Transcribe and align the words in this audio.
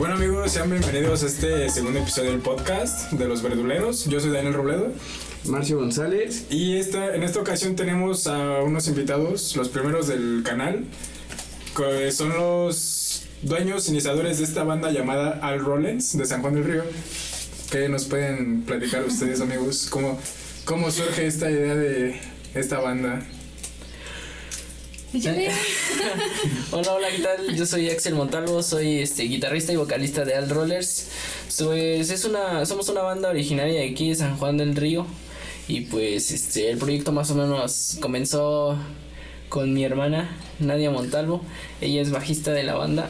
Bueno 0.00 0.14
amigos, 0.14 0.52
sean 0.52 0.70
bienvenidos 0.70 1.22
a 1.22 1.26
este 1.26 1.68
segundo 1.68 1.98
episodio 1.98 2.30
del 2.30 2.40
podcast 2.40 3.12
de 3.12 3.28
los 3.28 3.42
verduleros. 3.42 4.06
Yo 4.06 4.18
soy 4.18 4.30
Daniel 4.30 4.54
Robledo. 4.54 4.94
Marcio 5.44 5.76
González. 5.76 6.46
Y 6.48 6.78
esta, 6.78 7.14
en 7.14 7.22
esta 7.22 7.38
ocasión 7.38 7.76
tenemos 7.76 8.26
a 8.26 8.62
unos 8.62 8.88
invitados, 8.88 9.54
los 9.56 9.68
primeros 9.68 10.06
del 10.06 10.42
canal, 10.42 10.86
que 11.76 12.10
son 12.12 12.30
los 12.30 13.26
dueños 13.42 13.90
iniciadores 13.90 14.38
de 14.38 14.44
esta 14.44 14.64
banda 14.64 14.90
llamada 14.90 15.38
Al 15.42 15.60
Rollins 15.60 16.16
de 16.16 16.24
San 16.24 16.40
Juan 16.40 16.54
del 16.54 16.64
Río. 16.64 16.84
¿Qué 17.70 17.90
nos 17.90 18.06
pueden 18.06 18.62
platicar 18.62 19.04
ustedes 19.04 19.42
amigos? 19.42 19.86
¿Cómo, 19.90 20.18
cómo 20.64 20.90
surge 20.90 21.26
esta 21.26 21.50
idea 21.50 21.74
de 21.74 22.18
esta 22.54 22.80
banda? 22.80 23.20
hola, 26.70 26.92
hola, 26.94 27.08
¿qué 27.10 27.20
tal? 27.20 27.56
Yo 27.56 27.66
soy 27.66 27.90
Axel 27.90 28.14
Montalvo, 28.14 28.62
soy 28.62 29.00
este 29.00 29.24
guitarrista 29.24 29.72
y 29.72 29.76
vocalista 29.76 30.24
de 30.24 30.36
Al 30.36 30.48
Rollers. 30.48 31.08
Pues 31.58 32.10
es 32.10 32.24
una, 32.24 32.64
somos 32.64 32.88
una 32.90 33.02
banda 33.02 33.28
originaria 33.28 33.80
de 33.80 33.88
aquí 33.88 34.10
de 34.10 34.14
San 34.14 34.36
Juan 34.36 34.56
del 34.56 34.76
Río. 34.76 35.06
Y 35.66 35.80
pues 35.82 36.30
este 36.30 36.70
el 36.70 36.78
proyecto 36.78 37.10
más 37.10 37.28
o 37.32 37.34
menos 37.34 37.98
comenzó 38.00 38.78
con 39.48 39.74
mi 39.74 39.82
hermana 39.82 40.30
Nadia 40.60 40.92
Montalvo. 40.92 41.42
Ella 41.80 42.02
es 42.02 42.12
bajista 42.12 42.52
de 42.52 42.62
la 42.62 42.74
banda. 42.74 43.08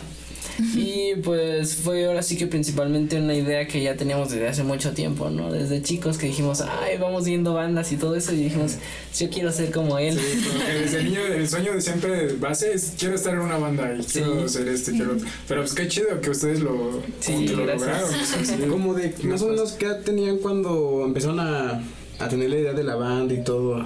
Y 0.75 1.15
pues 1.23 1.77
fue 1.77 2.07
ahora 2.07 2.23
sí 2.23 2.37
que 2.37 2.47
principalmente 2.47 3.19
una 3.19 3.35
idea 3.35 3.67
que 3.67 3.83
ya 3.83 3.97
teníamos 3.97 4.31
desde 4.31 4.49
hace 4.49 4.63
mucho 4.63 4.93
tiempo, 4.93 5.31
¿no? 5.31 5.51
Desde 5.51 5.83
chicos 5.83 6.19
que 6.19 6.27
dijimos, 6.27 6.61
ay, 6.61 6.99
vamos 6.99 7.25
viendo 7.25 7.55
bandas 7.55 7.91
y 7.93 7.97
todo 7.97 8.15
eso, 8.15 8.33
y 8.33 8.45
dijimos, 8.45 8.77
yo 9.19 9.31
quiero 9.31 9.53
ser 9.53 9.71
como 9.71 9.99
él. 9.99 10.19
Sí, 10.19 10.49
desde 10.83 11.05
niño, 11.05 11.21
el 11.25 11.49
sueño 11.49 11.73
de 11.73 11.81
siempre 11.81 12.35
base 12.35 12.73
es, 12.75 12.95
quiero 12.99 13.15
estar 13.15 13.35
en 13.35 13.41
una 13.41 13.59
banda 13.59 13.95
y 13.99 14.03
quiero 14.05 14.49
ser 14.49 14.69
este, 14.69 14.93
quiero 14.93 15.15
otro. 15.15 15.27
Pero 15.49 15.63
pues 15.63 15.75
qué 15.75 15.89
chido 15.89 16.21
que 16.21 16.31
ustedes 16.31 16.61
lo, 16.61 17.03
sí, 17.21 17.49
lo 17.49 17.67
lograron. 17.67 18.11
Como 18.71 18.95
de, 18.95 19.15
más 19.25 19.43
o 19.43 19.49
menos, 19.49 19.73
¿qué 19.73 19.89
tenían 20.05 20.39
cuando 20.39 21.05
empezaron 21.05 21.41
a, 21.41 21.83
a 22.19 22.29
tener 22.29 22.51
la 22.51 22.59
idea 22.59 22.73
de 22.73 22.85
la 22.85 22.97
banda 22.97 23.35
y 23.35 23.43
todo 23.43 23.85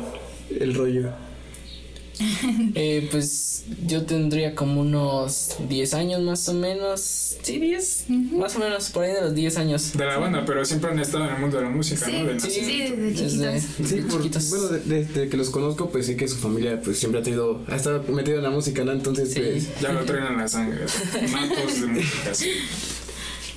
el 0.50 0.74
rollo? 0.74 1.10
eh, 2.74 3.08
pues 3.10 3.64
yo 3.86 4.04
tendría 4.04 4.54
como 4.54 4.80
unos 4.80 5.56
10 5.68 5.94
años 5.94 6.22
más 6.22 6.48
o 6.48 6.54
menos. 6.54 7.36
Sí, 7.42 7.58
10. 7.58 8.06
Más 8.32 8.56
o 8.56 8.58
menos 8.58 8.90
por 8.90 9.04
ahí 9.04 9.12
de 9.12 9.20
los 9.22 9.34
10 9.34 9.58
años. 9.58 9.92
De 9.92 10.04
la 10.04 10.18
banda, 10.18 10.44
pero 10.44 10.64
siempre 10.64 10.90
han 10.90 10.98
estado 10.98 11.24
en 11.24 11.34
el 11.34 11.40
mundo 11.40 11.56
de 11.58 11.64
la 11.64 11.70
música, 11.70 12.06
¿no? 12.08 12.24
De 12.24 12.40
sí, 12.40 12.50
sí, 12.50 12.94
desde 12.96 13.14
chiquitos. 13.14 14.44
sí, 14.44 14.50
bueno, 14.50 14.68
desde, 14.84 15.28
que 15.28 15.36
los 15.36 15.50
conozco, 15.50 15.90
pues 15.90 16.06
sí 16.06 16.16
que 16.16 16.28
su 16.28 16.36
familia 16.36 16.80
pues 16.80 16.98
siempre 16.98 17.20
ha 17.20 17.22
tenido, 17.22 17.62
ha 17.68 17.76
estado 17.76 18.02
metido 18.12 18.38
en 18.38 18.42
la 18.44 18.50
música, 18.50 18.84
¿no? 18.84 18.92
Entonces, 18.92 19.32
pues, 19.34 19.80
Ya 19.80 19.92
lo 19.92 20.04
traen 20.04 20.26
en 20.26 20.38
la 20.38 20.48
sangre. 20.48 20.84
Matos 21.30 21.80
de 21.80 21.86
música, 21.86 22.34
sí. 22.34 22.50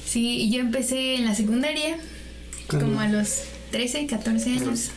Sí, 0.06 0.42
y 0.42 0.52
yo 0.52 0.62
empecé 0.62 1.16
en 1.16 1.26
la 1.26 1.36
secundaria, 1.36 1.98
como 2.68 3.00
a 3.00 3.08
los 3.08 3.42
13, 3.72 4.08
14 4.08 4.52
años 4.52 4.92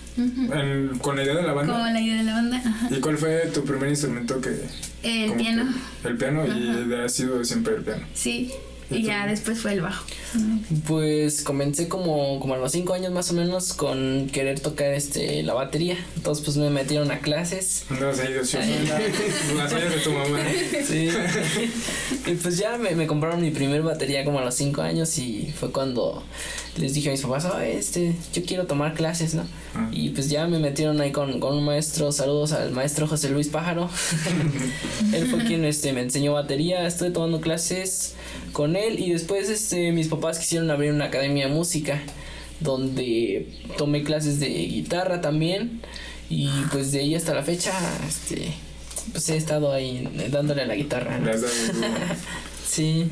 con 1.01 1.17
la 1.17 1.23
idea 1.23 1.35
de 1.35 1.43
la 1.43 1.53
banda. 1.53 1.73
Con 1.73 1.93
la 1.93 2.01
idea 2.01 2.17
de 2.17 2.25
la 2.25 2.35
banda, 2.35 2.63
¿Y 2.91 3.01
cuál 3.01 3.19
fue 3.19 3.47
tu 3.53 3.65
primer 3.65 3.89
instrumento 3.89 4.41
que... 4.41 4.51
El 5.03 5.33
piano. 5.33 5.73
el 6.05 6.17
piano 6.17 6.45
y 6.47 6.95
ha 6.95 7.09
sido 7.09 7.43
siempre 7.45 7.77
el 7.77 7.83
piano. 7.83 8.03
Sí. 8.15 8.53
Y 8.91 9.03
ya 9.03 9.27
después 9.27 9.61
fue 9.61 9.73
el 9.73 9.83
bajo. 9.83 10.05
Pues 10.87 11.43
comencé 11.43 11.89
como, 11.89 12.41
como 12.41 12.55
a 12.55 12.59
los 12.59 12.73
5 12.73 12.93
años 12.93 13.13
más 13.13 13.31
o 13.31 13.35
menos 13.35 13.73
con 13.73 14.29
querer 14.33 14.59
tocar 14.59 14.93
este 14.93 15.43
la 15.45 15.55
batería. 15.55 15.97
Entonces 16.17 16.45
pues 16.45 16.57
me 16.57 16.71
metieron 16.71 17.11
a 17.13 17.21
clases. 17.21 17.85
Ahí, 17.89 17.99
Las 18.01 19.71
de 19.71 20.01
tu 20.03 20.11
mamá. 20.11 20.39
Sí. 20.85 21.09
y 22.27 22.35
pues 22.35 22.59
ya 22.59 22.79
me, 22.79 22.97
me 22.97 23.07
compraron 23.07 23.41
mi 23.41 23.53
primer 23.53 23.83
batería 23.83 24.25
como 24.25 24.41
a 24.41 24.45
los 24.45 24.57
5 24.57 24.83
años 24.83 25.17
y 25.19 25.55
fue 25.59 25.71
cuando 25.71 26.25
les 26.77 26.95
dije 26.95 27.09
a 27.09 27.13
mis 27.13 27.23
papás, 27.23 27.47
oh, 27.47 27.59
este, 27.59 28.15
yo 28.33 28.45
quiero 28.45 28.67
tomar 28.67 28.95
clases, 28.95 29.35
¿no? 29.35 29.45
Ah. 29.75 29.89
Y 29.93 30.11
pues 30.11 30.31
ya 30.31 30.47
me 30.47 30.59
metieron 30.59 31.01
ahí 31.01 31.13
con, 31.13 31.41
con 31.41 31.57
un 31.57 31.65
maestro, 31.65 32.13
saludos 32.13 32.53
al 32.53 32.71
maestro 32.71 33.07
José 33.07 33.31
Luis 33.31 33.49
Pájaro. 33.49 33.89
Él 35.13 35.27
fue 35.27 35.45
quien 35.45 35.65
este, 35.65 35.93
me 35.93 36.03
enseñó 36.03 36.35
batería, 36.35 36.87
estuve 36.87 37.11
tomando 37.11 37.41
clases 37.41 38.15
con 38.53 38.77
él 38.77 38.99
y 38.99 39.13
después 39.13 39.49
este, 39.49 39.93
mis 39.93 40.09
papás 40.09 40.39
quisieron 40.39 40.71
abrir 40.71 40.93
una 40.93 41.07
academia 41.07 41.47
de 41.47 41.55
música 41.55 42.01
donde 42.61 43.49
tomé 43.79 44.03
clases 44.03 44.41
de 44.41 44.49
guitarra 44.49 45.21
también 45.21 45.81
y 46.29 46.49
pues 46.71 46.93
de 46.93 47.01
ahí 47.01 47.15
hasta 47.15 47.35
la 47.35 47.43
fecha 47.43 47.73
este 48.07 48.53
pues 49.13 49.29
he 49.31 49.37
estado 49.37 49.73
ahí 49.73 50.09
dándole 50.31 50.63
a 50.63 50.67
la 50.67 50.75
guitarra 50.75 51.19
sí 52.67 53.09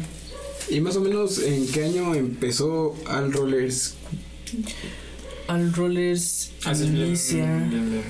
y 0.71 0.81
más 0.81 0.97
o 0.97 1.01
menos 1.01 1.39
en 1.39 1.67
qué 1.69 1.85
año 1.85 2.15
empezó 2.15 2.95
Al 3.07 3.33
Rollers 3.33 3.95
Al 5.47 5.73
Rollers 5.73 6.53
inicia 6.83 7.69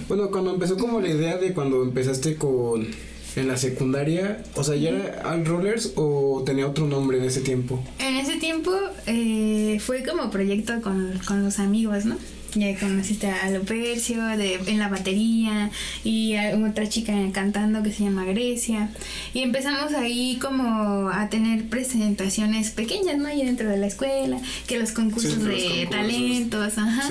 bueno 0.09 0.31
cuando 0.31 0.53
empezó 0.53 0.77
como 0.77 1.01
la 1.01 1.09
idea 1.09 1.39
de 1.39 1.55
cuando 1.55 1.83
empezaste 1.83 2.37
con 2.37 2.89
en 3.37 3.47
la 3.49 3.57
secundaria, 3.57 4.43
o 4.55 4.65
sea, 4.65 4.77
¿ya 4.77 4.91
era 4.91 5.23
Al 5.31 5.45
Rollers 5.45 5.93
o 5.97 6.43
tenía 6.45 6.67
otro 6.67 6.87
nombre 6.87 7.19
en 7.19 7.25
ese 7.25 7.41
tiempo? 7.41 7.83
En 7.99 8.17
ese 8.17 8.37
tiempo 8.37 8.73
eh, 9.07 9.79
fue 9.81 10.03
como 10.03 10.31
proyecto 10.31 10.81
con, 10.81 11.13
con 11.27 11.45
los 11.45 11.59
amigos, 11.59 12.05
¿no? 12.05 12.17
Ya 12.59 12.79
conociste 12.79 13.29
a 13.29 13.51
Lopercio 13.51 14.25
de, 14.37 14.55
en 14.67 14.79
la 14.79 14.89
batería 14.89 15.71
y 16.05 16.35
a 16.35 16.57
otra 16.57 16.89
chica 16.89 17.13
cantando 17.33 17.83
que 17.83 17.93
se 17.93 18.05
llama 18.05 18.25
Grecia. 18.25 18.91
Y 19.35 19.43
empezamos 19.43 19.95
ahí 19.95 20.39
como 20.41 21.09
a 21.09 21.29
tener 21.29 21.69
presentaciones 21.69 22.71
pequeñas, 22.71 23.19
¿no? 23.19 23.27
Ahí 23.27 23.45
dentro 23.45 23.69
de 23.69 23.77
la 23.77 23.87
escuela, 23.87 24.41
que 24.67 24.79
los 24.79 24.93
concursos 24.93 25.45
de 25.45 25.89
talentos, 25.91 26.79
ajá. 26.79 27.09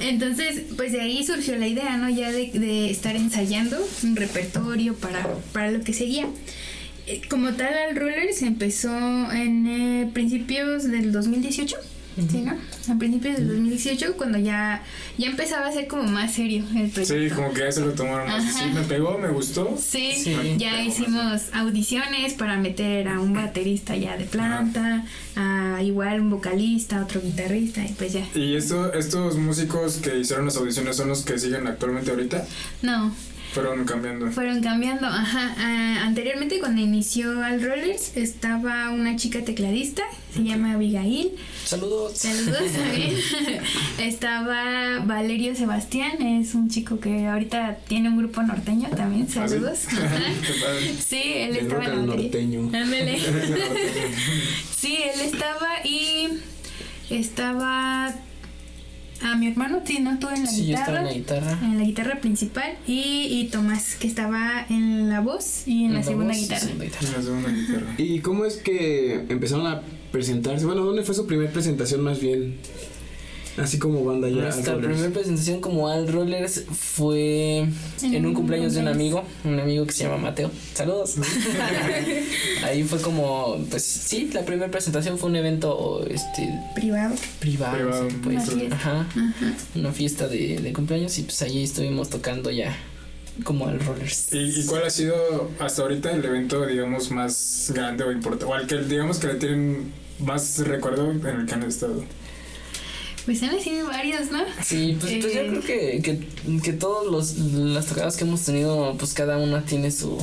Entonces, 0.00 0.62
pues 0.76 0.92
de 0.92 1.00
ahí 1.00 1.24
surgió 1.24 1.56
la 1.56 1.66
idea, 1.66 1.96
¿no? 1.96 2.08
Ya 2.08 2.30
de, 2.30 2.50
de 2.52 2.90
estar 2.90 3.16
ensayando 3.16 3.76
un 4.02 4.16
repertorio 4.16 4.94
para, 4.94 5.26
para 5.52 5.70
lo 5.70 5.82
que 5.82 5.92
seguía 5.92 6.26
eh, 7.06 7.20
como 7.28 7.52
tal 7.52 7.74
al 7.74 7.96
roller 7.96 8.32
se 8.32 8.46
empezó 8.46 8.88
en 9.30 9.66
eh, 9.66 10.10
principios 10.14 10.84
del 10.84 11.12
2018 11.12 11.76
Sí, 12.16 12.42
¿no? 12.42 12.52
A 12.92 12.98
principios 12.98 13.36
del 13.36 13.48
2018, 13.48 14.16
cuando 14.16 14.38
ya, 14.38 14.82
ya 15.18 15.28
empezaba 15.28 15.66
a 15.66 15.72
ser 15.72 15.88
como 15.88 16.04
más 16.04 16.32
serio 16.32 16.64
el 16.76 16.90
proyecto. 16.90 17.14
Sí, 17.14 17.30
como 17.34 17.52
que 17.52 17.60
ya 17.60 17.72
se 17.72 17.80
lo 17.80 17.92
tomaron 17.92 18.28
más. 18.28 18.54
Sí, 18.54 18.64
me 18.72 18.82
pegó, 18.82 19.18
me 19.18 19.28
gustó. 19.28 19.76
Sí, 19.80 20.36
ya 20.56 20.82
hicimos 20.82 21.42
audiciones 21.52 22.34
para 22.34 22.56
meter 22.56 23.08
a 23.08 23.20
un 23.20 23.34
baterista 23.34 23.96
ya 23.96 24.16
de 24.16 24.24
planta, 24.24 25.04
a 25.34 25.82
igual 25.82 26.20
un 26.20 26.30
vocalista, 26.30 27.02
otro 27.02 27.20
guitarrista, 27.20 27.84
y 27.84 27.92
pues 27.92 28.12
ya. 28.12 28.26
¿Y 28.34 28.54
esto, 28.54 28.92
estos 28.92 29.36
músicos 29.36 29.96
que 29.96 30.18
hicieron 30.18 30.46
las 30.46 30.56
audiciones 30.56 30.96
son 30.96 31.08
los 31.08 31.24
que 31.24 31.38
siguen 31.38 31.66
actualmente 31.66 32.10
ahorita? 32.10 32.46
No, 32.82 33.12
fueron 33.54 33.84
cambiando. 33.84 34.30
Fueron 34.32 34.60
cambiando, 34.62 35.06
ajá. 35.06 35.54
Ah, 35.56 36.02
anteriormente 36.04 36.58
cuando 36.58 36.80
inició 36.82 37.40
Al 37.40 37.62
Rollers 37.62 38.16
estaba 38.16 38.90
una 38.90 39.14
chica 39.14 39.44
tecladista, 39.44 40.02
se 40.34 40.42
llama 40.42 40.72
Abigail. 40.72 41.30
Saludos. 41.64 42.18
Saludos 42.18 42.72
también. 42.76 43.12
estaba 43.98 44.98
Valerio 45.04 45.54
Sebastián, 45.54 46.20
es 46.20 46.54
un 46.54 46.68
chico 46.68 46.98
que 46.98 47.28
ahorita 47.28 47.78
tiene 47.86 48.08
un 48.08 48.18
grupo 48.18 48.42
norteño 48.42 48.88
también. 48.90 49.28
¿Ah, 49.30 49.46
Saludos. 49.48 49.78
sí? 51.06 51.22
él 51.22 51.56
estaba 51.56 51.84
en 51.84 52.06
norteño. 52.06 52.70
sí, 54.76 54.98
él 55.14 55.20
estaba 55.20 55.68
y 55.84 56.28
estaba 57.08 58.12
a 59.22 59.36
mi 59.36 59.48
hermano, 59.48 59.80
sí, 59.84 60.00
¿no? 60.00 60.18
Tú 60.18 60.28
en 60.28 60.44
la 60.44 60.50
sí, 60.50 60.66
guitarra. 60.66 60.98
en 61.00 61.06
la 61.06 61.12
guitarra. 61.12 61.58
En 61.62 61.78
la 61.78 61.84
guitarra 61.84 62.20
principal. 62.20 62.76
Y, 62.86 63.28
y 63.30 63.48
Tomás, 63.50 63.96
que 63.96 64.06
estaba 64.06 64.66
en 64.68 65.08
la 65.08 65.20
voz 65.20 65.66
y 65.66 65.84
en, 65.84 65.94
la, 65.94 66.02
segunda 66.02 66.34
guitarra. 66.34 66.68
En 66.70 66.78
la 66.78 67.22
segunda 67.22 67.50
guitarra. 67.50 67.94
¿Y 67.98 68.20
cómo 68.20 68.44
es 68.44 68.56
que 68.56 69.24
empezaron 69.28 69.66
a 69.66 69.82
presentarse? 70.12 70.66
Bueno, 70.66 70.84
¿dónde 70.84 71.02
fue 71.02 71.14
su 71.14 71.26
primera 71.26 71.50
presentación 71.50 72.02
más 72.02 72.20
bien? 72.20 72.56
Así 73.56 73.78
como 73.78 74.04
banda 74.04 74.28
ya. 74.28 74.42
Nuestra 74.42 74.76
primera 74.76 75.10
presentación 75.10 75.60
como 75.60 75.88
Al 75.88 76.08
Rollers 76.08 76.64
fue 76.72 77.66
en 78.02 78.26
un 78.26 78.34
cumpleaños 78.34 78.74
de 78.74 78.80
un 78.80 78.88
amigo, 78.88 79.24
un 79.44 79.60
amigo 79.60 79.86
que 79.86 79.92
se 79.92 80.04
llama 80.04 80.18
Mateo. 80.18 80.50
Saludos. 80.74 81.14
Ahí 82.64 82.82
fue 82.82 83.00
como, 83.00 83.56
pues 83.70 83.84
sí, 83.84 84.30
la 84.32 84.44
primera 84.44 84.70
presentación 84.70 85.18
fue 85.18 85.30
un 85.30 85.36
evento 85.36 86.04
este 86.08 86.48
privado. 86.74 87.14
Privado, 87.38 88.08
pues. 88.22 88.48
Ajá, 88.72 89.06
Una 89.74 89.92
fiesta 89.92 90.26
de, 90.26 90.58
de 90.58 90.72
cumpleaños 90.72 91.16
y 91.18 91.22
pues 91.22 91.40
ahí 91.42 91.62
estuvimos 91.62 92.10
tocando 92.10 92.50
ya 92.50 92.76
como 93.44 93.68
al 93.68 93.80
Rollers. 93.80 94.32
¿Y, 94.32 94.60
¿Y, 94.60 94.66
cuál 94.66 94.84
ha 94.84 94.90
sido 94.90 95.50
hasta 95.58 95.82
ahorita 95.82 96.12
el 96.12 96.24
evento, 96.24 96.66
digamos, 96.66 97.10
más 97.10 97.72
grande 97.74 98.04
o 98.04 98.12
importante? 98.12 98.44
O 98.44 98.54
al 98.54 98.66
que, 98.66 98.78
digamos, 98.78 99.18
que 99.18 99.26
le 99.28 99.34
tienen 99.34 99.92
más 100.20 100.58
recuerdo 100.58 101.10
en 101.10 101.26
el 101.26 101.46
que 101.46 101.54
han 101.54 101.62
estado? 101.64 102.04
Pues 103.24 103.42
han 103.42 103.58
sido 103.58 103.86
varios, 103.88 104.30
¿no? 104.30 104.40
Sí, 104.62 104.96
pues, 105.00 105.12
pues 105.20 105.34
yo 105.34 105.40
eh, 105.40 105.46
creo 105.48 105.60
que, 105.62 106.00
que, 106.02 106.60
que 106.62 106.72
todos 106.74 107.10
los 107.10 107.38
las 107.38 107.86
tocadas 107.86 108.16
que 108.16 108.24
hemos 108.24 108.42
tenido, 108.42 108.94
pues 108.98 109.14
cada 109.14 109.38
una 109.38 109.64
tiene 109.64 109.90
su 109.90 110.18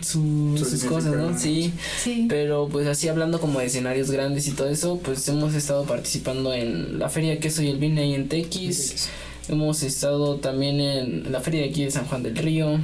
su- 0.00 0.54
Su 0.58 0.64
sus 0.64 0.84
cosas, 0.84 1.16
¿no? 1.16 1.36
Sí. 1.38 1.72
Sí. 2.02 2.26
Pero 2.28 2.68
pues 2.70 2.86
así 2.86 3.08
hablando 3.08 3.40
como 3.40 3.58
de 3.60 3.66
escenarios 3.66 4.10
grandes 4.10 4.46
y 4.46 4.52
todo 4.52 4.68
eso, 4.68 4.98
pues 5.02 5.26
hemos 5.28 5.54
estado 5.54 5.84
participando 5.84 6.52
en 6.54 6.98
la 6.98 7.08
Feria 7.08 7.30
de 7.30 7.38
Queso 7.38 7.62
y 7.62 7.68
el 7.68 7.78
Vine 7.78 8.02
ahí 8.02 8.14
en 8.14 8.28
Tequis. 8.28 9.08
Hemos 9.48 9.82
estado 9.82 10.36
también 10.36 10.80
en 10.80 11.32
la 11.32 11.40
feria 11.40 11.62
de 11.62 11.70
aquí 11.70 11.84
de 11.84 11.90
San 11.90 12.04
Juan 12.06 12.22
del 12.22 12.36
Río. 12.36 12.78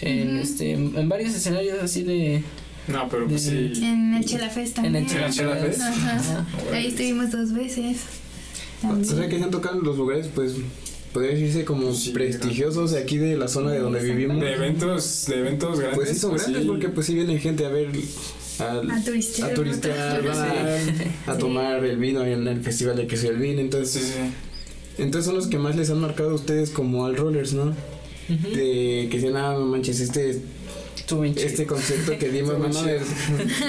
En 0.00 0.38
este, 0.38 0.72
en 0.72 1.08
varios 1.08 1.34
escenarios 1.34 1.78
así 1.82 2.02
de 2.04 2.42
No, 2.88 3.08
pero 3.08 3.26
pues 3.26 3.42
sí. 3.42 3.72
En 3.82 4.14
el 4.14 4.24
Chela 4.24 4.48
Fest 4.50 4.78
en 4.78 4.84
también. 4.84 5.04
el 5.04 5.10
Chela 5.10 5.30
Chela 5.30 5.56
Fest. 5.56 5.78
Fest? 5.78 5.80
Ajá. 5.82 6.16
Ajá. 6.16 6.46
Ahí 6.72 6.86
estuvimos 6.88 7.30
dos 7.32 7.52
veces. 7.52 7.98
O 8.78 8.80
sea 8.80 8.90
También. 8.90 9.30
que 9.30 9.38
se 9.38 9.44
han 9.44 9.50
tocado 9.50 9.78
en 9.78 9.84
los 9.84 9.96
lugares, 9.96 10.28
pues, 10.34 10.52
podría 11.12 11.32
decirse 11.32 11.64
como 11.64 11.92
Sí, 11.94 12.10
prestigiosos 12.10 12.92
de 12.92 12.98
aquí 13.00 13.16
de 13.18 13.36
la 13.36 13.48
zona 13.48 13.72
de 13.72 13.80
donde 13.80 14.00
vivimos. 14.00 14.40
De 14.40 14.52
eventos, 14.52 15.26
de 15.26 15.38
eventos 15.40 15.78
grandes. 15.80 15.96
Pues 15.98 16.18
son 16.20 16.36
grandes 16.36 16.64
porque 16.66 16.88
pues 16.90 17.06
sí 17.06 17.14
viene 17.14 17.38
gente 17.38 17.64
a 17.66 17.70
ver 17.70 17.88
al- 18.60 18.90
A 18.90 19.02
turistear. 19.04 19.50
a 19.50 19.54
turistear, 19.54 20.22
¿no? 20.24 20.28
van 20.30 20.38
a, 20.38 21.32
a 21.32 21.34
Sí. 21.34 21.38
tomar 21.40 21.84
el 21.84 21.96
vino 21.96 22.24
en 22.24 22.46
el 22.46 22.60
festival 22.62 22.96
de 22.96 23.06
queso 23.06 23.26
y 23.26 23.30
el 23.30 23.36
vino, 23.38 23.60
entonces 23.60 24.02
sí. 24.14 25.02
entonces 25.02 25.26
son 25.26 25.34
los 25.36 25.46
que 25.46 25.58
más 25.58 25.76
les 25.76 25.90
han 25.90 26.00
marcado 26.00 26.30
a 26.30 26.34
ustedes 26.34 26.70
como 26.70 27.06
al 27.06 27.16
rollers, 27.16 27.52
¿no? 27.54 27.74
De 28.28 29.08
que 29.10 29.16
dicen, 29.16 29.36
ah, 29.36 29.52
no 29.54 29.64
manches, 29.66 30.00
este. 30.00 30.40
Este 31.36 31.66
concepto 31.66 32.18
que 32.18 32.28
dimos, 32.32 32.54
es- 32.86 33.02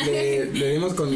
le, 0.05 0.45
le 0.53 0.71
dimos 0.73 0.93
con, 0.93 1.09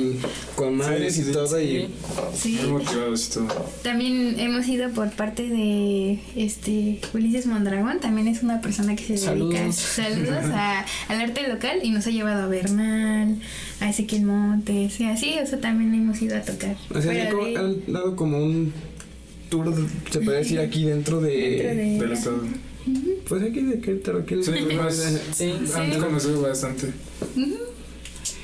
con 0.56 0.76
madres 0.78 1.16
Sí, 1.16 1.22
y 1.22 1.24
sí, 1.26 1.32
todo 1.32 1.48
Sí. 1.48 1.64
y 1.64 1.90
Sí. 2.38 2.60
Muy 2.64 2.84
motivados 2.84 3.28
y 3.28 3.34
todo. 3.34 3.48
También 3.84 4.40
hemos 4.40 4.68
ido 4.68 4.90
por 4.92 5.12
parte 5.12 5.44
de 5.50 6.20
este 6.36 7.00
Ulises 7.14 7.46
Mondragón, 7.46 8.00
también 8.00 8.28
es 8.28 8.44
una 8.44 8.62
persona 8.62 8.96
que 8.96 9.04
se 9.04 9.14
dedica 9.14 9.26
Saludos. 9.28 9.76
saludos 9.76 10.46
a, 10.54 10.86
al 11.10 11.22
arte 11.22 11.48
local 11.48 11.80
y 11.84 11.92
nos 11.92 12.06
ha 12.08 12.12
llevado 12.12 12.44
a 12.44 12.48
Bernal, 12.48 13.38
a 13.80 13.90
Ezequiel 13.90 14.24
Montes 14.24 15.00
y 15.00 15.06
así, 15.06 15.36
o 15.42 15.46
sea, 15.46 15.60
también 15.60 15.94
hemos 15.94 16.22
ido 16.22 16.38
a 16.38 16.42
tocar. 16.42 16.76
o 16.94 17.02
sea, 17.02 17.30
como- 17.30 17.46
de- 17.46 17.58
han 17.58 17.94
dado 17.94 18.16
como 18.16 18.38
un 18.44 18.74
tour, 19.50 19.74
se 20.12 20.20
puede 20.22 20.40
decir 20.40 20.60
aquí 20.60 20.86
dentro 20.86 21.22
de, 21.22 21.32
dentro 21.38 21.68
de- 21.70 22.00
Del 22.00 22.12
estado. 22.14 22.42
Pues 23.28 23.42
aquí 23.44 23.62
de 23.62 23.76
aquí 23.76 23.92
de- 24.36 24.44
Sí, 24.44 24.76
más. 24.76 25.04
Sí. 25.36 25.54
Han 25.76 26.00
conocido 26.00 26.42
bastante. 26.42 26.88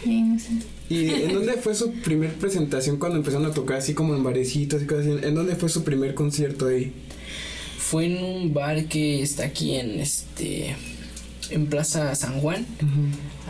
Sí, 0.04 0.22
no 0.22 0.40
sé. 0.40 0.50
¿Y 0.90 1.08
en 1.10 1.34
dónde 1.34 1.54
fue 1.54 1.76
su 1.76 1.92
primer 1.92 2.34
presentación 2.34 2.98
cuando 2.98 3.18
empezaron 3.18 3.46
a 3.46 3.52
tocar 3.54 3.78
así 3.78 3.94
como 3.94 4.16
en 4.16 4.24
barecitos 4.24 4.82
y 4.82 4.86
cosas 4.86 5.06
así? 5.08 5.26
¿En 5.28 5.36
dónde 5.36 5.56
fue 5.56 5.70
su 5.70 5.84
primer 5.84 6.14
concierto 6.16 6.68
ahí? 6.68 6.92
Fue 7.78 8.06
en 8.06 8.24
un 8.24 8.54
bar 8.54 8.86
que 8.86 9.22
está 9.22 9.46
aquí 9.46 9.76
en 9.76 10.00
este 10.00 10.76
en 11.52 11.66
Plaza 11.68 12.14
San 12.16 12.40
Juan. 12.40 12.66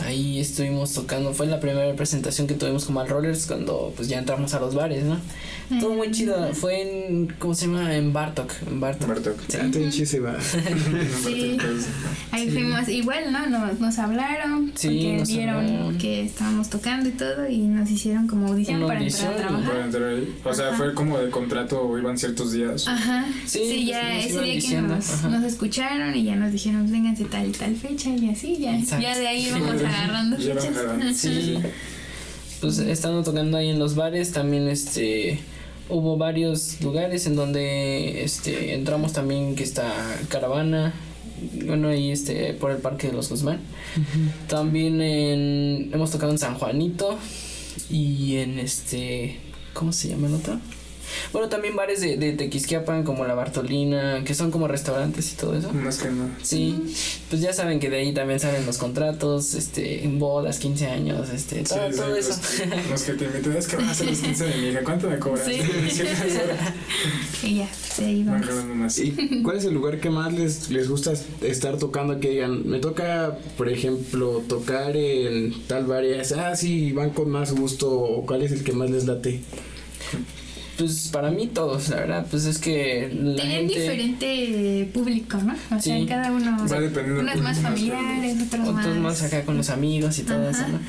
Ahí 0.05 0.39
estuvimos 0.39 0.93
tocando, 0.93 1.33
fue 1.33 1.45
la 1.47 1.59
primera 1.59 1.93
presentación 1.95 2.47
que 2.47 2.53
tuvimos 2.55 2.85
como 2.85 2.99
al 3.01 3.09
Rollers 3.09 3.45
cuando 3.47 3.93
pues 3.95 4.07
ya 4.07 4.17
entramos 4.19 4.53
a 4.53 4.59
los 4.59 4.73
bares, 4.75 5.03
¿no? 5.03 5.17
Todo 5.79 5.93
muy 5.93 6.09
chido, 6.09 6.51
fue 6.53 6.81
en, 6.81 7.27
¿cómo 7.37 7.53
se 7.53 7.67
llama? 7.67 7.95
En 7.95 8.11
Bartok, 8.11 8.51
en 8.67 8.79
Bartok. 8.79 9.07
Bartok. 9.07 9.35
Sí. 9.47 9.57
Ah. 10.25 10.37
Sí. 11.23 11.57
Ahí 12.31 12.49
fuimos 12.49 12.87
igual, 12.89 13.31
¿no? 13.31 13.45
Nos, 13.47 13.79
nos 13.79 13.99
hablaron, 13.99 14.71
Sí, 14.75 14.87
porque 14.87 15.17
nos 15.19 15.27
vieron 15.29 15.55
hablaron. 15.65 15.97
que 15.99 16.23
estábamos 16.23 16.69
tocando 16.69 17.09
y 17.09 17.11
todo 17.11 17.47
y 17.47 17.57
nos 17.59 17.89
hicieron 17.91 18.27
como 18.27 18.47
audición 18.47 18.81
para 18.87 18.99
entrar 19.01 19.27
a 19.27 19.29
audición 19.29 19.33
y 19.33 19.37
trabajar. 19.37 19.71
Para 19.71 19.85
entrar 19.85 20.03
ahí. 20.09 20.35
O 20.43 20.53
sea, 20.53 20.67
Ajá. 20.69 20.77
fue 20.77 20.93
como 20.95 21.17
de 21.19 21.29
contrato 21.29 21.81
o 21.81 21.97
iban 21.99 22.17
ciertos 22.17 22.51
días. 22.53 22.87
Ajá. 22.87 23.25
Sí, 23.45 23.59
Sí, 23.59 23.73
pues, 23.75 23.85
ya 23.87 24.13
nos 24.15 24.25
ese 24.25 24.41
día 24.41 24.53
diciendo, 24.53 24.87
que 24.95 24.95
nos, 24.95 25.23
nos 25.23 25.43
escucharon 25.43 26.15
y 26.15 26.23
ya 26.23 26.35
nos 26.35 26.51
dijeron, 26.51 26.91
vénganse 26.91 27.25
tal 27.25 27.47
y 27.47 27.51
tal 27.51 27.75
fecha 27.75 28.09
y 28.09 28.29
así, 28.29 28.57
ya, 28.57 28.75
Exacto. 28.77 29.03
ya 29.03 29.17
de 29.17 29.27
ahí 29.27 29.49
vamos 29.51 29.81
agarrando 29.89 30.37
fechas. 30.37 31.17
Sí. 31.17 31.57
Pues 32.61 32.79
estando 32.79 33.23
tocando 33.23 33.57
ahí 33.57 33.69
en 33.69 33.79
los 33.79 33.95
bares, 33.95 34.31
también 34.31 34.67
este 34.67 35.39
hubo 35.89 36.17
varios 36.17 36.81
lugares 36.81 37.25
en 37.25 37.35
donde 37.35 38.23
este 38.23 38.75
entramos 38.75 39.13
también 39.13 39.55
que 39.55 39.63
está 39.63 39.91
caravana 40.29 40.93
bueno 41.65 41.87
ahí 41.87 42.11
este 42.11 42.53
por 42.53 42.69
el 42.71 42.77
parque 42.77 43.07
de 43.07 43.13
los 43.13 43.29
Guzmán 43.29 43.59
también 44.47 45.01
en 45.01 45.89
hemos 45.91 46.11
tocado 46.11 46.31
en 46.31 46.37
San 46.37 46.55
Juanito 46.55 47.17
y 47.89 48.35
en 48.35 48.59
este 48.59 49.39
cómo 49.73 49.91
se 49.91 50.09
llama 50.09 50.27
el 50.27 50.35
otro 50.35 50.59
bueno 51.31 51.49
también 51.49 51.75
bares 51.75 52.01
de, 52.01 52.17
de 52.17 52.33
Tequisquiapan 52.33 53.03
como 53.03 53.25
la 53.25 53.33
Bartolina 53.33 54.23
que 54.25 54.33
son 54.33 54.51
como 54.51 54.67
restaurantes 54.67 55.33
y 55.33 55.35
todo 55.35 55.55
eso 55.55 55.71
Más 55.73 55.97
que 55.97 56.09
no. 56.09 56.29
Sí, 56.41 56.93
pues 57.29 57.41
ya 57.41 57.53
saben 57.53 57.79
que 57.79 57.89
de 57.89 57.97
ahí 57.97 58.13
también 58.13 58.39
salen 58.39 58.65
los 58.65 58.77
contratos, 58.77 59.53
este, 59.53 60.03
en 60.03 60.19
bodas, 60.19 60.59
15 60.59 60.87
años, 60.87 61.29
este, 61.29 61.63
todo, 61.63 61.91
Sí, 61.91 61.97
todo 61.97 62.13
sí, 62.13 62.19
eso. 62.19 62.29
Los, 62.29 62.89
los 62.89 63.01
que 63.03 63.13
te 63.13 63.25
invitan 63.25 63.57
es 63.57 63.67
que 63.67 63.75
van 63.75 63.85
a 63.87 63.91
hacer 63.91 64.07
los 64.07 64.19
15 64.19 64.45
de 64.45 64.57
mi 64.57 64.67
hija. 64.69 64.83
¿Cuánto 64.83 65.09
me 65.09 65.19
cobras? 65.19 65.45
Sí. 65.45 65.59
Y 67.43 67.55
ya, 67.55 67.69
de 67.97 68.05
ahí 68.05 68.23
Van 68.23 68.41
vamos. 68.41 68.97
¿Y 68.99 69.41
cuál 69.43 69.57
es 69.57 69.65
el 69.65 69.73
lugar 69.73 69.99
que 69.99 70.09
más 70.09 70.33
les, 70.33 70.69
les 70.69 70.89
gusta 70.89 71.13
estar 71.41 71.77
tocando? 71.77 72.19
Que 72.19 72.31
digan, 72.31 72.67
me 72.67 72.79
toca, 72.79 73.37
por 73.57 73.69
ejemplo, 73.69 74.43
tocar 74.47 74.97
en 74.97 75.53
tal 75.67 75.85
bar 75.85 76.03
y 76.03 76.13
es, 76.13 76.33
ah, 76.33 76.55
sí, 76.55 76.91
van 76.91 77.11
con 77.11 77.29
más 77.29 77.53
gusto. 77.53 77.89
¿O 77.89 78.25
cuál 78.25 78.41
es 78.41 78.51
el 78.51 78.63
que 78.63 78.73
más 78.73 78.89
les 78.89 79.05
late? 79.05 79.41
Pues 80.79 81.09
para 81.11 81.29
mí 81.29 81.47
todos, 81.47 81.89
la 81.89 81.97
verdad, 81.97 82.25
pues 82.31 82.45
es 82.45 82.57
que 82.57 83.09
la 83.13 83.35
Tienen 83.35 83.67
gente... 83.69 83.79
diferente 83.81 84.89
público, 84.93 85.37
¿no? 85.37 85.53
O 85.53 85.81
sea, 85.81 85.97
Sí. 85.99 86.05
cada 86.07 86.31
uno. 86.31 86.57
Va 86.71 86.79
dependiendo 86.79 87.19
Unos 87.21 87.35
más 87.35 87.43
más 87.43 87.59
familiares, 87.59 88.37
otros, 88.47 88.67
Otros 88.69 88.97
más 88.97 89.21
acá 89.21 89.43
con 89.43 89.57
los 89.57 89.69
amigos 89.69 90.17
y 90.19 90.23
todo 90.23 90.41
Ajá. 90.49 90.51
eso, 90.51 90.67
¿no? 90.69 90.79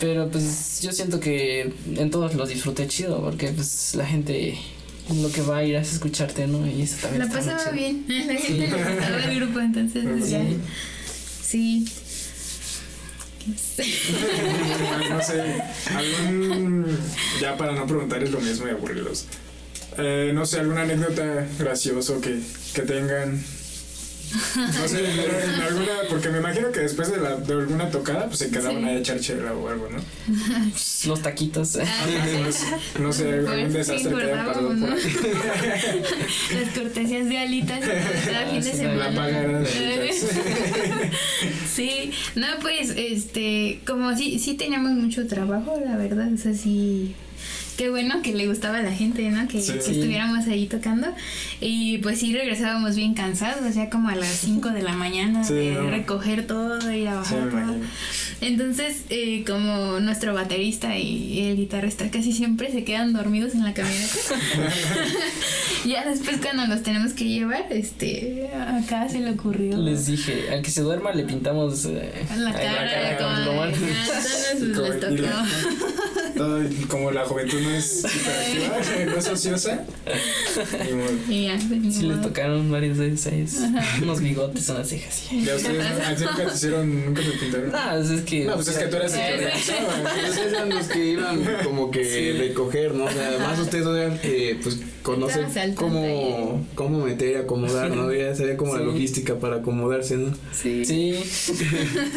Pero 0.00 0.28
pues 0.28 0.80
yo 0.82 0.92
siento 0.92 1.18
que 1.18 1.72
en 1.96 2.10
todos 2.10 2.34
los 2.34 2.48
disfruté 2.50 2.86
chido, 2.88 3.22
porque 3.22 3.48
pues 3.48 3.94
la 3.94 4.04
gente 4.06 4.58
lo 5.22 5.30
que 5.32 5.40
va 5.40 5.56
a 5.58 5.64
ir 5.64 5.74
es 5.76 5.94
escucharte, 5.94 6.46
¿no? 6.46 6.66
Y 6.66 6.82
eso 6.82 6.96
también 7.00 7.26
La 7.26 7.32
pasaba 7.32 7.70
bien. 7.70 8.04
La 8.08 8.34
gente 8.34 8.66
le 8.66 8.66
gustaba 8.66 9.24
el 9.24 9.36
grupo, 9.40 9.60
entonces 9.60 10.04
Sí. 10.26 10.30
ya. 10.30 10.44
Sí. 11.42 11.86
No 15.10 15.22
sé, 15.22 15.62
algún. 15.94 16.98
Ya 17.40 17.56
para 17.56 17.72
no 17.72 17.86
preguntarles 17.86 18.30
lo 18.30 18.40
mismo 18.40 18.66
y 18.66 18.70
aburrirlos. 18.70 19.26
Eh, 19.96 20.32
no 20.34 20.46
sé, 20.46 20.60
alguna 20.60 20.82
anécdota 20.82 21.46
gracioso 21.58 22.20
que, 22.20 22.40
que 22.74 22.82
tengan. 22.82 23.42
No 24.56 24.88
sé, 24.88 24.98
en 25.44 25.60
alguna. 25.62 25.92
Porque 26.08 26.28
me 26.30 26.38
imagino 26.38 26.70
que 26.72 26.80
después 26.80 27.10
de, 27.10 27.18
la, 27.18 27.36
de 27.36 27.52
alguna 27.52 27.90
tocada, 27.90 28.26
pues 28.26 28.38
se 28.38 28.50
quedaban 28.50 28.78
Sí. 28.82 28.84
ahí 28.88 28.96
a 28.96 28.98
echar 28.98 29.20
chela 29.20 29.52
o 29.54 29.68
algo, 29.68 29.88
¿no? 29.88 29.98
Los 31.06 31.22
taquitos. 31.22 31.76
Ah, 31.76 32.06
Pues, 32.42 32.64
no 33.00 33.12
sé, 33.12 33.32
algún 33.32 33.46
Pues, 33.46 33.72
desastre 33.72 34.10
sí, 34.10 34.16
que 34.16 34.22
haya 34.24 34.44
pasado 34.44 34.68
por 34.68 34.76
guardábamos, 34.78 35.04
ahí. 35.04 36.02
Las 36.60 36.74
cortesías 36.78 37.28
de 37.28 37.38
alitas 37.38 37.80
cada 37.80 38.46
fin 38.46 38.60
de 38.62 38.70
sí, 38.72 38.76
semana. 38.78 39.08
La 39.10 39.14
paga 39.14 39.38
era 39.42 39.58
de 39.60 40.00
alitas. 40.00 40.24
Sí, 41.74 42.10
no, 42.34 42.46
pues, 42.60 42.90
este, 42.96 43.80
como 43.86 44.16
sí, 44.16 44.38
sí 44.38 44.54
teníamos 44.54 44.92
mucho 44.92 45.26
trabajo, 45.26 45.80
la 45.84 45.96
verdad, 45.96 46.28
o 46.32 46.36
sea, 46.36 46.52
sí, 46.54 47.14
qué 47.78 47.88
bueno 47.88 48.20
que 48.22 48.34
le 48.34 48.46
gustaba 48.48 48.78
a 48.78 48.82
la 48.82 48.92
gente, 48.92 49.30
¿no? 49.30 49.48
Que, 49.48 49.62
Sí. 49.62 49.72
que 49.72 49.78
estuviéramos 49.78 50.46
ahí 50.48 50.66
tocando, 50.66 51.06
y 51.60 51.96
pues 51.98 52.18
sí 52.18 52.34
regresábamos 52.34 52.96
bien 52.96 53.14
cansados, 53.14 53.62
o 53.64 53.72
sea, 53.72 53.88
como 53.88 54.08
a 54.10 54.14
las 54.16 54.28
5 54.44 54.68
de 54.70 54.82
la 54.82 54.92
mañana, 54.92 55.44
Sí, 55.44 55.54
de 55.54 55.70
no. 55.74 55.88
recoger 55.88 56.46
todo, 56.46 56.78
ir 56.92 57.08
a 57.08 57.24
Sí, 57.24 57.34
bajar 57.34 57.52
me 57.54 57.62
todo. 57.62 57.76
Entonces, 58.40 59.02
eh, 59.10 59.42
como 59.46 59.98
nuestro 60.00 60.34
baterista 60.34 60.96
y 60.98 61.40
el 61.48 61.56
guitarrista 61.56 62.08
casi 62.10 62.32
siempre 62.32 62.70
se 62.70 62.84
quedan 62.84 63.12
dormidos 63.12 63.54
en 63.54 63.64
la 63.64 63.72
camioneta. 63.74 64.14
ya 65.86 66.04
después 66.08 66.36
cuando 66.42 66.66
los 66.66 66.82
tenemos 66.82 67.12
que 67.14 67.24
llevar, 67.24 67.66
este, 67.70 68.48
acá 68.84 69.08
se 69.08 69.20
le 69.20 69.30
ocurrió. 69.32 69.76
Les 69.78 70.06
dije, 70.06 70.50
al 70.52 70.62
que 70.62 70.70
se 70.70 70.82
duerma 70.82 71.12
le 71.12 71.24
pintamos 71.24 71.84
eh, 71.86 72.12
La 72.36 72.52
cara, 72.52 73.18
con 73.18 73.26
como 73.28 73.42
plumón. 73.44 73.72
ya, 73.72 74.52
entonces 74.52 74.76
Como- 74.76 75.16
les 75.16 75.26
tocó. 75.26 75.38
Todo, 76.38 76.60
como 76.88 77.10
la 77.10 77.24
juventud 77.26 77.60
no 77.60 77.70
es 77.72 78.04
hiperactiva, 78.04 79.06
no 79.12 79.16
es 79.18 79.28
ociosa. 79.28 79.84
Y 81.28 81.44
ya, 81.46 81.58
Sí, 81.60 82.02
les 82.06 82.22
tocaron 82.22 82.70
varias 82.70 82.96
veces 82.98 83.26
ahí, 83.26 83.46
unos 84.02 84.20
bigotes, 84.20 84.68
unas 84.68 84.88
cejas. 84.88 85.24
y- 85.32 85.44
Ya 85.44 85.56
ustedes 85.56 85.84
nunca 86.20 86.36
te 86.48 86.54
hicieron, 86.54 87.04
nunca 87.06 87.22
te 87.22 87.30
pintaron. 87.38 87.72
No, 87.72 87.78
pues 87.98 88.10
es 88.10 88.22
que. 88.22 88.44
No, 88.44 88.54
pues 88.54 88.68
es 88.68 88.78
que 88.78 88.86
tú 88.86 88.96
eras 88.96 89.14
el 89.14 89.20
que 89.20 89.34
organizaba. 89.44 90.02
Ustedes 90.28 90.52
eran 90.52 90.68
los 90.70 90.86
que 90.86 91.04
iban 91.06 91.44
como 91.64 91.90
que 91.90 92.36
recoger, 92.38 92.94
¿no? 92.94 93.04
O 93.04 93.10
sea, 93.10 93.28
además 93.28 93.58
ustedes 93.58 93.86
eran 93.86 94.18
que 94.18 94.58
pues 94.62 94.78
conocen 95.02 95.74
cómo, 95.74 96.64
cómo 96.74 97.04
meter 97.04 97.32
y 97.32 97.34
acomodar, 97.36 97.90
¿no? 97.90 98.12
Ya 98.12 98.34
sabían 98.34 98.56
como 98.56 98.76
la 98.76 98.82
logística 98.84 99.34
para 99.38 99.56
acomodarse, 99.56 100.16
¿no? 100.16 100.36
Sí. 100.52 100.84
Sí, 100.84 101.14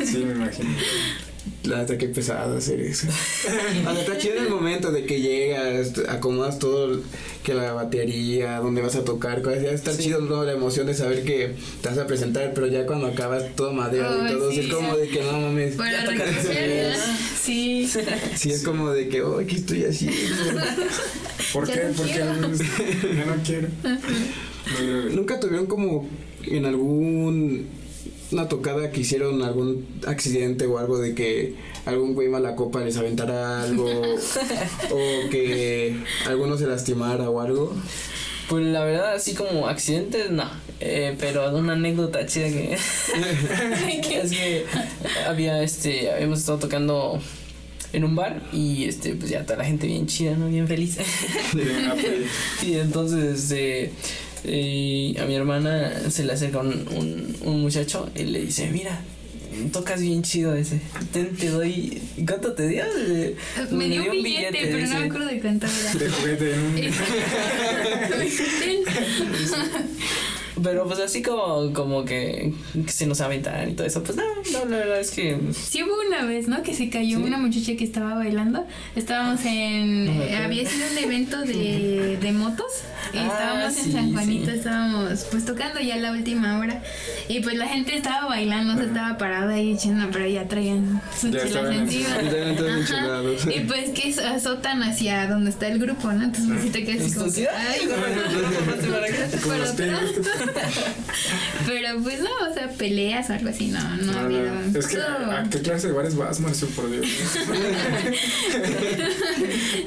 Sí, 0.06 0.18
me 0.18 0.34
imagino. 0.34 0.70
La 1.64 1.78
neta, 1.80 1.98
qué 1.98 2.08
pesado 2.08 2.58
hacer 2.58 2.80
eso. 2.82 3.08
sea, 3.08 4.00
está 4.00 4.18
chido 4.18 4.36
en 4.36 4.44
el 4.44 4.50
momento 4.50 4.92
de 4.92 5.06
que 5.06 5.22
llegas, 5.22 5.94
acomodas 6.08 6.60
todo, 6.60 7.00
que 7.44 7.54
la 7.56 7.74
batería, 7.74 8.58
dónde 8.60 8.82
vas 8.82 8.96
a 8.96 9.04
tocar, 9.04 9.42
cosas. 9.42 9.64
Ya 9.64 9.72
está 9.72 9.98
chido, 9.98 10.22
¿no? 10.22 10.44
La 10.44 10.54
emoción 10.54 10.86
de 10.88 10.94
saber 10.94 11.24
que 11.24 11.56
te 11.82 11.90
vas 11.90 11.98
a 11.98 12.06
presentar, 12.06 12.52
pero 12.54 12.68
ya 12.68 12.86
cuando 12.86 13.08
acabas 13.08 13.56
todo 13.56 13.74
madreado 13.74 14.26
y 14.26 14.32
todo, 14.32 14.52
sí, 14.52 14.60
es 14.60 14.74
como 14.74 14.96
de 14.96 15.08
que 15.08 15.24
no 15.24 15.32
mames. 15.40 15.76
Para 15.76 16.06
recoger, 16.06 16.96
sí. 17.42 17.90
Sí, 18.36 18.52
es 18.52 18.64
como 18.64 18.92
de 18.92 19.08
que, 19.10 19.24
oh, 19.24 19.38
¿qué 19.40 19.56
estoy 19.56 19.86
haciendo? 19.86 20.18
¿Por 21.54 21.68
Ya 21.68 21.74
qué? 21.74 21.84
no 21.88 21.94
Porque 21.94 22.14
ya 22.14 23.26
no 23.26 23.44
quiero. 23.44 23.68
No, 23.84 25.10
¿Nunca 25.16 25.40
tuvieron 25.40 25.66
como 25.66 26.08
en 26.46 26.66
algún 26.66 27.81
una 28.32 28.48
tocada 28.48 28.92
que 28.92 29.02
hicieron 29.02 29.42
algún 29.44 29.86
accidente 30.08 30.66
o 30.66 30.78
algo 30.78 30.98
de 31.00 31.16
que 31.16 31.56
algún 31.86 32.14
güey 32.14 32.30
mala 32.30 32.56
copa 32.56 32.80
les 32.82 32.98
aventara 32.98 33.64
algo 33.64 33.90
o 34.92 35.30
que 35.30 35.98
alguno 36.28 36.58
se 36.58 36.68
lastimara 36.68 37.30
o 37.30 37.42
algo? 37.42 37.74
Pues 38.50 38.66
la 38.66 38.84
verdad, 38.84 39.14
así 39.14 39.34
como 39.34 39.68
accidentes, 39.68 40.30
no. 40.30 40.44
Eh, 40.82 41.16
pero 41.20 41.56
una 41.56 41.74
anécdota 41.74 42.26
chida 42.26 42.50
que. 42.50 42.74
es 42.74 44.32
que 44.32 44.66
había 45.26 45.64
este. 45.64 46.12
Habíamos 46.12 46.40
estado 46.40 46.60
tocando 46.60 47.20
en 47.94 48.04
un 48.04 48.16
bar 48.16 48.42
y 48.52 48.86
este, 48.86 49.16
pues 49.16 49.30
ya 49.30 49.46
toda 49.46 49.60
la 49.60 49.66
gente 49.66 49.88
bien 49.88 50.08
chida, 50.08 50.36
¿no? 50.36 50.48
Bien 50.48 50.68
feliz. 50.68 50.98
ah, 51.00 51.94
pues, 51.94 52.68
y 52.68 52.76
entonces 52.76 53.44
este, 53.44 53.92
eh, 54.44 55.16
a 55.20 55.26
mi 55.26 55.36
hermana 55.36 56.10
se 56.10 56.24
le 56.24 56.34
acerca 56.34 56.60
un, 56.60 56.88
un, 56.90 57.36
un 57.42 57.62
muchacho 57.62 58.10
y 58.16 58.24
le 58.24 58.42
dice, 58.42 58.70
mira. 58.72 59.02
Tocas 59.74 60.00
bien 60.02 60.24
chido 60.24 60.56
ese. 60.56 60.80
Ten, 61.12 61.36
te 61.36 61.50
doy. 61.50 62.02
¿Cuánto 62.26 62.54
te 62.54 62.70
dio? 62.70 62.86
Me 63.72 63.90
dio 63.90 64.10
un 64.10 64.24
billete, 64.24 64.60
pero 64.62 64.78
no 64.78 64.84
dice. 64.84 65.00
me 65.00 65.06
acuerdo 65.06 65.28
de 65.28 65.42
cuánto 65.42 65.68
era. 65.68 65.94
De 65.94 66.10
juguete 66.10 66.54
un... 66.54 66.76
Pero 70.64 70.86
pues 70.86 71.00
así 71.00 71.22
como, 71.22 71.72
como 71.74 72.04
que, 72.06 72.54
que 72.86 72.92
se 72.92 73.06
nos 73.08 73.22
aventaran 73.22 73.70
y 73.70 73.74
todo 73.74 73.88
eso, 73.88 74.04
pues 74.04 74.18
no, 74.18 74.24
no, 74.52 74.66
la 74.66 74.78
verdad 74.78 75.00
es 75.00 75.12
que 75.12 75.40
Sí 75.54 75.82
hubo 75.84 75.94
una 76.08 76.26
vez, 76.26 76.48
¿no? 76.48 76.62
Que 76.64 76.74
se 76.74 76.90
cayó 76.90 77.18
Sí. 77.20 77.24
una 77.24 77.38
muchacha 77.38 77.76
que 77.78 77.84
estaba 77.84 78.16
bailando. 78.16 78.66
Estábamos 78.96 79.44
en... 79.46 80.06
No 80.06 80.14
me 80.14 80.32
eh, 80.32 80.38
había 80.38 80.68
sido 80.70 80.86
un 80.92 80.98
evento 80.98 81.42
de, 81.42 82.18
de 82.22 82.32
motos. 82.32 82.66
Y 83.14 83.18
Ah, 83.18 83.28
estábamos 83.28 83.74
sí, 83.74 83.82
en 83.86 83.92
San 83.94 84.14
Juanito, 84.14 84.52
sí. 84.52 84.58
estábamos 84.58 85.26
pues 85.32 85.46
tocando 85.46 85.80
ya 85.80 85.98
la 85.98 86.12
última 86.12 86.60
hora. 86.60 86.82
Y 87.28 87.40
pues 87.42 87.56
la 87.58 87.68
gente 87.68 87.96
estaba 87.96 88.28
bailando, 88.28 88.78
se 88.78 88.88
estaba 88.88 89.18
parada 89.18 89.54
ahí 89.54 89.74
echando, 89.74 90.10
pero 90.12 90.28
ya 90.28 90.48
traían 90.48 91.02
sus 91.20 91.32
chelas 91.32 91.74
encima. 91.76 92.18
Y 93.54 93.60
pues 93.62 93.90
que 93.92 94.14
azotan 94.24 94.84
hacia 94.84 95.28
donde 95.28 95.50
está 95.50 95.68
el 95.68 95.80
grupo, 95.80 96.12
¿no? 96.12 96.24
Entonces 96.26 96.50
pues, 96.52 96.62
sí 96.64 96.70
te 96.70 96.84
quedas 96.86 97.02
así 97.06 97.14
como... 97.16 97.32
Ay, 97.58 97.80
pero, 101.68 102.00
pues 102.04 102.20
no, 102.22 102.30
o 102.50 102.54
sea, 102.54 102.70
peleas 102.70 103.30
o 103.30 103.34
algo 103.34 103.50
así, 103.50 103.68
no, 103.68 103.80
no, 103.80 104.12
ha 104.12 104.16
No, 104.16 104.20
habido. 104.20 104.54
no. 104.54 104.80
Es 104.80 104.88
que, 104.88 104.98
¿a 104.98 105.44
qué 105.50 105.60
clase 105.62 105.88
de 105.88 105.94
bares 105.94 106.16
vas, 106.16 106.40
Marcio? 106.40 106.68
Por 106.70 106.90
Dios. 106.92 107.06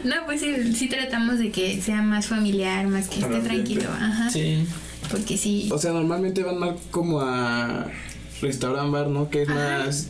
No, 0.04 0.14
pues 0.26 0.40
sí, 0.40 0.74
sí 0.74 0.88
tratamos 0.88 1.38
de 1.38 1.50
que 1.50 1.80
sea 1.80 2.02
más 2.02 2.26
familiar, 2.26 2.86
más 2.86 3.08
que 3.08 3.16
Al 3.16 3.22
esté 3.22 3.36
ambiente. 3.36 3.48
tranquilo, 3.54 3.90
ajá. 3.92 4.30
sí. 4.30 4.66
Porque 5.10 5.36
sí. 5.36 5.68
O 5.72 5.78
sea, 5.78 5.92
normalmente 5.92 6.42
van 6.42 6.58
más 6.58 6.72
como 6.90 7.20
a 7.20 7.86
restaurant 8.40 8.90
bar, 8.90 9.08
¿no? 9.08 9.28
Que 9.30 9.42
es 9.42 9.48
más... 9.48 10.08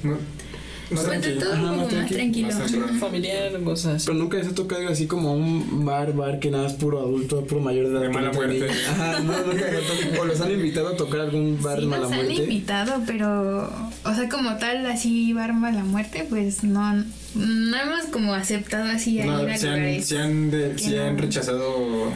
No 0.95 1.03
Pues 1.03 1.07
de 1.07 1.19
tranquilo. 1.21 1.41
todo 1.41 1.53
Ajá, 1.53 1.61
como 1.63 1.73
más 1.77 1.79
más 1.81 1.89
tranquilo. 1.89 2.19
tranquilo. 2.21 2.49
Más 2.49 2.75
ajá. 2.75 2.99
Familiar, 3.01 3.63
cosas. 3.63 4.05
Pero 4.05 4.19
nunca 4.19 4.37
les 4.39 4.47
ha 4.49 4.55
tocado 4.55 4.83
ir 4.83 4.89
así 4.89 5.07
como 5.07 5.35
un 5.35 5.85
bar, 5.85 6.13
bar 6.15 6.39
que 6.39 6.51
nada 6.51 6.67
es 6.67 6.75
puro 6.75 7.01
adulto, 7.01 7.41
puro 7.45 7.61
mayor 7.61 7.87
de 7.89 7.93
edad. 7.93 8.01
De 8.03 8.09
mala 8.11 8.33
muerte. 8.33 8.69
Ajá, 8.91 9.21
no, 9.21 9.33
nunca 9.33 9.65
tocado. 9.67 10.23
O 10.23 10.25
los 10.25 10.41
han 10.41 10.53
invitado 10.53 10.89
a 10.89 10.97
tocar 10.97 11.21
algún 11.21 11.61
bar 11.63 11.77
Sí 11.77 11.83
de 11.83 11.87
mala 11.89 12.03
nos 12.05 12.13
han 12.13 12.25
muerte. 12.25 12.43
invitado, 12.43 13.03
pero, 13.07 13.71
o 14.05 14.15
sea, 14.15 14.29
como 14.29 14.57
tal, 14.57 14.87
así, 14.87 15.33
barba 15.33 15.71
la 15.73 15.85
muerte, 15.85 16.27
pues 16.29 16.63
no, 16.65 16.95
no 16.95 17.77
hemos 17.77 18.05
como 18.13 18.35
aceptado 18.35 18.85
así 18.85 19.21
a 19.21 19.25
ir 19.27 19.31
a 19.51 19.57
si 19.59 19.67
han, 19.67 20.03
si 20.03 20.17
han, 20.17 20.51
de- 20.51 21.01
han 21.01 21.19
rechazado 21.19 22.13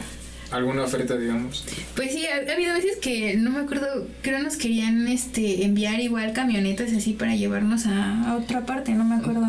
alguna 0.51 0.83
oferta, 0.83 1.15
digamos. 1.17 1.63
Pues 1.95 2.11
sí, 2.11 2.25
ha, 2.25 2.49
ha 2.49 2.53
habido 2.53 2.73
veces 2.73 2.97
que, 2.97 3.35
no 3.37 3.51
me 3.51 3.59
acuerdo, 3.59 4.07
creo 4.21 4.39
nos 4.39 4.55
querían 4.55 5.07
este 5.07 5.63
enviar 5.63 5.99
igual 5.99 6.33
camionetas 6.33 6.91
así 6.93 7.13
para 7.13 7.35
llevarnos 7.35 7.85
a, 7.85 8.29
a 8.29 8.35
otra 8.37 8.65
parte, 8.65 8.91
no 8.93 9.05
me 9.05 9.15
acuerdo. 9.15 9.47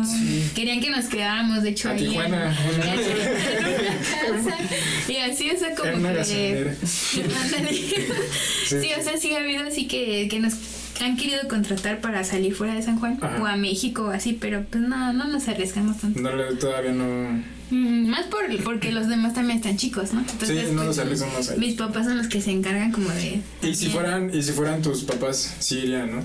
Querían 0.55 0.81
que 0.81 0.89
nos 0.89 1.05
quedáramos, 1.05 1.63
de 1.63 1.69
hecho, 1.69 1.89
A 1.89 1.93
ahí 1.93 2.05
en, 2.05 2.09
Tijuana. 2.11 2.55
en 2.55 2.75
una 2.75 2.85
casa. 4.43 4.57
Y 5.07 5.17
así, 5.17 5.49
o 5.49 5.57
sea, 5.57 5.75
como 5.75 5.91
En 5.91 6.15
que... 6.15 6.73
sí, 6.85 7.21
o 8.97 9.03
sea, 9.03 9.17
sí 9.17 9.33
ha 9.33 9.39
habido 9.39 9.63
así 9.67 9.87
que, 9.87 10.27
que 10.29 10.39
nos 10.39 10.53
han 10.99 11.17
querido 11.17 11.47
contratar 11.47 11.99
para 12.01 12.23
salir 12.23 12.53
fuera 12.53 12.73
de 12.75 12.81
San 12.81 12.99
Juan 12.99 13.17
Ajá. 13.21 13.41
o 13.41 13.45
a 13.45 13.55
México 13.55 14.03
o 14.03 14.09
así, 14.11 14.33
pero 14.39 14.63
pues 14.69 14.83
no, 14.83 15.13
no 15.13 15.27
nos 15.27 15.47
arriesgamos 15.47 15.97
tanto. 15.99 16.19
No, 16.21 16.29
todavía 16.59 16.91
no. 16.91 17.41
Mm, 17.71 18.07
Más 18.09 18.25
por, 18.25 18.41
porque 18.65 18.91
los 18.91 19.07
demás 19.07 19.33
también 19.33 19.57
están 19.59 19.77
chicos, 19.77 20.11
¿no? 20.13 20.19
Entonces, 20.19 20.49
Sí, 20.67 20.73
no 20.73 20.83
pues, 20.83 20.87
nos 20.87 20.99
arriesgamos 20.99 21.49
ahí. 21.49 21.57
Mis 21.57 21.75
papás 21.75 22.05
son 22.05 22.17
los 22.17 22.27
que 22.27 22.41
se 22.41 22.51
encargan 22.51 22.91
como 22.91 23.09
de... 23.09 23.39
Y 23.63 23.73
si 23.75 23.87
fueran, 23.87 24.29
y 24.35 24.43
si 24.43 24.51
fueran 24.51 24.81
tus 24.81 25.03
papás, 25.05 25.55
sí 25.59 25.77
irían, 25.79 26.11
¿no? 26.17 26.21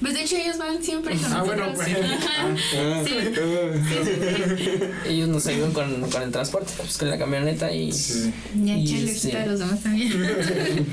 Pues 0.00 0.14
de 0.14 0.22
hecho 0.22 0.36
ellos 0.36 0.56
van 0.58 0.82
siempre 0.82 1.16
con 1.16 1.32
Ah, 1.32 1.42
bueno, 1.42 1.64
pues. 1.74 1.88
Ah, 1.88 3.02
Sí. 3.06 3.12
Ellos 5.06 5.28
nos 5.28 5.46
ayudan 5.46 5.72
con, 5.72 6.00
con 6.10 6.22
el 6.22 6.30
transporte, 6.30 6.72
pues 6.76 6.96
con 6.98 7.10
la 7.10 7.18
camioneta 7.18 7.70
y 7.72 7.84
Y 7.90 7.90
échale 7.90 9.10
este- 9.10 9.28
ojito 9.28 9.38
a 9.38 9.46
los 9.46 9.58
demás 9.60 9.82
también. 9.82 10.12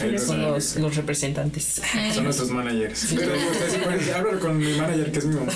Ahí 0.00 0.12
los- 0.12 0.22
son 0.22 0.40
los, 0.42 0.76
los 0.76 0.94
representantes. 0.96 1.80
Son 2.14 2.24
nuestros 2.24 2.50
managers. 2.50 3.06
Pero 3.16 3.32
ustedes 3.50 3.72
sí 3.72 3.78
pueden 3.82 3.98
decir, 3.98 4.14
hablo 4.16 4.38
con 4.38 4.56
mi 4.58 4.72
manager, 4.74 5.10
que 5.12 5.18
es 5.18 5.24
mi 5.26 5.34
mamá. 5.34 5.52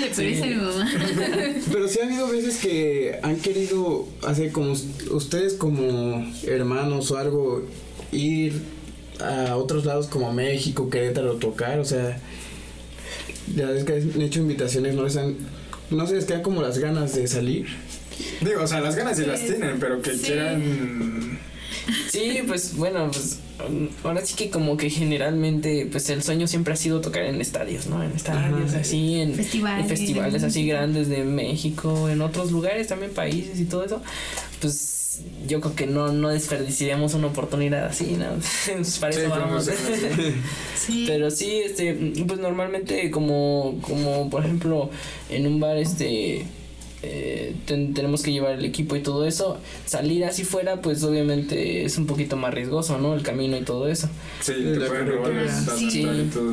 Pero 0.00 0.06
esa 0.06 0.22
es 0.22 0.40
mi 0.46 0.54
mamá. 0.54 0.90
Pero 1.72 1.88
sí 1.88 1.98
ha 2.00 2.04
habido 2.04 2.28
veces 2.28 2.56
que 2.58 3.18
han 3.22 3.36
querido 3.36 4.06
hacer 4.26 4.52
como 4.52 4.72
us- 4.72 4.86
ustedes 5.10 5.54
como 5.54 6.26
hermanos 6.46 7.10
o 7.10 7.18
algo, 7.18 7.66
ir 8.12 8.62
a 9.20 9.56
otros 9.56 9.84
lados 9.84 10.06
como 10.06 10.32
México, 10.32 10.88
Querétaro, 10.90 11.34
tocar, 11.36 11.78
o 11.80 11.84
sea, 11.84 12.18
ya 13.54 13.66
ves 13.70 13.84
que 13.84 13.94
han 13.94 14.22
hecho 14.22 14.40
invitaciones, 14.40 14.94
no 14.94 15.02
les 15.04 15.16
han, 15.16 15.36
no 15.90 16.06
se 16.06 16.14
les 16.14 16.24
quedan 16.24 16.42
como 16.42 16.62
las 16.62 16.78
ganas 16.78 17.14
de 17.14 17.26
salir. 17.26 17.66
Digo, 18.40 18.62
o 18.62 18.66
sea, 18.66 18.80
las 18.80 18.94
ganas 18.96 19.16
sí 19.16 19.24
las 19.26 19.40
tienen, 19.44 19.78
pero 19.80 20.00
que 20.02 20.12
Sí. 20.12 20.22
quieran. 20.26 21.38
Sí, 22.10 22.40
pues 22.46 22.76
bueno, 22.76 23.10
pues 23.10 23.38
ahora 24.04 24.24
sí 24.24 24.34
que 24.34 24.50
como 24.50 24.76
que 24.76 24.90
generalmente 24.90 25.86
pues 25.90 26.08
el 26.10 26.22
sueño 26.22 26.46
siempre 26.46 26.74
ha 26.74 26.76
sido 26.76 27.00
tocar 27.00 27.22
en 27.22 27.40
estadios, 27.40 27.86
¿no? 27.86 28.02
En 28.02 28.12
estadios 28.12 28.70
Ajá. 28.70 28.80
así, 28.80 29.20
en 29.20 29.34
Festivales. 29.34 29.82
en 29.84 29.88
festivales 29.88 30.42
así 30.42 30.66
grandes 30.66 31.08
de 31.08 31.24
México, 31.24 32.08
en 32.08 32.20
otros 32.22 32.50
lugares 32.52 32.88
también 32.88 33.12
países 33.12 33.58
y 33.60 33.64
todo 33.64 33.84
eso. 33.84 34.02
Pues 34.60 35.20
yo 35.46 35.60
creo 35.60 35.74
que 35.74 35.86
no, 35.86 36.12
no 36.12 36.28
desperdiciaríamos 36.28 37.14
una 37.14 37.28
oportunidad 37.28 37.86
así, 37.86 38.16
¿no? 38.18 38.26
Pues, 38.76 38.98
para 38.98 39.12
Sí, 39.12 39.20
eso 39.20 39.30
pero 39.30 39.46
no 39.46 39.52
vamos. 39.52 39.70
Sí. 40.76 41.04
Pero 41.06 41.30
sí, 41.30 41.60
este, 41.64 41.94
pues 42.26 42.38
normalmente 42.40 43.10
como, 43.10 43.78
como 43.82 44.28
por 44.30 44.44
ejemplo 44.44 44.90
en 45.30 45.46
un 45.46 45.58
bar, 45.60 45.76
este, 45.78 46.44
eh, 47.02 47.54
ten- 47.66 47.94
tenemos 47.94 48.22
que 48.22 48.32
llevar 48.32 48.52
el 48.54 48.64
equipo 48.64 48.96
y 48.96 49.00
todo 49.00 49.26
eso. 49.26 49.58
Salir 49.84 50.24
así 50.24 50.44
fuera, 50.44 50.80
pues 50.82 51.02
obviamente 51.04 51.84
es 51.84 51.98
un 51.98 52.06
poquito 52.06 52.36
más 52.36 52.52
riesgoso, 52.54 52.98
¿no? 52.98 53.14
El 53.14 53.22
camino 53.22 53.56
y 53.56 53.62
todo 53.62 53.88
eso. 53.88 54.08
Sí, 54.40 54.52
te 54.52 54.86
pueden 54.86 55.08
robar 55.08 55.32
Sí. 55.78 56.00
y 56.02 56.30
todo. 56.32 56.52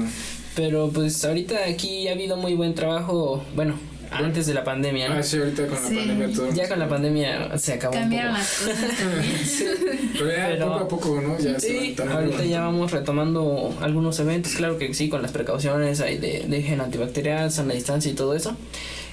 Pero 0.56 0.90
pues 0.94 1.24
ahorita 1.26 1.56
aquí 1.68 2.08
ha 2.08 2.12
habido 2.12 2.38
muy 2.38 2.54
buen 2.54 2.76
trabajo, 2.76 3.44
bueno, 3.56 3.74
antes 4.12 4.46
de 4.46 4.54
la 4.54 4.64
pandemia, 4.64 5.10
¿no? 5.10 5.16
Ah, 5.16 5.24
sí, 5.24 5.38
ahorita 5.38 5.66
con 5.66 5.82
la 5.82 5.90
Sí. 5.90 5.96
pandemia 5.96 6.32
todo. 6.36 6.54
Ya 6.54 6.70
con 6.70 6.78
la 6.78 6.88
pandemia 6.88 7.58
se 7.58 7.74
acabó 7.74 7.94
Cambiaron 7.96 8.34
un 8.34 8.38
las 8.38 8.54
poco. 8.64 8.72
cosas 8.72 8.98
también. 9.00 9.34
Pero 10.14 10.28
ya 10.30 10.48
Pero- 10.50 10.66
poco 10.68 10.84
a 10.84 10.88
poco, 10.88 11.22
¿no? 11.22 11.40
Ya 11.40 11.60
Sí, 11.60 11.96
ahorita 11.98 12.46
ya 12.46 12.62
vamos 12.62 12.92
retomando 12.92 13.74
algunos 13.82 14.20
eventos, 14.20 14.54
claro 14.54 14.78
que 14.78 14.94
sí, 14.94 15.10
con 15.10 15.24
las 15.24 15.32
precauciones 15.32 16.00
ahí 16.02 16.20
de, 16.20 16.46
de 16.48 16.60
higiene 16.60 16.84
antibacterial, 16.84 17.52
sana 17.52 17.74
distancia 17.74 18.12
y 18.12 18.14
todo 18.14 18.36
eso. 18.36 18.56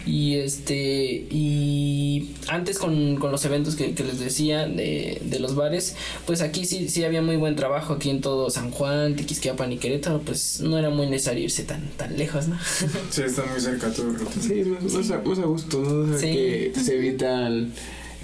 Y 0.07 0.37
este, 0.37 1.26
y 1.30 2.30
antes 2.49 2.78
con, 2.78 3.16
con 3.16 3.30
los 3.30 3.45
eventos 3.45 3.76
que, 3.76 3.95
que 3.95 4.02
les 4.02 4.19
decía 4.19 4.66
de, 4.66 5.21
de 5.23 5.38
los 5.40 5.54
bares, 5.54 5.95
pues 6.26 6.40
aquí 6.40 6.64
sí, 6.64 6.88
sí 6.88 7.04
había 7.04 7.21
muy 7.23 7.37
buen 7.37 7.54
trabajo, 7.54 7.92
aquí 7.95 8.09
en 8.11 8.21
todo 8.21 8.49
San 8.50 8.71
Juan, 8.71 9.14
Tequisquiapan 9.16 9.73
y 9.73 9.78
Querétaro, 9.78 10.21
pues 10.21 10.61
no 10.62 10.78
era 10.78 10.88
muy 10.90 11.07
necesario 11.07 11.45
irse 11.45 11.64
tan, 11.64 11.90
tan 11.99 12.16
lejos, 12.16 12.49
¿no? 12.49 12.59
Sí, 13.11 13.23
está 13.23 13.45
muy 13.45 13.61
cerca 13.61 13.92
todo. 13.92 14.12
Sí, 14.40 14.62
más, 14.64 14.83
más, 14.92 15.11
a, 15.11 15.19
más 15.23 15.38
a 15.38 15.42
gusto, 15.45 15.80
¿no? 15.80 16.14
O 16.14 16.19
sea, 16.19 16.19
Sí. 16.19 16.26
que 16.35 16.73
se 16.83 16.97
evitan 16.97 17.73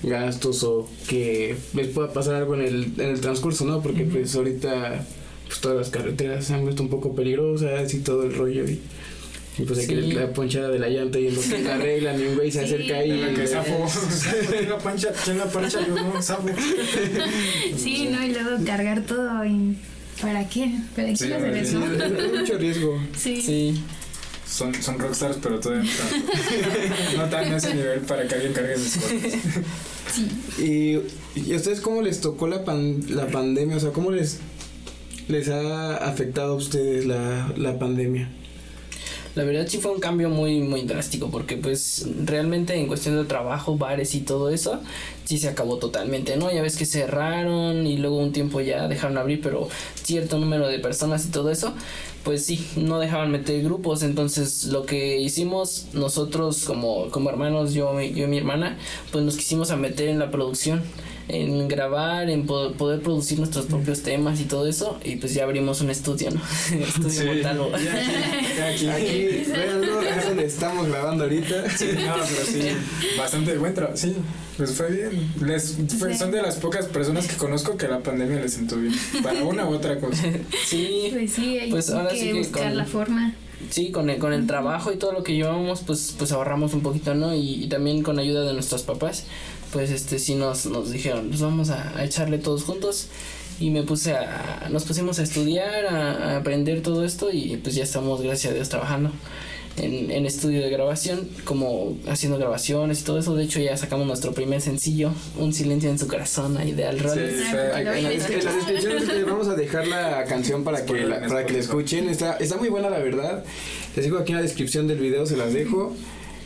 gastos 0.03 0.63
o 0.65 0.89
que 1.09 1.57
les 1.75 1.89
pueda 1.89 2.13
pasar 2.13 2.35
algo 2.37 2.55
en 2.55 2.63
el, 2.63 2.85
en 2.99 3.11
el 3.11 3.21
transcurso, 3.21 3.65
¿no? 3.65 3.83
Porque 3.83 4.05
pues 4.05 4.35
ahorita 4.35 5.05
pues 5.47 5.61
todas 5.61 5.77
las 5.79 5.91
carreteras 5.91 6.45
se 6.47 6.55
han 6.55 6.63
vuelto 6.63 6.83
un 6.83 6.89
poco 6.89 7.15
peligrosas 7.15 7.93
y 7.95 8.01
todo 8.01 8.25
el 8.25 8.35
rollo 8.35 8.69
y 8.69 8.81
Y 9.59 9.63
pues 9.63 9.79
hay 9.81 9.87
que 9.87 10.03
Sí. 10.03 10.13
la 10.13 10.33
ponchada 10.33 10.69
de 10.69 10.79
la 10.79 10.89
llanta 10.89 11.19
y 11.19 11.29
en 11.29 11.35
lo 11.35 11.41
que 11.41 11.59
la 11.63 11.75
arreglan 11.77 12.21
y 12.21 12.25
un 12.27 12.35
güey 12.37 12.51
se 12.53 12.59
Sí. 12.61 12.65
acerca 12.75 12.97
ahí. 12.97 13.33
Que 13.35 13.45
y- 13.45 13.47
zafo. 13.47 13.87
¿Quién 14.51 14.69
la 14.69 14.79
pancha? 14.79 15.09
¿Quién 15.25 15.39
la 15.39 15.47
pancha? 15.47 15.81
Yo 15.87 15.95
no, 15.95 16.23
zafo. 16.23 16.47
Sí, 17.77 18.09
¿no? 18.11 18.23
Y 18.23 18.33
luego 18.33 18.65
cargar 18.65 19.03
todo 19.03 19.45
y... 19.45 19.77
¿Para 20.21 20.49
qué? 20.49 20.71
¿Para 20.95 21.09
qué 21.09 21.17
Sí, 21.17 21.33
hacer 21.33 21.53
sí. 21.67 21.77
eso? 21.77 21.85
Es 22.25 22.33
mucho 22.33 22.59
riesgo. 22.59 23.03
Sí. 23.17 23.43
Sí. 23.43 23.83
Son, 24.49 24.73
son 24.81 24.99
rockstars, 24.99 25.39
pero 25.43 25.59
todavía 25.61 25.85
no 25.85 25.91
están. 25.91 26.23
No 27.17 27.25
están 27.25 27.45
en 27.47 27.53
ese 27.55 27.75
nivel 27.75 28.01
para 28.01 28.27
que 28.29 28.35
alguien 28.35 28.53
cargue 28.53 28.77
mis 28.79 28.97
cosas. 28.97 29.11
Sí. 30.15 31.03
¿Y, 31.35 31.41
y 31.41 31.53
a 31.53 31.57
ustedes 31.57 31.81
cómo 31.81 32.01
les 32.01 32.21
tocó 32.21 32.47
la, 32.47 32.65
pan- 32.65 33.03
la 33.09 33.27
pandemia? 33.27 33.77
O 33.77 33.81
sea, 33.81 33.91
¿cómo 33.91 34.11
les, 34.11 34.39
les 35.29 35.49
ha 35.49 35.97
afectado 35.97 36.53
a 36.53 36.57
ustedes 36.57 37.05
la, 37.07 37.53
la 37.57 37.79
pandemia? 37.79 38.31
La 39.37 39.45
verdad 39.45 39.67
sí 39.69 39.77
fue 39.77 39.93
un 39.93 40.01
cambio 40.01 40.31
muy 40.31 40.61
muy 40.61 40.83
drástico 40.85 41.31
porque 41.31 41.59
pues 41.59 42.07
realmente 42.25 42.75
en 42.75 42.87
cuestión 42.87 43.17
de 43.17 43.25
trabajo, 43.27 43.77
bares 43.77 44.15
y 44.15 44.23
todo 44.23 44.49
eso, 44.49 44.81
sí 45.27 45.37
se 45.37 45.51
acabó 45.51 45.77
totalmente, 45.77 46.39
¿no? 46.39 46.51
Ya 46.51 46.63
ves 46.63 46.77
que 46.79 46.87
cerraron 46.87 47.87
y 47.87 47.99
luego 47.99 48.17
un 48.17 48.33
tiempo 48.33 48.63
ya 48.63 48.89
dejaron 48.89 49.19
abrir, 49.19 49.43
pero 49.43 49.69
cierto 50.03 50.39
número 50.39 50.67
de 50.69 50.79
personas 50.79 51.27
y 51.27 51.29
todo 51.33 51.51
eso, 51.51 51.75
pues 52.25 52.47
sí, 52.47 52.67
no 52.77 52.99
dejaban 52.99 53.31
meter 53.31 53.63
grupos, 53.63 54.03
entonces 54.03 54.65
lo 54.65 54.87
que 54.87 55.21
hicimos 55.21 55.89
nosotros 55.93 56.65
como, 56.65 57.11
como 57.11 57.29
hermanos, 57.29 57.75
yo, 57.75 57.93
yo 58.01 58.25
y 58.25 58.29
mi 58.29 58.39
hermana, 58.39 58.79
pues 59.13 59.23
nos 59.23 59.37
quisimos 59.37 59.71
a 59.71 59.77
meter 59.77 60.09
en 60.09 60.19
la 60.19 60.31
producción 60.31 60.83
en 61.29 61.67
grabar, 61.69 62.31
en 62.31 62.47
po- 62.47 62.73
poder 62.73 63.01
producir 63.01 63.39
nuestros 63.39 63.67
propios 63.67 64.03
temas 64.03 64.41
y 64.41 64.45
todo 64.45 64.67
eso, 64.69 64.99
y 65.05 65.17
pues 65.17 65.35
ya 65.35 65.45
abrimos 65.45 65.81
un 65.81 65.91
estudio, 65.91 66.31
¿no? 66.31 66.41
estudio 66.87 67.33
Montalvo. 67.35 67.71
Ya 68.57 68.69
aquí. 68.69 68.87
Aquí, 68.89 69.51
véanlo, 69.51 70.03
es 70.03 70.25
donde 70.29 70.45
estamos 70.45 70.89
grabando 70.89 71.25
ahorita. 71.25 71.69
Sí, 71.71 71.87
no, 71.95 72.15
pero 72.15 72.45
sí, 72.47 72.69
bastante 73.19 73.57
buen 73.59 73.75
trabajo. 73.75 73.97
Sí, 73.97 74.15
pues 74.57 74.71
fue 74.73 74.91
bien. 74.91 75.33
Les, 75.45 75.77
fue- 75.99 76.13
Sí. 76.13 76.19
Son 76.19 76.31
de 76.31 76.43
las 76.43 76.57
pocas 76.57 76.87
personas 76.87 77.27
que 77.27 77.37
conozco 77.37 77.77
que 77.77 77.89
la 77.89 78.01
pandemia 78.01 78.41
les 78.41 78.53
sentó 78.55 78.77
bien. 78.77 78.95
Para 79.23 79.43
una 79.45 79.69
u 79.69 79.75
otra 79.75 79.99
cosa. 79.99 80.23
Sí, 80.67 81.09
Pues 81.13 81.33
sí, 81.33 81.59
hay 81.59 81.71
Pues 81.71 81.91
ahora 81.91 82.11
que 82.11 82.21
sí 82.21 82.27
que 82.29 82.35
buscar 82.35 82.69
con- 82.69 82.77
la 82.77 82.85
forma. 82.85 83.35
Sí, 83.71 83.91
con 83.91 84.11
el, 84.11 84.19
con 84.19 84.33
el 84.35 84.47
trabajo 84.47 84.93
y 84.93 84.97
todo 84.97 85.13
lo 85.13 85.23
que 85.25 85.33
llevamos, 85.35 85.81
pues, 85.81 86.15
pues 86.17 86.31
ahorramos 86.31 86.75
un 86.75 86.83
poquito, 86.83 87.15
¿no? 87.15 87.35
Y, 87.35 87.65
y 87.65 87.69
también 87.69 88.03
con 88.03 88.19
ayuda 88.19 88.45
de 88.45 88.53
nuestros 88.53 88.83
papás, 88.83 89.25
pues 89.77 89.91
este 89.91 90.19
sí 90.19 90.35
nos, 90.37 90.65
nos 90.65 90.91
dijeron, 90.91 91.29
pues 91.29 91.43
vamos 91.43 91.69
a, 91.69 91.93
a 91.99 92.03
echarle 92.03 92.39
todos 92.39 92.65
juntos. 92.65 93.09
Y 93.61 93.69
me 93.69 93.83
puse 93.83 94.15
a, 94.15 94.69
nos 94.71 94.85
pusimos 94.85 95.19
a 95.19 95.23
estudiar, 95.23 95.85
a, 95.85 96.13
a 96.13 96.37
aprender 96.39 96.81
todo 96.83 97.05
esto 97.05 97.31
y 97.31 97.59
pues 97.59 97.75
ya 97.75 97.85
estamos, 97.85 98.23
gracias 98.23 98.53
a 98.53 98.55
Dios, 98.55 98.71
trabajando 98.71 99.11
en, 99.77 100.11
en 100.11 100.25
estudio 100.25 100.63
de 100.63 100.71
grabación, 100.71 101.29
como 101.45 101.99
haciendo 102.09 102.39
grabaciones 102.39 103.01
y 103.01 103.05
todo 103.05 103.19
eso. 103.19 103.35
De 103.35 103.45
hecho, 103.45 103.61
ya 103.61 103.77
sacamos 103.77 104.07
nuestro 104.07 104.33
primer 104.33 104.63
sencillo, 104.63 105.11
Un 105.39 105.53
silencio 105.53 105.91
en 105.91 105.99
su 105.99 106.07
corazón, 106.09 106.57
ahí 106.57 106.73
de 106.73 106.87
Al. 106.87 106.99
Sí, 107.01 107.05
lo 107.05 107.13
En 107.13 107.41
la, 107.55 107.81
voy 107.81 107.87
a 107.87 107.97
en 107.99 108.03
la 108.05 108.13
escuchar. 108.13 108.55
descripción 108.55 108.95
les 109.09 109.27
vamos 109.27 109.49
a 109.49 109.55
dejar 109.55 109.87
la 109.89 110.25
canción 110.25 110.65
para 110.65 110.87
que 110.87 110.95
la, 111.07 111.21
para 111.29 111.45
que 111.45 111.53
la 111.53 111.59
escuchen. 111.59 112.09
Está, 112.09 112.37
está 112.39 112.57
muy 112.57 112.71
buena 112.71 112.89
la 112.89 112.99
verdad. 112.99 113.45
Les 113.95 114.05
digo 114.07 114.17
aquí 114.19 114.33
en 114.33 114.37
la 114.37 114.43
descripción 114.43 114.87
del 114.89 114.99
video, 114.99 115.27
se 115.27 115.37
las 115.37 115.53
dejo. 115.53 115.95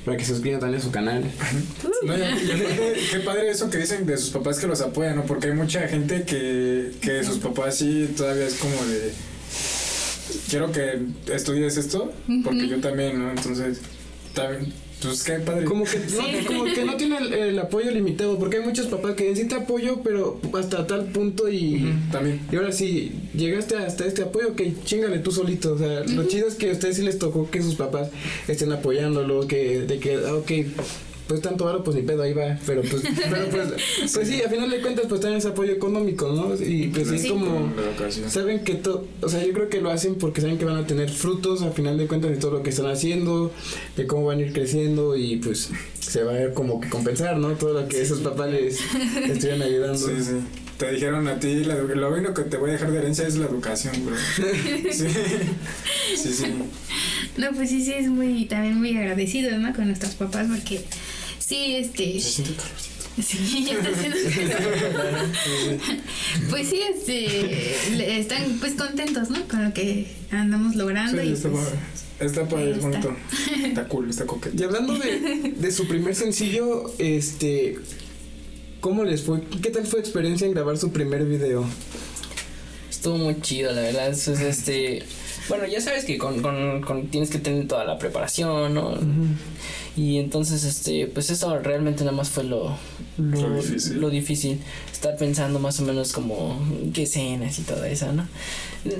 Para 0.04 0.16
que 0.16 0.24
se 0.24 0.32
suscriban 0.32 0.60
también 0.60 0.80
a 0.80 0.84
su 0.84 0.90
canal. 0.90 1.24
No, 2.02 2.16
y, 2.16 2.20
y 2.20 2.50
aparte, 2.52 2.94
qué 3.10 3.20
padre 3.20 3.50
eso 3.50 3.68
que 3.68 3.76
dicen 3.76 4.06
de 4.06 4.16
sus 4.16 4.30
papás 4.30 4.58
que 4.58 4.66
los 4.66 4.80
apoyan, 4.80 5.16
¿no? 5.16 5.24
Porque 5.24 5.48
hay 5.48 5.54
mucha 5.54 5.86
gente 5.86 6.22
que, 6.24 6.92
que 7.02 7.22
sus 7.24 7.38
papás 7.38 7.76
sí 7.76 8.08
todavía 8.16 8.46
es 8.46 8.54
como 8.54 8.74
de. 8.86 9.12
Quiero 10.48 10.72
que 10.72 10.98
estudies 11.30 11.76
esto, 11.76 12.12
porque 12.42 12.68
yo 12.68 12.80
también, 12.80 13.18
¿no? 13.18 13.30
Entonces, 13.30 13.80
también, 14.32 14.72
pues 15.02 15.24
qué 15.24 15.34
padre. 15.34 15.64
Como 15.64 15.84
que, 15.84 15.98
no, 15.98 16.46
como 16.46 16.64
que 16.64 16.84
no 16.84 16.96
tiene 16.96 17.18
el, 17.18 17.32
el 17.32 17.58
apoyo 17.58 17.90
limitado. 17.90 18.38
Porque 18.38 18.58
hay 18.58 18.64
muchos 18.64 18.86
papás 18.86 19.14
que 19.14 19.28
dicen 19.28 19.44
sí 19.44 19.48
te 19.48 19.54
apoyo, 19.54 20.00
pero 20.02 20.40
hasta 20.58 20.86
tal 20.86 21.06
punto 21.06 21.48
y. 21.48 21.94
También. 22.12 22.40
Y 22.50 22.56
ahora 22.56 22.72
sí, 22.72 23.12
llegaste 23.34 23.76
hasta 23.76 24.06
este 24.06 24.22
apoyo, 24.22 24.54
que 24.54 24.74
chingale 24.84 25.18
tú 25.18 25.32
solito. 25.32 25.74
O 25.74 25.78
sea, 25.78 26.04
lo 26.04 26.24
chido 26.26 26.48
es 26.48 26.54
que 26.54 26.70
a 26.70 26.72
ustedes 26.72 26.96
sí 26.96 27.02
les 27.02 27.18
tocó 27.18 27.50
que 27.50 27.62
sus 27.62 27.74
papás 27.74 28.10
estén 28.48 28.72
apoyándolo, 28.72 29.46
que, 29.46 29.80
de 29.80 29.98
que, 29.98 30.14
ah, 30.16 30.34
ok, 30.34 30.50
pues 31.30 31.42
tanto 31.42 31.64
varo, 31.64 31.84
pues 31.84 31.96
ni 31.96 32.02
pedo, 32.02 32.22
ahí 32.24 32.32
va. 32.32 32.58
Pero 32.66 32.82
pues, 32.82 33.02
pero 33.30 33.48
pues, 33.50 33.68
pues 34.12 34.28
sí, 34.28 34.42
a 34.42 34.48
final 34.50 34.68
de 34.68 34.80
cuentas, 34.80 35.06
pues 35.08 35.20
también 35.20 35.38
es 35.38 35.46
apoyo 35.46 35.72
económico, 35.72 36.28
¿no? 36.32 36.52
Y 36.60 36.88
pues 36.88 37.08
es 37.08 37.22
Sí. 37.22 37.28
como. 37.28 37.72
La 37.76 37.82
educación. 37.82 38.28
Saben 38.28 38.64
que 38.64 38.74
todo, 38.74 39.06
o 39.22 39.28
sea, 39.28 39.46
yo 39.46 39.52
creo 39.52 39.68
que 39.68 39.80
lo 39.80 39.90
hacen 39.90 40.16
porque 40.16 40.40
saben 40.40 40.58
que 40.58 40.64
van 40.64 40.76
a 40.76 40.86
tener 40.88 41.08
frutos 41.08 41.62
a 41.62 41.70
final 41.70 41.96
de 41.98 42.08
cuentas 42.08 42.32
de 42.32 42.36
todo 42.38 42.50
lo 42.50 42.62
que 42.64 42.70
están 42.70 42.86
haciendo, 42.90 43.52
de 43.96 44.06
cómo 44.08 44.26
van 44.26 44.38
a 44.40 44.42
ir 44.42 44.52
creciendo 44.52 45.14
y 45.16 45.36
pues 45.36 45.70
se 46.00 46.24
va 46.24 46.32
a 46.32 46.34
ver 46.34 46.52
como 46.52 46.80
que 46.80 46.88
compensar, 46.88 47.36
¿no? 47.36 47.50
Todo 47.52 47.80
lo 47.80 47.86
que 47.88 48.02
esos 48.02 48.18
papás 48.18 48.50
les 48.50 48.80
estuvieron 49.28 49.62
ayudando. 49.62 49.98
Sí, 49.98 50.14
sí. 50.20 50.32
Te 50.78 50.90
dijeron 50.92 51.28
a 51.28 51.38
ti, 51.38 51.62
la 51.64 51.74
lo 51.76 52.10
único 52.12 52.32
que 52.32 52.42
te 52.42 52.56
voy 52.56 52.70
a 52.70 52.72
dejar 52.72 52.90
de 52.90 52.98
herencia 52.98 53.26
es 53.28 53.36
la 53.36 53.44
educación, 53.46 53.94
bro. 54.04 54.16
Sí, 54.90 55.06
sí, 56.16 56.32
sí. 56.32 56.44
No, 57.36 57.52
pues 57.52 57.70
sí, 57.70 57.84
sí, 57.84 57.92
es 57.92 58.08
muy, 58.08 58.46
también 58.46 58.78
muy 58.78 58.96
agradecido, 58.96 59.56
¿no? 59.58 59.74
Con 59.74 59.86
nuestros 59.86 60.14
papás 60.14 60.48
porque 60.48 60.80
sí, 61.50 61.76
este... 61.76 62.20
Se 62.20 62.30
siente 62.32 62.54
calorcito. 62.54 62.94
Sí, 63.20 63.66
ya 63.66 63.74
está 63.74 63.88
haciendo 63.90 64.16
Pues 66.50 66.68
sí, 66.68 66.80
este, 66.94 68.18
están 68.20 68.58
pues 68.60 68.74
contentos, 68.74 69.30
¿no? 69.30 69.46
Con 69.48 69.64
lo 69.64 69.74
que 69.74 70.06
andamos 70.30 70.76
logrando 70.76 71.20
Sí, 71.20 71.28
y 71.28 71.32
está 71.32 71.48
pues. 71.50 71.64
Está 72.20 72.48
padre, 72.48 72.72
está. 72.72 72.88
bonito. 72.88 73.16
Está 73.64 73.88
cool, 73.88 74.10
está 74.10 74.26
coqueto. 74.26 74.56
Y 74.62 74.64
hablando 74.64 74.96
de, 74.98 75.54
de 75.56 75.72
su 75.72 75.86
primer 75.88 76.14
sencillo, 76.14 76.92
este, 76.98 77.78
¿cómo 78.80 79.04
les 79.04 79.22
fue? 79.22 79.40
¿Qué 79.62 79.70
tal 79.70 79.86
fue 79.86 80.00
experiencia 80.00 80.46
en 80.46 80.52
grabar 80.54 80.76
su 80.78 80.92
primer 80.92 81.24
video? 81.24 81.64
Estuvo 82.90 83.16
muy 83.18 83.40
chido, 83.40 83.72
la 83.72 83.80
verdad. 83.82 84.10
Eso 84.10 84.32
es 84.34 84.40
este. 84.40 85.02
Bueno, 85.48 85.66
ya 85.66 85.80
sabes 85.80 86.04
que 86.04 86.16
con, 86.18 86.42
con, 86.42 86.82
con- 86.82 87.08
tienes 87.08 87.30
que 87.30 87.38
tener 87.38 87.66
toda 87.66 87.84
la 87.84 87.98
preparación, 87.98 88.74
¿no? 88.74 88.94
Y 90.00 90.16
entonces, 90.18 90.64
este, 90.64 91.06
pues 91.08 91.28
eso 91.28 91.58
realmente 91.58 92.04
nada 92.04 92.16
más 92.16 92.30
fue 92.30 92.44
lo, 92.44 92.74
lo, 93.18 93.48
Lo 93.50 93.56
difícil. 93.56 94.00
lo 94.00 94.08
difícil. 94.08 94.58
Estar 94.90 95.14
pensando 95.16 95.58
más 95.58 95.78
o 95.78 95.82
menos 95.82 96.12
como 96.14 96.58
qué 96.94 97.02
escenas 97.02 97.58
y 97.58 97.62
todo 97.62 97.84
eso, 97.84 98.10
¿no? 98.10 98.26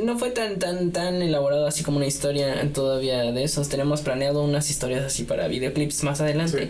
No 0.05 0.19
fue 0.19 0.31
tan, 0.31 0.59
tan, 0.59 0.93
tan 0.93 1.23
elaborado 1.23 1.67
así 1.67 1.83
como 1.85 1.97
una 1.97 2.07
historia 2.07 2.71
todavía 2.75 3.33
de 3.33 3.43
esos. 3.45 3.71
Tenemos 3.71 4.03
planeado 4.03 4.45
unas 4.45 4.69
historias 4.69 5.03
así 5.03 5.23
para 5.25 5.49
videoclips 5.49 6.03
más 6.05 6.21
adelante. 6.21 6.65
Sí. 6.65 6.69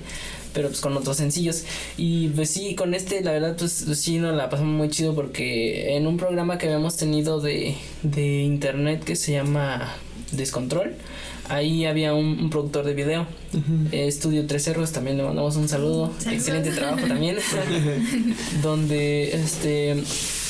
Pero 0.53 0.69
pues 0.69 0.81
con 0.81 0.97
otros 0.97 1.17
sencillos. 1.17 1.65
Y 1.97 2.29
pues 2.29 2.51
sí, 2.51 2.77
con 2.77 2.95
este 2.95 3.23
la 3.23 3.33
verdad 3.33 3.57
pues 3.59 3.73
sí 3.73 4.19
nos 4.19 4.37
la 4.37 4.49
pasamos 4.49 4.75
muy 4.75 4.91
chido 4.91 5.13
porque 5.17 5.97
en 5.97 6.07
un 6.07 6.19
programa 6.19 6.57
que 6.57 6.67
habíamos 6.67 6.97
tenido 6.97 7.41
de, 7.41 7.75
de 8.05 8.43
internet 8.43 9.03
que 9.03 9.17
se 9.17 9.33
llama 9.33 9.93
Descontrol. 10.33 10.95
Ahí 11.49 11.85
había 11.85 12.15
un, 12.15 12.39
un 12.39 12.49
productor 12.51 12.85
de 12.85 12.95
video, 12.95 13.27
eh, 13.91 14.07
Estudio 14.07 14.47
Tres 14.47 14.63
Cerros, 14.63 14.93
también 14.93 15.17
le 15.17 15.25
mandamos 15.25 15.57
un 15.57 15.69
saludo, 15.69 16.13
Saludos. 16.19 16.33
excelente 16.33 16.71
trabajo 16.71 17.05
también, 17.09 17.39
donde 18.63 19.35
este 19.35 19.97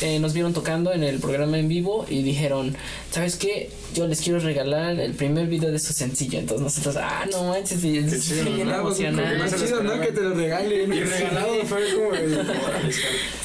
eh, 0.03 0.19
nos 0.21 0.35
vieron 0.35 0.53
tocando 0.53 0.93
en 0.93 1.03
el 1.03 1.19
programa 1.19 1.59
en 1.59 1.69
vivo 1.69 2.05
y 2.09 2.23
dijeron, 2.23 2.77
¿sabes 3.11 3.37
qué? 3.37 3.71
Yo 3.95 4.07
les 4.09 4.21
quiero 4.21 4.41
regalar 4.41 5.01
el 5.01 5.15
primer 5.15 5.47
video 5.47 5.73
de 5.73 5.79
su 5.79 5.95
sencillo, 5.95 6.39
entonces 6.39 6.63
nosotros, 6.65 6.97
ah, 6.99 7.25
no 7.33 7.45
manches, 7.49 7.83
y 7.83 8.03
Qué 8.05 8.21
chido, 8.21 8.45
bien 8.55 8.69
¿no? 8.69 8.81
emocionante. 8.81 9.57
chido, 9.59 9.83
¿no? 9.83 9.99
Que 10.01 10.13
te 10.13 10.21
lo 10.21 10.35
regalen. 10.35 10.93
Y 10.93 11.01
regalado 11.01 11.55
fue 11.65 11.95
como 11.95 12.09
órale, 12.09 12.93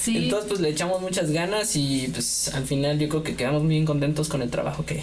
sí. 0.02 0.17
Entonces 0.17 0.50
pues 0.50 0.60
le 0.60 0.69
echamos 0.69 1.02
muchas 1.02 1.32
ganas 1.32 1.74
y 1.78 2.10
pues 2.13 2.50
al 2.54 2.65
final 2.65 3.00
yo 3.00 3.08
creo 3.08 3.24
que 3.24 3.36
quedamos 3.38 3.65
bien 3.65 3.86
contentos 3.86 4.28
con 4.28 4.41
el 4.41 4.50
trabajo 4.50 4.86
que, 4.86 5.02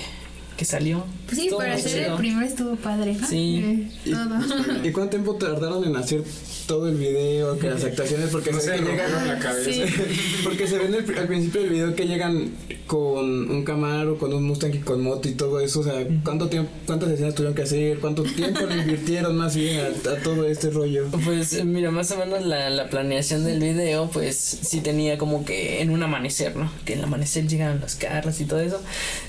que 0.62 0.66
salió. 0.66 1.04
Pues 1.26 1.40
sí, 1.40 1.50
para 1.56 1.74
hacer 1.74 2.04
el 2.04 2.14
primero 2.14 2.46
estuvo 2.46 2.76
padre, 2.76 3.16
¿no? 3.20 3.26
Sí. 3.26 3.90
Eh, 4.06 4.12
todo. 4.12 4.84
¿Y 4.84 4.92
cuánto 4.92 5.10
tiempo 5.10 5.34
tardaron 5.34 5.84
en 5.84 5.96
hacer 5.96 6.22
todo 6.66 6.88
el 6.88 6.96
video, 6.96 7.58
que 7.58 7.68
las 7.70 7.84
actuaciones? 7.84 8.30
Porque 8.30 8.52
No 8.52 8.60
se 8.60 8.76
rompieron 8.76 8.96
llegan, 9.10 9.28
la 9.28 9.38
cabeza. 9.38 9.70
Sí. 9.70 9.82
porque 10.44 10.66
se 10.66 10.78
ve 10.78 10.86
en 10.86 10.94
el- 10.94 11.18
al 11.18 11.26
principio 11.26 11.60
del 11.62 11.70
video 11.70 11.94
que 11.94 12.06
llegan 12.06 12.50
con 12.86 13.50
un 13.50 13.64
Camaro, 13.64 14.18
con 14.18 14.32
un 14.34 14.42
Mustang 14.44 14.74
y 14.74 14.78
con 14.80 15.02
moto 15.02 15.28
y 15.28 15.32
todo 15.32 15.60
eso. 15.60 15.80
O 15.80 15.84
sea, 15.84 16.06
¿cuánto 16.24 16.48
tiempo, 16.48 16.70
cuántas 16.86 17.10
escenas 17.10 17.34
tuvieron 17.34 17.54
que 17.54 17.62
hacer? 17.62 17.98
¿Cuánto 18.00 18.22
tiempo 18.22 18.60
le 18.66 18.76
invirtieron 18.76 19.36
más 19.36 19.56
bien 19.56 19.80
a, 19.80 20.10
a 20.10 20.16
todo 20.22 20.46
este 20.46 20.70
rollo? 20.70 21.06
Pues 21.24 21.52
eh, 21.54 21.64
mira, 21.64 21.90
más 21.90 22.10
o 22.10 22.16
menos 22.18 22.42
la, 22.44 22.70
la 22.70 22.88
planeación 22.90 23.44
del 23.44 23.60
video, 23.60 24.10
pues 24.12 24.36
sí 24.36 24.80
tenía 24.80 25.16
como 25.18 25.44
que 25.44 25.80
en 25.80 25.90
un 25.90 26.02
amanecer, 26.02 26.56
¿no? 26.56 26.70
Que 26.84 26.92
en 26.94 26.98
el 27.00 27.04
amanecer 27.06 27.46
llegaban 27.46 27.80
los 27.80 27.94
carros 27.94 28.40
y 28.40 28.44
todo 28.44 28.60
eso. 28.60 28.80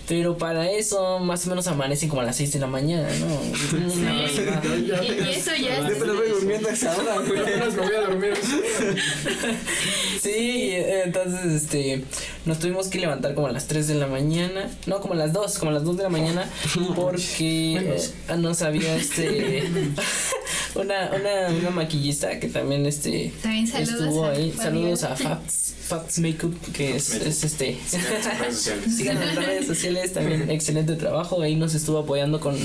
Pero 0.08 0.38
para 0.38 0.70
eso, 0.70 1.20
más 1.20 1.46
o 1.46 1.50
menos 1.50 1.68
amanecen 1.68 2.10
como 2.10 2.22
a 2.22 2.26
las 2.26 2.36
6 2.36 2.54
de 2.54 2.60
la 2.60 2.68
mañana, 2.68 3.08
¿no? 3.20 3.28
Sí. 3.94 4.42
Y, 4.42 5.24
y 5.26 5.30
eso 5.36 5.52
ya 5.56 5.88
Yo 5.88 5.96
te 5.98 6.06
lo 6.06 6.16
voy 6.16 6.30
durmiendo 6.30 6.70
a 6.70 6.74
esa 6.74 6.96
hora, 6.98 7.16
güey. 7.28 7.40
Apenas 7.40 7.74
me 7.76 7.82
voy 7.82 7.96
a 7.96 8.02
dormir. 8.02 8.34
Sí, 10.22 10.72
entonces 10.74 11.64
este 11.64 12.04
nos 12.46 12.60
tuvimos 12.60 12.88
que 12.88 13.00
levantar 13.00 13.34
como 13.36 13.48
a 13.48 13.52
las 13.52 13.68
3 13.68 13.88
de 13.88 13.96
la 13.96 14.08
mañana, 14.08 14.70
no, 14.86 15.00
como 15.02 15.14
a 15.14 15.18
las 15.18 15.34
2, 15.34 15.58
como 15.60 15.72
a 15.72 15.74
las 15.74 15.84
2 15.84 15.98
de 15.98 16.04
la 16.04 16.10
mañana 16.10 16.50
porque 16.96 17.76
eh, 17.76 18.38
nos 18.38 18.62
había 18.62 18.96
este 18.96 19.64
una, 20.76 21.12
una, 21.12 21.58
una 21.60 21.70
maquillista 21.72 22.40
que 22.40 22.48
también 22.48 22.86
este 22.86 23.34
También 23.42 23.68
saludos 23.68 23.92
estuvo 24.02 24.26
a 24.26 24.32
ahí. 24.32 24.54
Saludos 24.56 25.04
a 25.04 25.16
Fats, 25.16 25.63
Fats 25.84 26.20
Makeup, 26.20 26.56
que 26.72 26.96
es, 26.96 27.14
es 27.14 27.44
este 27.44 27.78
redes 27.92 28.58
sociales. 28.58 28.84
Síganos 28.96 29.24
en 29.24 29.36
las 29.36 29.46
redes 29.46 29.68
sociales, 29.68 30.14
también 30.14 30.50
excelente 30.50 30.96
trabajo. 30.96 31.42
Ahí 31.42 31.56
nos 31.56 31.76
estuvo 31.76 32.00
apoyando 32.00 32.40
con, 32.40 32.56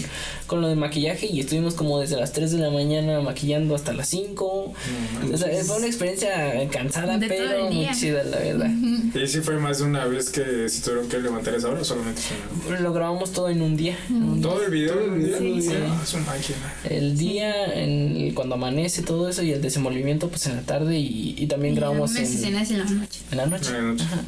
con 0.47 0.61
lo 0.61 0.69
de 0.69 0.77
maquillaje 0.77 1.27
y 1.27 1.41
estuvimos 1.41 1.75
como 1.75 2.01
desde 2.01 2.17
las 2.17 2.33
3 2.33 2.53
de 2.53 2.59
la 2.59 2.71
mañana 2.71 3.21
maquillando 3.21 3.75
hasta 3.75 3.93
las 3.93 4.09
5. 4.09 4.45
O 4.47 5.37
sea, 5.37 5.65
fue 5.65 5.77
una 5.77 5.87
experiencia 5.87 6.69
cansada, 6.71 7.19
pero 7.19 7.65
muy 7.67 7.81
día. 7.81 7.93
chida, 7.93 8.23
la 8.25 8.39
verdad. 8.39 8.71
Y 9.15 9.27
sí 9.27 9.41
fue 9.41 9.59
más 9.59 9.79
de 9.79 9.85
una 9.85 10.05
vez 10.07 10.31
que 10.31 10.69
se 10.69 10.83
tuvieron 10.83 11.09
que 11.09 11.19
levantar 11.19 11.55
esa 11.55 11.69
hora 11.69 11.81
o 11.81 11.85
solamente 11.85 12.23
una? 12.67 12.81
Lo 12.81 12.93
grabamos 12.93 13.33
todo 13.33 13.49
en 13.49 13.63
un 13.63 13.77
día. 13.77 13.97
un 14.11 14.41
Todo 14.41 14.65
el 14.65 14.71
video. 14.71 14.95
Todo 14.95 15.15
el 15.15 15.21
video, 15.21 15.39
Sí, 15.39 15.63
sí. 15.63 15.73
Ah, 15.75 16.01
es 16.03 16.15
una 16.15 16.25
máquina. 16.25 16.75
El 16.89 17.17
día, 17.19 17.67
en 17.75 18.35
cuando 18.35 18.55
amanece 18.55 19.03
todo 19.03 19.29
eso 19.29 19.43
y 19.43 19.53
el 19.53 19.61
desenvolvimiento 19.61 20.29
pues 20.29 20.47
en 20.47 20.57
la 20.57 20.63
tarde 20.63 20.99
y, 20.99 21.35
y 21.37 21.47
también 21.47 21.75
Y 21.75 21.77
grabamos 21.77 22.15
en, 22.17 22.23
escenas 22.23 22.71
en 22.71 22.79
la 22.79 22.87
noche. 23.09 23.21
en 23.31 23.37
la 23.37 23.47
noche. 23.47 23.69
En 23.71 23.75
la 23.75 23.83
noche. 23.93 24.05
Ajá, 24.05 24.25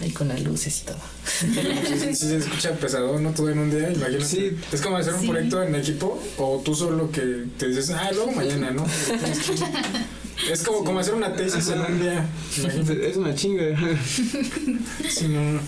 ahí 0.00 0.10
con 0.10 0.28
las 0.28 0.42
luces 0.42 0.82
y 0.82 0.84
todo. 0.86 0.98
Sí, 1.24 1.46
sí, 1.98 2.14
sí 2.14 2.26
se 2.26 2.36
escucha 2.38 2.72
pesado, 2.72 3.18
¿no? 3.20 3.30
Todo 3.32 3.50
en 3.50 3.58
un 3.58 3.70
día, 3.70 3.92
imagínate. 3.92 4.24
Sí. 4.24 4.56
Es 4.72 4.80
como 4.80 4.96
hacer 4.96 5.14
un 5.14 5.20
Sí. 5.20 5.28
proyecto 5.28 5.62
en 5.62 5.74
equipo 5.76 6.20
o 6.38 6.60
tú 6.64 6.74
solo 6.74 7.10
que 7.10 7.44
te 7.58 7.68
dices, 7.68 7.90
ah, 7.90 8.10
luego 8.12 8.32
mañana, 8.32 8.70
¿no? 8.72 8.84
Es 10.50 10.62
como, 10.62 10.82
como 10.84 10.98
hacer 10.98 11.14
una 11.14 11.34
tesis 11.34 11.68
en 11.68 11.80
un 11.80 12.00
día. 12.00 12.26
Imagínate. 12.58 13.10
Es 13.10 13.16
una 13.16 13.34
chinga. 13.34 13.78
Sí, 15.08 15.28
no, 15.28 15.52
no. 15.52 15.60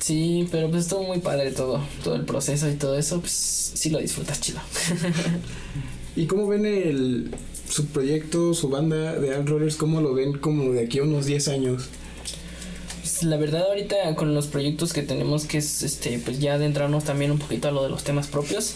Sí, 0.00 0.48
pero 0.50 0.70
pues 0.70 0.84
estuvo 0.84 1.02
muy 1.04 1.18
padre 1.18 1.50
todo, 1.52 1.80
todo 2.02 2.14
el 2.16 2.24
proceso 2.24 2.68
y 2.68 2.74
todo 2.74 2.98
eso, 2.98 3.20
pues 3.20 3.72
sí 3.74 3.90
lo 3.90 3.98
disfrutas 3.98 4.40
chido. 4.40 4.60
¿Y 6.16 6.26
cómo 6.26 6.46
ven 6.48 6.64
el 6.66 7.34
su 7.72 7.86
proyecto, 7.86 8.54
su 8.54 8.68
banda 8.68 9.18
de 9.18 9.34
Alt 9.34 9.48
Rollers? 9.48 9.76
¿Cómo 9.76 10.00
lo 10.00 10.14
ven 10.14 10.38
como 10.38 10.72
de 10.72 10.84
aquí 10.84 10.98
a 10.98 11.02
unos 11.04 11.26
10 11.26 11.48
años? 11.48 11.84
Pues, 13.00 13.22
La 13.24 13.36
verdad 13.36 13.62
ahorita 13.68 14.14
con 14.14 14.34
los 14.34 14.46
proyectos 14.46 14.92
que 14.92 15.02
tenemos 15.02 15.44
que 15.46 15.58
es 15.58 15.82
este 15.82 16.18
pues 16.18 16.38
ya 16.38 16.54
adentrarnos 16.54 17.04
también 17.04 17.30
un 17.30 17.38
poquito 17.38 17.68
a 17.68 17.70
lo 17.72 17.82
de 17.82 17.88
los 17.88 18.04
temas 18.04 18.26
propios. 18.26 18.74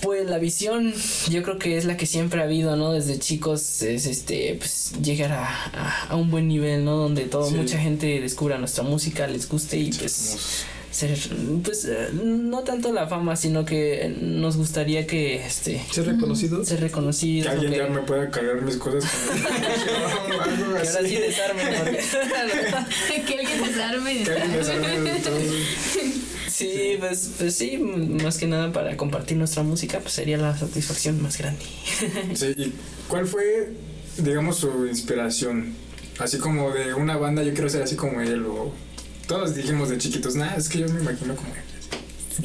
Pues 0.00 0.28
la 0.30 0.38
visión 0.38 0.94
yo 1.28 1.42
creo 1.42 1.58
que 1.58 1.76
es 1.76 1.84
la 1.84 1.96
que 1.96 2.06
siempre 2.06 2.40
ha 2.40 2.44
habido, 2.44 2.76
¿no? 2.76 2.92
Desde 2.92 3.18
chicos 3.18 3.82
es 3.82 4.06
este 4.06 4.54
pues 4.56 4.92
llegar 5.02 5.32
a, 5.32 5.44
a, 5.44 6.06
a 6.10 6.16
un 6.16 6.30
buen 6.30 6.46
nivel, 6.46 6.84
¿no? 6.84 6.96
Donde 6.96 7.22
todo 7.24 7.48
Sí. 7.48 7.56
mucha 7.56 7.78
gente 7.78 8.20
descubra 8.20 8.58
nuestra 8.58 8.84
música, 8.84 9.26
les 9.26 9.48
guste 9.48 9.76
y 9.76 9.90
pues 9.92 10.64
ser 10.98 11.16
pues 11.62 11.84
eh, 11.84 12.08
no 12.12 12.60
tanto 12.64 12.92
la 12.92 13.06
fama, 13.06 13.36
sino 13.36 13.64
que 13.64 14.12
nos 14.20 14.56
gustaría 14.56 15.06
que 15.06 15.46
este 15.46 15.80
¿Ser 15.92 16.06
reconocido? 16.06 16.64
ser 16.64 16.78
Que 16.78 16.84
reconocidos. 16.84 17.48
alguien 17.52 17.72
que- 17.72 17.78
ya 17.78 17.86
me 17.86 18.00
pueda 18.02 18.28
cargar 18.30 18.60
mis 18.62 18.76
cosas. 18.76 19.04
Que 20.28 20.34
ahora 20.34 20.84
sí 20.84 20.98
así. 20.98 21.16
desarmen 21.16 21.66
porque 21.78 21.98
que 23.26 23.34
alguien 23.38 23.62
desarme 23.64 24.22
Que 24.24 24.30
alguien 24.32 25.04
desarme. 25.04 25.40
Sí, 26.48 26.96
pues, 26.98 27.30
pues 27.38 27.54
sí, 27.54 27.76
más 27.78 28.36
que 28.38 28.46
nada 28.48 28.72
para 28.72 28.96
compartir 28.96 29.36
nuestra 29.36 29.62
música, 29.62 30.00
pues 30.00 30.14
sería 30.14 30.38
la 30.38 30.56
satisfacción 30.58 31.22
más 31.22 31.38
grande. 31.38 31.62
Sí, 32.34 32.46
¿y 32.56 32.72
cuál 33.06 33.26
fue, 33.26 33.70
digamos, 34.16 34.56
su 34.56 34.86
inspiración? 34.86 35.74
Así 36.18 36.38
como 36.38 36.72
de 36.72 36.94
una 36.94 37.16
banda, 37.16 37.44
yo 37.44 37.52
quiero 37.52 37.68
ser 37.68 37.82
así 37.82 37.94
como 37.94 38.20
él, 38.20 38.44
o 38.46 38.72
todos 39.28 39.54
dijimos 39.54 39.90
de 39.90 39.98
chiquitos, 39.98 40.34
nada, 40.34 40.56
es 40.56 40.68
que 40.68 40.80
yo 40.80 40.88
me 40.88 41.00
imagino 41.00 41.36
como 41.36 41.54
él. 41.54 41.60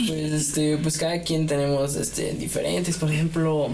Pues 0.08 0.32
este, 0.34 0.78
pues 0.78 0.98
cada 0.98 1.22
quien 1.22 1.48
tenemos 1.48 1.96
este 1.96 2.34
diferentes, 2.34 2.98
por 2.98 3.12
ejemplo, 3.12 3.70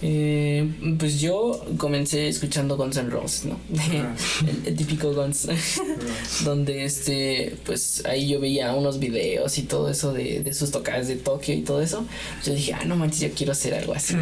eh, 0.00 0.68
pues 0.98 1.20
yo 1.20 1.64
comencé 1.76 2.28
escuchando 2.28 2.76
Guns 2.76 2.96
N' 2.96 3.10
Roses, 3.10 3.46
¿no? 3.46 3.58
Ah. 3.98 4.14
el, 4.46 4.68
el 4.68 4.76
típico 4.76 5.12
Guns, 5.12 5.48
donde 6.44 6.84
este, 6.84 7.56
pues 7.64 8.04
ahí 8.04 8.28
yo 8.28 8.38
veía 8.38 8.74
unos 8.74 8.98
videos 8.98 9.58
y 9.58 9.62
todo 9.62 9.90
eso 9.90 10.12
de, 10.12 10.40
de 10.40 10.54
sus 10.54 10.70
tocadas 10.70 11.08
de 11.08 11.16
Tokio 11.16 11.54
y 11.54 11.62
todo 11.62 11.82
eso. 11.82 12.04
Yo 12.44 12.54
dije, 12.54 12.74
ah, 12.74 12.84
no 12.84 12.96
manches, 12.96 13.20
yo 13.20 13.30
quiero 13.34 13.52
hacer 13.52 13.74
algo 13.74 13.94
así. 13.94 14.14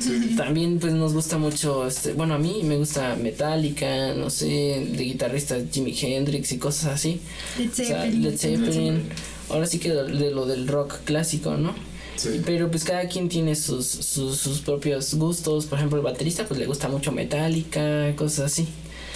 Sí. 0.00 0.34
También 0.36 0.78
pues 0.78 0.92
nos 0.92 1.14
gusta 1.14 1.38
mucho, 1.38 1.86
este, 1.86 2.12
bueno 2.12 2.34
a 2.34 2.38
mí 2.38 2.60
me 2.64 2.76
gusta 2.76 3.16
Metallica, 3.16 4.14
no 4.14 4.28
sé, 4.30 4.46
de 4.46 5.04
guitarristas 5.04 5.62
Jimi 5.72 5.96
Hendrix 5.98 6.52
y 6.52 6.58
cosas 6.58 6.92
así. 6.92 7.20
Led 7.58 7.70
O 7.70 7.74
sea, 7.74 8.02
Zeppelin. 8.02 8.22
Led 8.22 8.36
Zeppelin. 8.36 9.02
Ahora 9.48 9.66
sí 9.66 9.78
que 9.78 9.90
de, 9.90 10.04
de 10.04 10.30
lo 10.30 10.44
del 10.44 10.68
rock 10.68 10.98
clásico, 11.04 11.56
¿no? 11.56 11.74
Sí. 12.18 12.42
Pero 12.44 12.70
pues 12.70 12.84
cada 12.84 13.08
quien 13.08 13.28
tiene 13.28 13.54
sus, 13.54 13.86
sus, 13.86 14.36
sus 14.38 14.60
propios 14.60 15.14
gustos. 15.14 15.66
Por 15.66 15.78
ejemplo, 15.78 15.98
el 15.98 16.04
baterista 16.04 16.44
pues 16.46 16.58
le 16.60 16.66
gusta 16.66 16.88
mucho 16.88 17.12
Metallica, 17.12 18.14
cosas 18.16 18.46
así. 18.52 18.68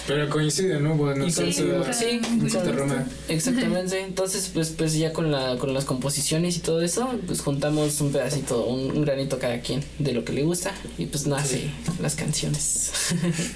Pero 0.05 0.29
coincide, 0.29 0.81
¿no? 0.81 0.95
Bueno, 0.95 1.25
Y 1.25 1.31
sí, 1.31 1.41
coincide, 1.43 1.93
sí, 1.93 2.19
sí, 2.19 2.49
sí, 2.49 2.57
con- 2.57 2.75
roma. 2.77 3.07
Exactamente. 3.29 4.01
Entonces 4.01 4.49
pues 4.53 4.69
pues 4.71 4.93
ya 4.95 5.13
con 5.13 5.31
la 5.31 5.57
con 5.57 5.73
las 5.73 5.85
composiciones 5.85 6.57
y 6.57 6.59
todo 6.59 6.81
eso, 6.81 7.09
pues 7.25 7.39
juntamos 7.39 8.01
un 8.01 8.11
pedacito, 8.11 8.65
un, 8.65 8.91
un 8.97 9.01
granito 9.05 9.39
cada 9.39 9.61
quien 9.61 9.81
de 9.99 10.11
lo 10.11 10.25
que 10.25 10.33
le 10.33 10.43
gusta 10.43 10.73
y 10.97 11.05
pues 11.05 11.25
nace 11.27 11.69
las 12.01 12.15
canciones. 12.15 12.91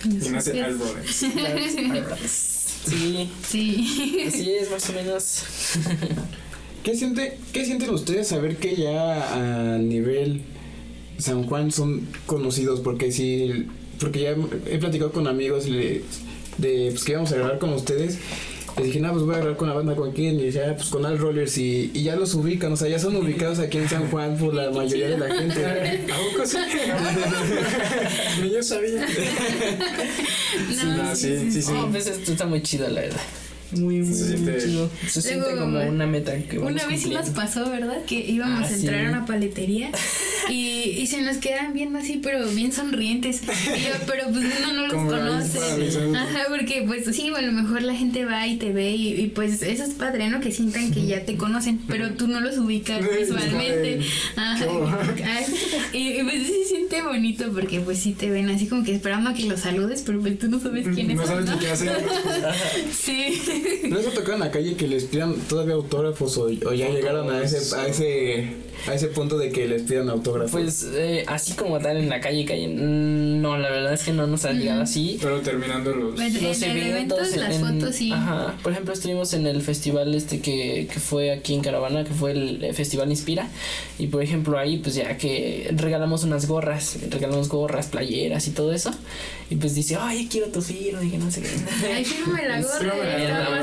Y 0.05 0.29
nace 0.29 0.61
Al 0.63 0.79
Rollins. 0.79 1.25
Sí, 2.87 3.29
Sí. 3.45 4.23
así 4.27 4.51
es 4.51 4.71
más 4.71 4.89
o 4.89 4.93
menos. 4.93 5.41
¿Qué, 6.87 6.95
siente, 6.95 7.37
¿Qué 7.51 7.65
sienten 7.65 7.89
ustedes 7.89 8.29
saber 8.29 8.55
que 8.55 8.77
ya 8.77 9.73
a 9.73 9.77
nivel 9.77 10.39
San 11.17 11.43
Juan 11.43 11.69
son 11.69 12.07
conocidos? 12.25 12.79
Porque 12.79 13.11
si, 13.11 13.67
porque 13.99 14.21
ya 14.21 14.35
he 14.67 14.77
platicado 14.77 15.11
con 15.11 15.27
amigos 15.27 15.65
de 15.65 16.05
pues, 16.57 17.03
que 17.03 17.11
íbamos 17.11 17.29
a 17.33 17.35
grabar 17.35 17.59
con 17.59 17.73
ustedes. 17.73 18.19
Les 18.77 18.85
dije, 18.85 19.01
no, 19.01 19.11
pues 19.11 19.25
voy 19.25 19.35
a 19.35 19.39
grabar 19.39 19.57
con 19.57 19.67
la 19.67 19.73
banda 19.75 19.97
con 19.97 20.13
quién. 20.13 20.39
Y 20.39 20.43
decía, 20.43 20.69
"Ah, 20.69 20.75
pues 20.77 20.87
con 20.87 21.05
Al 21.05 21.17
Rollers. 21.17 21.57
Y, 21.57 21.91
y 21.93 22.03
ya 22.03 22.15
los 22.15 22.33
ubican, 22.35 22.71
o 22.71 22.77
sea, 22.77 22.87
ya 22.87 22.99
son 22.99 23.17
ubicados 23.17 23.59
aquí 23.59 23.79
en 23.79 23.89
San 23.89 24.09
Juan 24.09 24.37
por 24.37 24.53
la 24.53 24.71
mayoría 24.71 25.09
de 25.09 25.17
la 25.17 25.27
gente. 25.35 25.65
¿A 26.13 26.31
poco 26.31 26.45
sí? 26.45 26.55
Ni 28.43 28.49
yo 28.51 28.63
sabía. 28.63 29.05
No, 30.85 31.01
Ah, 31.03 31.13
sí, 31.13 31.51
sí, 31.51 31.61
sí. 31.61 31.71
Oh, 31.75 31.89
pues 31.91 32.07
esto 32.07 32.31
está 32.31 32.45
muy 32.45 32.61
chido, 32.63 32.87
la 32.87 33.01
verdad. 33.01 33.19
Muy, 33.73 33.97
muy, 34.01 34.13
Se 34.13 34.23
muy 34.37 34.37
siente- 34.37 34.65
chido. 34.65 34.89
Se 35.07 35.21
siente 35.21 35.51
Luego, 35.51 35.61
como 35.65 35.81
una 35.81 36.07
meta 36.07 36.37
que 36.37 36.57
vamos 36.57 36.71
Una 36.73 36.85
vez 36.87 37.01
sí 37.01 37.09
nos 37.09 37.29
pasó, 37.31 37.69
¿verdad? 37.69 38.03
Que 38.05 38.19
íbamos 38.19 38.63
Ah, 38.65 38.73
a 38.73 38.75
entrar 38.75 38.99
sí. 39.01 39.05
a 39.05 39.09
una 39.09 39.25
paletería 39.25 39.91
y, 40.49 40.55
y 40.97 41.07
se 41.07 41.21
nos 41.21 41.37
quedan 41.37 41.73
viendo 41.73 41.99
así, 41.99 42.19
pero 42.23 42.47
bien 42.49 42.71
sonrientes. 42.71 43.41
Y 43.43 43.81
yo, 43.81 43.93
pero 44.07 44.23
pues 44.31 44.45
uno 44.59 44.73
no 44.73 44.83
los 44.83 44.93
Como 44.93 45.09
conoce. 45.09 45.59
Ajá, 46.15 46.45
porque 46.49 46.83
pues 46.87 47.03
sí, 47.15 47.29
a 47.35 47.41
lo 47.41 47.51
mejor 47.51 47.81
la 47.83 47.93
gente 47.95 48.23
va 48.25 48.47
y 48.47 48.55
te 48.57 48.71
ve 48.71 48.91
y, 48.95 49.13
y, 49.21 49.27
pues 49.27 49.61
eso 49.61 49.83
es 49.83 49.93
padre, 49.95 50.29
¿no? 50.29 50.39
Que 50.39 50.51
sientan 50.51 50.91
que 50.91 51.05
ya 51.05 51.25
te 51.25 51.35
conocen, 51.35 51.79
pero 51.87 52.11
tú 52.11 52.27
no 52.27 52.39
los 52.39 52.57
ubicas 52.57 53.01
visualmente. 53.19 53.99
Ajá. 54.37 54.65
Y, 55.93 56.19
y, 56.19 56.23
pues 56.23 56.35
sí 56.47 56.53
se 56.63 56.69
siente 56.69 57.01
bonito 57.01 57.51
porque 57.53 57.79
pues 57.81 57.99
sí 57.99 58.13
te 58.13 58.29
ven 58.29 58.49
así 58.49 58.67
como 58.67 58.83
que 58.83 58.95
esperando 58.95 59.29
a 59.29 59.33
que 59.33 59.43
los 59.43 59.59
saludes, 59.59 60.03
pero 60.05 60.21
pues 60.21 60.39
tú 60.39 60.47
no 60.49 60.59
sabes 60.59 60.87
quiénes 60.93 61.17
No 61.17 61.25
son. 61.27 61.45
sabes 61.45 61.49
¿no? 61.49 61.59
qué 61.59 61.67
hacer. 61.69 61.97
Sí. 62.97 63.33
¿No 63.89 63.97
les 63.97 64.07
ha 64.07 64.11
tocado 64.11 64.37
la 64.37 64.51
calle 64.51 64.75
que 64.75 64.87
les 64.87 65.05
pidan 65.05 65.35
todavía 65.47 65.75
autógrafos 65.75 66.37
o, 66.37 66.43
o 66.45 66.73
ya 66.73 66.89
llegaron 66.89 67.29
a 67.31 67.41
ese, 67.43 67.75
a 67.75 67.87
ese 67.87 68.47
a 68.87 68.93
ese 68.93 69.07
punto 69.07 69.37
de 69.37 69.49
que 69.51 69.67
les 69.67 69.81
pidan 69.83 70.09
autógrafos? 70.09 70.51
Pues 70.51 70.87
eh, 70.93 71.23
así 71.27 71.53
como 71.53 71.79
tal 71.79 71.97
en 71.97 72.09
la 72.09 72.19
calle, 72.21 72.45
calle. 72.45 72.67
mm, 72.67 73.41
No, 73.41 73.57
la 73.57 73.69
verdad 73.69 73.93
es 73.93 74.03
que 74.03 74.13
no 74.13 74.27
nos 74.27 74.45
ha 74.45 74.51
llegado 74.51 74.81
así. 74.81 75.17
Pero 75.21 75.39
terminando 75.41 75.93
los. 75.95 76.19
En 76.19 76.33
Los 76.43 76.61
evento, 76.61 77.17
eventos, 77.17 77.35
las 77.35 77.55
en- 77.55 77.61
fotos 77.79 77.95
sí. 77.95 78.11
Ajá. 78.11 78.55
Por 78.63 78.71
ejemplo, 78.71 78.93
estuvimos 78.93 79.33
en 79.33 79.47
el 79.47 79.61
festival 79.61 80.13
este 80.15 80.39
que, 80.41 80.87
que 80.91 80.99
fue 80.99 81.31
aquí 81.31 81.53
en 81.53 81.61
Caravana, 81.61 82.03
que 82.03 82.13
fue 82.13 82.31
el 82.31 82.63
eh, 82.63 82.73
Festival 82.73 83.09
Inspira. 83.09 83.47
Y 83.99 84.07
por 84.07 84.21
ejemplo 84.21 84.57
ahí 84.57 84.77
pues 84.77 84.95
ya 84.95 85.17
que 85.17 85.69
regalamos 85.75 86.23
unas 86.23 86.47
gorras, 86.47 86.97
regalamos 87.09 87.49
gorras, 87.49 87.87
playeras 87.87 88.47
y 88.47 88.51
todo 88.51 88.73
eso. 88.73 88.91
Y 89.49 89.55
pues 89.55 89.75
dice, 89.75 89.97
ay, 89.99 90.27
quiero 90.29 90.47
tu 90.47 90.61
firma, 90.61 91.03
y 91.03 91.09
que 91.09 91.17
no 91.17 91.31
sé 91.31 91.41
qué. 91.41 91.47
Ay, 91.95 92.03
fírmame 92.03 92.47
la 92.49 92.61
gorra. 92.61 92.93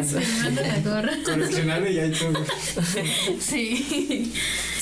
Fírmame 0.02 0.62
la 0.62 0.80
gorra. 0.90 1.12
Coleccionable 1.24 1.92
y 1.92 1.98
ahí 1.98 2.10
todo. 2.12 2.32
Sí. 3.40 4.32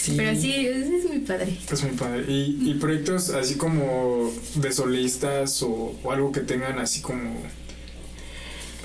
Sí. 0.02 0.14
Pero 0.16 0.34
sí, 0.40 0.52
es 0.66 1.04
muy 1.08 1.20
padre. 1.20 1.56
Es 1.70 1.82
muy 1.84 1.92
padre. 1.92 2.24
Y, 2.26 2.58
y 2.70 2.74
proyectos 2.74 3.30
así 3.30 3.54
como 3.54 4.32
de 4.56 4.72
solistas 4.72 5.62
o, 5.62 5.94
o 6.02 6.10
algo 6.10 6.32
que 6.32 6.40
tengan 6.40 6.80
así 6.80 7.00
como 7.02 7.36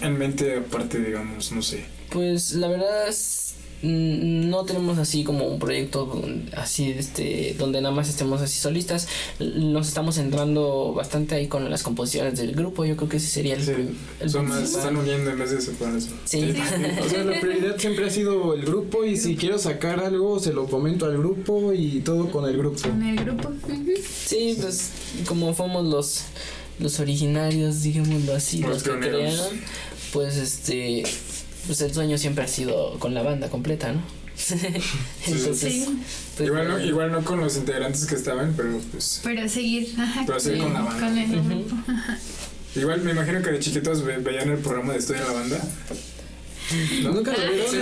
en 0.01 0.17
mente 0.17 0.56
aparte, 0.58 0.99
digamos, 0.99 1.51
no 1.51 1.62
sé. 1.63 1.86
Pues 2.12 2.53
la 2.53 2.67
verdad 2.67 3.10
es- 3.10 3.46
no 3.84 4.66
tenemos 4.66 4.98
así 4.98 5.24
como 5.24 5.48
un 5.48 5.60
proyecto 5.60 6.22
así 6.56 6.92
este 6.92 7.56
donde 7.60 7.80
nada 7.80 7.94
más 7.94 8.10
estemos 8.10 8.42
así 8.42 8.60
solistas 8.60 9.08
nos 9.40 9.88
estamos 9.88 10.16
centrando 10.16 10.94
bastante 10.94 11.36
ahí 11.36 11.48
con 11.48 11.70
las 11.70 11.84
composiciones 11.84 12.40
del 12.40 12.54
grupo 12.54 12.86
yo 12.86 12.96
creo 12.98 13.08
que 13.08 13.18
ese 13.18 13.28
sería 13.28 13.54
el, 13.54 13.63
Sí, 13.63 13.74
el 14.20 14.30
son 14.30 14.48
más, 14.48 14.63
están 14.63 14.96
uniendo 14.96 15.30
en 15.30 15.40
vez 15.40 15.52
de 15.52 15.62
separarse. 15.62 16.10
Sí. 16.26 16.54
O 17.06 17.10
sea, 17.10 17.24
la 17.24 17.40
prioridad 17.40 17.78
siempre 17.78 18.06
ha 18.06 18.10
sido 18.10 18.54
el 18.54 18.66
grupo 18.66 19.04
y 19.06 19.18
si 19.18 19.36
quiero 19.36 19.58
sacar 19.60 20.00
algo 20.00 20.40
se 20.40 20.54
lo 20.54 20.66
comento 20.68 21.06
al 21.06 21.18
grupo 21.18 21.74
y 21.74 22.00
todo 22.00 22.32
con 22.32 22.50
el 22.50 22.58
grupo. 22.58 22.82
Con 22.82 23.04
el 23.04 23.18
grupo. 23.18 23.52
Sí, 24.26 24.58
pues 24.60 24.92
como 25.28 25.54
fuimos 25.54 25.86
los 25.86 26.24
los 26.80 27.00
originarios, 27.00 27.82
digámoslo 27.82 28.36
así, 28.36 28.60
Los 28.60 28.70
los, 28.70 28.84
que 28.84 29.00
crearon, 29.00 29.62
pues 30.13 30.38
este 30.38 31.04
pues 31.67 31.80
el 31.82 31.93
sueño 31.93 32.17
siempre 32.17 32.43
ha 32.43 32.47
sido 32.47 32.97
con 32.99 33.13
la 33.13 33.21
banda 33.21 33.49
completa, 33.49 33.91
¿no? 33.93 34.01
Entonces, 35.27 35.73
Sí. 35.73 35.99
pues, 36.38 36.47
igual, 36.47 36.67
no, 36.67 36.80
igual 36.80 37.12
no 37.12 37.23
con 37.23 37.39
los 37.39 37.56
integrantes 37.58 38.06
que 38.06 38.15
estaban, 38.15 38.53
pero 38.56 38.77
pues. 38.91 39.21
Pero 39.23 39.47
seguir. 39.49 39.93
Ajá, 39.99 40.23
Pero 40.25 40.39
seguir 40.39 40.63
con 40.63 40.73
la 40.73 40.82
banda. 40.82 41.08
Con 41.08 41.17
el. 41.17 41.65
Ajá. 41.88 42.17
Igual 42.75 43.01
me 43.01 43.12
imagino 43.12 43.41
que 43.41 43.51
de 43.51 43.60
chiquitos 43.60 44.03
ve- 44.03 44.17
veían 44.19 44.49
el 44.49 44.60
programa 44.60 44.93
de 44.93 44.99
Estoy 44.99 45.17
en 45.17 45.23
la 45.25 45.32
banda. 45.34 45.60
¿No? 47.01 47.12
¿Nunca 47.12 47.32
lo 47.32 47.51
vieron? 47.51 47.71
Sí. 47.71 47.77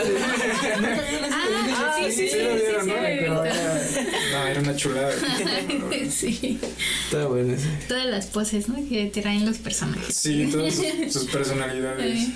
Ah, 1.78 1.96
sí, 1.98 2.12
sí, 2.12 2.28
sí, 2.28 2.30
Sí 2.30 2.38
lo 2.44 2.56
vieron, 2.56 2.88
¿no? 2.88 2.94
Pero 2.94 3.46
era- 3.46 3.82
No, 4.32 4.48
era 4.48 4.60
una 4.62 4.76
chulada. 4.76 5.12
Sí. 6.10 6.60
Está 7.06 7.26
bueno 7.28 7.54
ese. 7.54 7.68
Todas 7.88 8.06
las 8.06 8.28
poses, 8.28 8.68
¿no? 8.70 8.76
Que 8.88 9.08
traen 9.08 9.46
los 9.46 9.58
personajes. 9.58 10.16
Sí, 10.16 10.48
todas 10.52 10.76
sus, 10.76 11.14
sus 11.14 11.24
personalidades. 11.32 12.28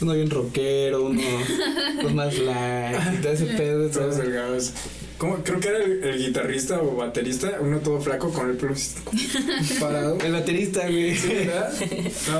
Uno 0.00 0.14
bien 0.14 0.30
rockero, 0.30 1.04
uno 1.06 1.22
pues 2.00 2.14
más 2.14 2.38
light 2.38 2.96
y 3.18 3.22
todo 3.22 3.32
ese 3.32 3.46
pedo. 3.46 3.88
todo. 3.90 4.00
Todos 4.04 4.18
delgados. 4.18 4.72
¿Cómo? 5.18 5.36
Creo 5.42 5.58
que 5.60 5.68
era 5.68 5.78
el, 5.78 6.04
el 6.04 6.18
guitarrista 6.26 6.80
o 6.80 6.94
baterista, 6.96 7.58
uno 7.60 7.78
todo 7.78 8.00
flaco 8.00 8.30
con 8.32 8.50
el 8.50 8.56
así 8.70 9.74
parado. 9.80 10.18
El 10.20 10.32
baterista, 10.32 10.82
güey. 10.88 11.16
Sí, 11.16 11.28
¿verdad? 11.28 11.72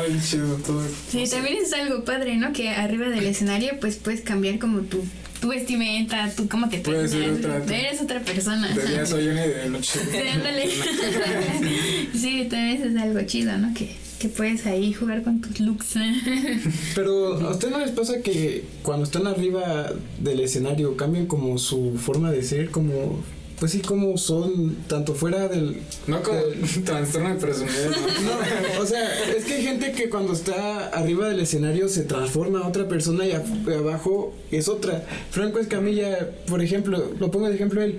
Bien 0.07 0.23
chido 0.23 0.57
todo. 0.57 0.83
Sí, 1.11 1.25
también 1.31 1.57
es 1.63 1.73
algo 1.73 2.05
padre, 2.05 2.37
¿no? 2.37 2.53
Que 2.53 2.69
arriba 2.71 3.09
del 3.09 3.27
escenario, 3.27 3.73
pues 3.81 3.97
puedes 3.97 4.21
cambiar 4.21 4.59
como 4.59 4.81
tu, 4.83 5.03
tu 5.41 5.49
vestimenta, 5.49 6.31
tú 6.37 6.49
cómo 6.49 6.69
te 6.69 6.79
Puedes 6.81 7.13
peinas. 7.13 7.41
ser 7.41 7.51
otra- 7.51 7.77
Eres 7.79 8.01
otra 8.03 8.21
persona. 8.21 8.69
De 8.69 8.87
día 8.87 9.07
soy 9.07 9.29
una 9.29 9.47
y 9.47 9.51
de 9.51 9.69
noche. 9.71 9.99
Sí, 10.13 10.29
ándale. 10.29 10.69
sí, 12.13 12.47
también 12.51 12.77
eso 12.83 12.85
es 12.89 12.97
algo 13.03 13.21
chido, 13.23 13.57
¿no? 13.59 13.73
Que, 13.75 13.95
que 14.19 14.29
puedes 14.29 14.67
ahí 14.67 14.93
jugar 14.93 15.23
con 15.23 15.41
tus 15.41 15.61
looks. 15.61 15.95
Pero 16.95 17.35
a 17.35 17.51
usted 17.51 17.71
no 17.71 17.79
les 17.79 17.91
pasa 17.91 18.23
que 18.23 18.65
cuando 18.83 19.05
están 19.05 19.27
arriba 19.27 19.93
del 20.19 20.41
escenario 20.41 20.97
cambian 20.97 21.27
como 21.27 21.59
su 21.59 21.97
forma 21.99 22.31
de 22.31 22.43
ser, 22.43 22.71
como 22.71 23.23
pues 23.59 23.73
sí, 23.73 23.81
como 23.81 24.19
son 24.19 24.77
tanto 24.87 25.15
fuera 25.15 25.49
del 25.49 25.79
No 26.07 26.23
como 26.23 26.39
del- 26.39 26.85
trastorno 26.85 27.31
de 27.31 27.35
personalidad. 27.37 27.91
¿no? 27.91 27.97
No, 28.77 28.83
o 28.83 28.87
sea, 28.87 29.09
es 29.37 29.45
que 29.45 29.55
hay 29.55 29.63
gente 29.63 29.93
que 29.93 30.09
cuando 30.11 30.33
está 30.33 30.89
arriba 30.89 31.29
del 31.29 31.41
escenario 31.41 31.89
se 31.89 32.03
transforma 32.03 32.61
a 32.61 32.69
otra 32.69 32.87
persona 32.89 33.25
y 33.27 33.33
abajo 33.73 34.35
es 34.51 34.69
otra. 34.69 35.05
Franco 35.31 35.59
Escamilla, 35.59 36.31
por 36.49 36.63
ejemplo, 36.63 37.03
lo 37.19 37.31
pongo 37.31 37.49
de 37.49 37.55
ejemplo 37.55 37.83
él. 37.83 37.99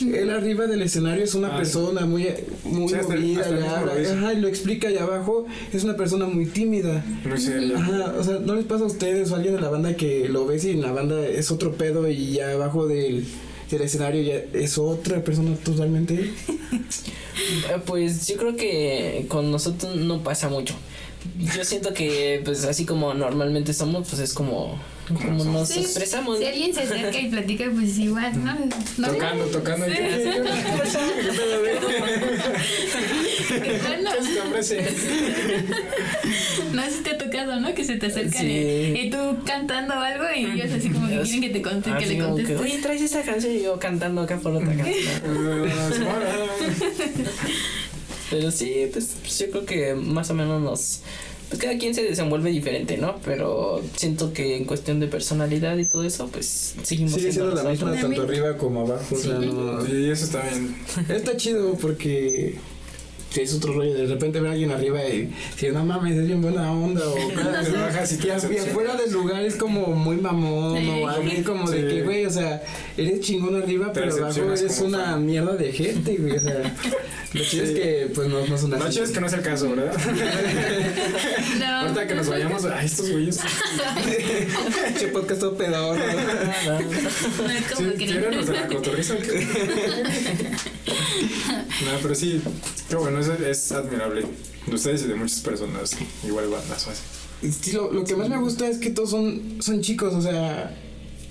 Él 0.00 0.30
arriba 0.30 0.66
del 0.66 0.82
escenario 0.82 1.24
es 1.24 1.34
una 1.34 1.48
Ah, 1.48 1.56
persona 1.56 2.04
muy, 2.06 2.28
muy 2.64 2.88
Sí, 2.88 2.94
hasta 2.94 3.14
movida, 3.16 3.40
hasta 3.40 3.54
le 3.54 3.66
habla, 3.66 3.94
lo 3.94 4.10
ajá, 4.12 4.32
y 4.34 4.40
lo 4.40 4.48
explica 4.48 4.90
y 4.90 4.96
abajo 4.98 5.46
es 5.72 5.82
una 5.84 5.96
persona 5.96 6.26
muy 6.26 6.46
tímida. 6.46 7.04
Muy 7.26 7.38
serio. 7.40 7.76
Ajá, 7.78 8.14
o 8.18 8.22
sea, 8.22 8.38
¿no 8.40 8.54
les 8.54 8.64
pasa 8.66 8.84
a 8.84 8.86
ustedes 8.86 9.30
o 9.30 9.34
a 9.34 9.36
alguien 9.38 9.56
de 9.56 9.60
la 9.60 9.70
banda 9.70 9.96
que 9.96 10.28
lo 10.28 10.46
ves 10.46 10.64
y 10.66 10.70
en 10.70 10.82
la 10.82 10.92
banda 10.92 11.26
es 11.26 11.50
otro 11.50 11.72
pedo 11.72 12.08
y 12.08 12.32
ya 12.34 12.52
abajo 12.52 12.86
del, 12.86 13.24
del 13.70 13.82
escenario 13.82 14.22
ya 14.22 14.58
es 14.58 14.78
otra 14.78 15.22
persona 15.22 15.56
totalmente? 15.56 16.32
Pues 17.86 18.26
yo 18.26 18.36
creo 18.36 18.56
que 18.56 19.24
con 19.28 19.50
nosotros 19.50 19.96
no 19.96 20.22
pasa 20.22 20.48
mucho. 20.48 20.74
Yo 21.56 21.64
siento 21.64 21.94
que 21.94 22.42
pues 22.44 22.64
así 22.64 22.84
como 22.84 23.14
normalmente 23.14 23.72
somos, 23.72 24.08
pues 24.08 24.20
es 24.20 24.34
como, 24.34 24.78
como 25.14 25.44
nos 25.44 25.68
Sí, 25.68 25.80
expresamos. 25.80 26.38
Si 26.38 26.44
alguien 26.46 26.74
se 26.74 26.82
acerca 26.82 27.18
y 27.18 27.28
platica, 27.28 27.64
pues 27.74 27.98
igual, 27.98 28.32
¿no? 28.44 28.54
¿No? 28.98 29.08
Tocando, 29.12 29.44
tocando. 29.46 29.86
Sí. 33.48 33.54
¿Qué 33.54 33.80
Bueno, 33.86 34.10
no 36.72 36.82
sé 36.82 36.90
si 36.90 37.02
te 37.02 37.10
ha 37.10 37.18
tocado, 37.18 37.60
¿no? 37.60 37.74
Que 37.74 37.84
se 37.84 37.96
te 37.96 38.06
acercan 38.06 38.42
Sí. 38.42 38.46
y, 38.46 39.00
y 39.06 39.10
tú 39.10 39.38
cantando 39.44 39.94
algo 39.94 40.24
y 40.36 40.44
ellos 40.44 40.72
así 40.72 40.90
como 40.90 41.08
que 41.08 41.20
quieren 41.20 41.40
que 41.40 41.48
te 41.50 41.62
contes, 41.62 41.94
que 41.94 42.06
le 42.06 42.16
que, 42.16 42.22
contestes. 42.22 42.60
Oye, 42.60 42.78
traes 42.78 43.02
esta 43.02 43.22
canción 43.22 43.54
y 43.54 43.62
yo 43.62 43.78
cantando 43.78 44.22
acá 44.22 44.36
por 44.38 44.54
otra 44.56 44.74
canción. 44.74 45.22
Pero 48.30 48.50
sí, 48.50 48.88
pues, 48.92 49.16
pues 49.22 49.38
yo 49.38 49.50
creo 49.50 49.64
que 49.64 49.94
más 49.94 50.28
o 50.30 50.34
menos 50.34 50.60
nos... 50.60 51.00
Pues 51.48 51.60
cada 51.62 51.78
quien 51.78 51.94
se 51.94 52.02
desenvuelve 52.02 52.50
diferente, 52.50 52.98
¿no? 52.98 53.16
Pero 53.24 53.80
siento 53.96 54.32
que 54.34 54.56
en 54.56 54.64
cuestión 54.66 55.00
de 55.00 55.06
personalidad 55.06 55.78
y 55.78 55.86
todo 55.86 56.04
eso, 56.04 56.28
pues 56.28 56.74
seguimos 56.82 57.14
Sigue 57.14 57.32
siendo 57.32 57.54
la 57.54 57.64
misma 57.64 57.94
tanto 57.94 58.22
arriba 58.22 58.56
como 58.58 58.80
abajo. 58.82 59.14
O 59.14 59.18
sea, 59.18 59.34
no, 59.38 59.84
Sí, 59.86 60.10
eso 60.10 60.24
está 60.26 60.42
bien. 60.42 60.76
Está 61.08 61.36
chido 61.38 61.72
porque 61.80 62.56
sí, 63.30 63.40
es 63.40 63.54
otro 63.54 63.72
rollo. 63.72 63.94
De 63.94 64.06
repente 64.06 64.40
ver 64.40 64.50
a 64.50 64.52
alguien 64.52 64.72
arriba 64.72 65.02
y 65.06 65.30
decir, 65.52 65.72
no 65.72 65.86
mames, 65.86 66.18
es 66.18 66.26
bien 66.26 66.42
buena 66.42 66.70
onda. 66.70 67.00
O 67.08 67.14
Te 67.28 67.34
bajas 67.72 68.12
y 68.12 68.14
y, 68.16 68.18
te 68.18 68.26
y 68.54 68.58
afuera 68.58 68.94
del 68.96 69.10
lugar 69.10 69.42
es 69.42 69.56
como 69.56 69.86
muy 69.86 70.16
mamón 70.16 70.78
Sí. 70.78 70.86
o 71.02 71.08
alguien 71.08 71.42
como 71.44 71.70
de 71.70 71.80
Sí. 71.88 71.96
que, 71.96 72.02
güey, 72.02 72.26
o 72.26 72.30
sea, 72.30 72.62
eres 72.98 73.20
chingón 73.20 73.56
arriba, 73.56 73.90
pero 73.94 74.12
abajo 74.14 74.52
eres 74.52 74.80
una 74.80 74.98
fan. 74.98 75.24
mierda 75.24 75.56
de 75.56 75.72
gente, 75.72 76.14
güey. 76.16 76.32
O 76.36 76.40
sea, 76.40 76.76
lo 77.34 77.44
chido 77.44 77.64
es 77.64 77.70
que 77.70 78.10
pues 78.14 78.28
no, 78.28 78.46
no 78.46 78.58
son 78.58 78.74
así. 78.74 78.84
Lo 78.84 78.90
chido 78.90 79.04
es 79.04 79.10
que 79.10 79.20
no 79.20 79.26
es 79.26 79.32
el 79.32 79.42
caso, 79.42 79.70
¿verdad? 79.70 79.92
No. 81.58 81.66
Ahorita 81.66 82.06
que 82.06 82.14
nos 82.14 82.28
vayamos, 82.28 82.64
ay, 82.64 82.86
estos 82.86 83.10
güeyes. 83.10 83.38
Che 84.98 85.08
podcast 85.08 85.40
todo 85.40 85.56
pedorro. 85.56 85.96
No 85.96 86.78
es 87.50 87.64
¿Sí, 87.64 87.74
como 87.74 87.96
que. 87.96 89.46
No, 91.84 91.98
pero 92.02 92.14
sí, 92.14 92.40
qué 92.88 92.96
bueno, 92.96 93.20
eso 93.20 93.34
es 93.34 93.72
admirable. 93.72 94.24
De 94.66 94.74
ustedes 94.74 95.02
y 95.02 95.06
de 95.06 95.14
muchas 95.14 95.40
personas, 95.40 95.96
igual 96.24 96.48
bandas 96.48 96.86
o 96.86 96.90
así. 96.90 97.52
Sí, 97.60 97.72
lo, 97.72 97.92
lo 97.92 98.04
que 98.04 98.16
más 98.16 98.28
me 98.28 98.36
gusta 98.36 98.68
es 98.68 98.78
que 98.78 98.90
todos 98.90 99.10
son, 99.10 99.58
son 99.60 99.80
chicos, 99.80 100.12
o 100.14 100.20
sea, 100.20 100.76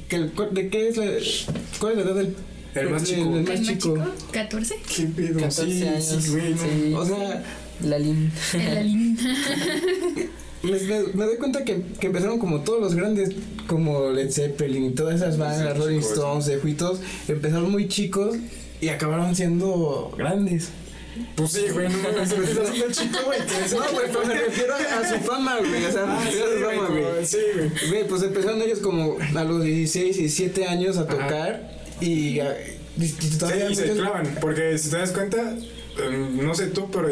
que 0.07 0.19
¿de 0.19 0.69
qué 0.69 0.88
es 0.88 0.97
la, 0.97 1.05
cuál 1.79 1.93
es 1.93 1.97
la 1.97 2.03
edad 2.03 2.15
del 2.15 2.36
El 2.75 2.89
más 2.89 3.03
chico. 3.03 3.36
¿El 3.36 3.43
más 3.43 3.62
chico? 3.62 3.95
¿14? 4.32 4.75
¿Qué 4.95 5.03
pedo? 5.03 5.39
14 5.39 5.71
Sí, 5.71 5.88
años. 5.88 6.06
sí, 6.06 6.30
güey, 6.32 6.53
no. 6.53 6.58
sí. 6.62 6.93
O 6.95 7.06
sea, 7.06 7.43
La 7.84 7.99
Lin. 7.99 8.32
La 8.53 8.82
linda. 8.82 9.23
me, 10.63 10.71
me- 11.13 11.25
doy 11.25 11.38
cuenta 11.38 11.63
que, 11.63 11.82
que 11.99 12.08
empezaron 12.08 12.39
como 12.39 12.62
todos 12.62 12.82
los 12.82 12.95
grandes, 12.95 13.32
como 13.67 14.10
Led 14.12 14.32
Zeppelin 14.32 14.86
y 14.86 14.89
todas 14.91 15.15
esas 15.15 15.38
bandas, 15.38 15.73
Sí, 15.75 15.80
Rolling. 15.80 15.99
Stones, 15.99 16.45
de 16.45 16.58
Juitos, 16.58 16.99
empezaron 17.27 17.71
muy 17.71 17.88
chicos 17.88 18.36
y 18.82 18.89
acabaron 18.89 19.36
siendo 19.36 20.13
grandes. 20.17 20.69
Pues 21.36 21.51
sí, 21.51 21.62
güey, 21.73 21.89
no 21.89 21.97
mames, 21.97 22.38
me 22.38 22.45
estás 22.45 22.69
haciendo 22.69 22.91
chico, 22.93 23.17
güey. 23.25 23.39
No, 23.39 23.91
güey, 23.91 24.06
pero 24.08 24.25
me 24.27 24.34
refiero 24.36 24.73
a, 24.75 24.99
a 24.99 25.10
su 25.10 25.15
fama, 25.25 25.58
güey, 25.58 25.86
o 25.86 25.91
sea, 25.91 26.06
me 26.06 26.12
Ah, 26.13 26.19
sí, 26.32 26.38
refiero 26.38 26.69
a 26.69 26.73
su 26.73 26.80
fama, 26.80 26.89
güey. 26.89 27.25
sí, 27.25 27.38
güey. 27.56 27.89
Güey, 27.89 28.08
pues 28.08 28.21
empezaron 28.23 28.62
ellos 28.62 28.80
como 28.80 29.17
a 29.36 29.43
los 29.43 29.63
16, 29.63 30.15
17 30.17 30.67
años 30.67 30.97
a 30.97 31.08
tocar 31.08 31.60
y, 31.60 31.63
a- 31.63 31.87
y- 32.01 32.39
y 32.99 33.38
todavía 33.39 33.69
y 33.69 33.75
se 33.75 33.83
clavan, 33.93 34.38
porque 34.41 34.77
si 34.77 34.89
te 34.89 34.97
das 34.97 35.12
cuenta, 35.12 35.55
em, 36.03 36.43
no 36.45 36.53
sé 36.55 36.67
tú, 36.67 36.89
pero 36.91 37.10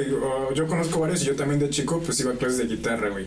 yo 0.53 0.67
conozco 0.67 0.99
varios 0.99 1.21
y 1.23 1.25
yo 1.25 1.35
también 1.35 1.59
de 1.59 1.69
chico, 1.69 2.01
pues 2.03 2.19
iba 2.19 2.31
a 2.33 2.35
clases 2.35 2.57
de 2.57 2.65
guitarra, 2.65 3.09
güey. 3.09 3.25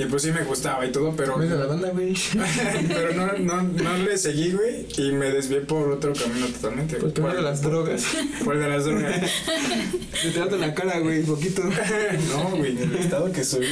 Y 0.00 0.06
pues 0.06 0.22
sí 0.22 0.32
me 0.32 0.42
gustaba 0.44 0.86
y 0.86 0.92
todo, 0.92 1.12
pero. 1.14 1.38
La 1.38 1.66
banda, 1.66 1.90
güey. 1.90 2.14
pero 2.88 3.12
no, 3.14 3.32
no, 3.38 3.62
no 3.62 3.98
le 3.98 4.16
seguí, 4.16 4.52
güey, 4.52 4.86
y 4.96 5.12
me 5.12 5.30
desvié 5.30 5.60
por 5.60 5.90
otro 5.90 6.14
camino 6.14 6.46
totalmente. 6.46 6.96
güey. 6.98 7.12
Por 7.12 7.36
de 7.36 7.42
las 7.42 7.60
drogas. 7.60 8.06
Por 8.44 8.56
el 8.56 8.62
de 8.62 8.68
las 8.68 8.84
drogas. 8.86 9.30
Te 10.22 10.30
trata 10.30 10.54
en 10.54 10.60
la 10.62 10.74
cara, 10.74 11.00
güey, 11.00 11.22
poquito. 11.22 11.62
no, 11.64 12.56
güey, 12.56 12.82
en 12.82 12.94
el 12.94 12.96
estado 12.96 13.30
que 13.30 13.44
soy. 13.44 13.66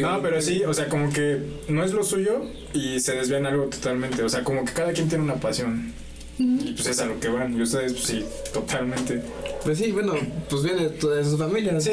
No, 0.00 0.22
pero 0.22 0.40
sí, 0.40 0.62
o 0.64 0.72
sea, 0.72 0.88
como 0.88 1.12
que 1.12 1.38
no 1.68 1.84
es 1.84 1.92
lo 1.92 2.02
suyo 2.04 2.42
y 2.72 3.00
se 3.00 3.16
desvían 3.16 3.44
algo 3.44 3.64
totalmente. 3.64 4.22
O 4.22 4.28
sea, 4.30 4.44
como 4.44 4.64
que 4.64 4.72
cada 4.72 4.92
quien 4.92 5.08
tiene 5.10 5.24
una 5.24 5.34
pasión. 5.34 5.92
Y 6.38 6.72
pues 6.72 6.86
es 6.86 6.98
a 7.00 7.06
lo 7.06 7.18
que 7.18 7.28
van. 7.28 7.56
Y 7.58 7.62
ustedes, 7.62 7.92
pues 7.94 8.04
sí, 8.04 8.24
totalmente. 8.52 9.20
Pues 9.64 9.78
sí, 9.78 9.90
bueno, 9.90 10.14
pues 10.48 10.62
viene 10.62 10.82
de 10.84 10.90
toda 10.90 11.22
su 11.24 11.36
familia. 11.36 11.80
Sí, 11.80 11.90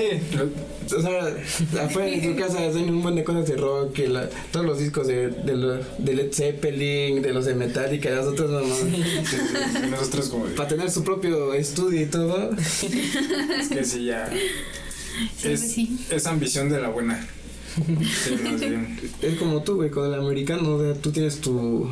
O 0.96 1.02
sea, 1.02 1.84
afuera 1.84 2.12
de 2.12 2.24
su 2.24 2.36
casa 2.36 2.68
hacen 2.68 2.90
un 2.92 3.02
buen 3.02 3.16
de 3.16 3.24
cosas 3.24 3.48
de 3.48 3.56
rock, 3.58 3.94
que 3.94 4.08
la- 4.08 4.30
todos 4.52 4.66
los 4.68 4.78
discos 4.80 5.08
de, 5.08 5.30
de, 5.30 5.56
lo- 5.56 5.80
de 5.98 6.14
Led 6.14 6.32
Zeppelin, 6.32 7.24
de 7.24 7.34
los 7.34 7.46
de 7.46 7.56
Metallica, 7.56 8.10
de 8.12 8.18
nosotros 8.18 8.52
no, 8.52 8.60
no. 8.62 9.86
y 9.88 9.90
nosotros 9.90 10.30
como 10.30 10.46
Para 10.46 10.70
tener 10.70 10.92
su 10.92 11.04
propio 11.04 11.54
estudio 11.56 12.02
y 12.02 12.06
todo. 12.06 12.52
es 12.56 13.68
que 13.70 13.84
sí, 13.84 14.06
ya. 14.06 14.30
Sí, 14.30 15.48
es, 15.48 15.60
pues 15.60 15.72
sí. 15.72 15.98
es 16.12 16.28
ambición 16.28 16.70
de 16.70 16.82
la 16.82 16.90
buena. 16.90 17.28
Sí, 17.76 18.38
más 18.44 18.60
bien. 18.60 19.00
Es 19.22 19.36
como 19.40 19.64
tú, 19.64 19.76
güey, 19.78 19.90
con 19.90 20.06
el 20.06 20.14
americano, 20.20 20.76
o 20.76 20.82
sea, 20.82 20.94
tú 21.02 21.12
tienes 21.12 21.42
tu, 21.42 21.90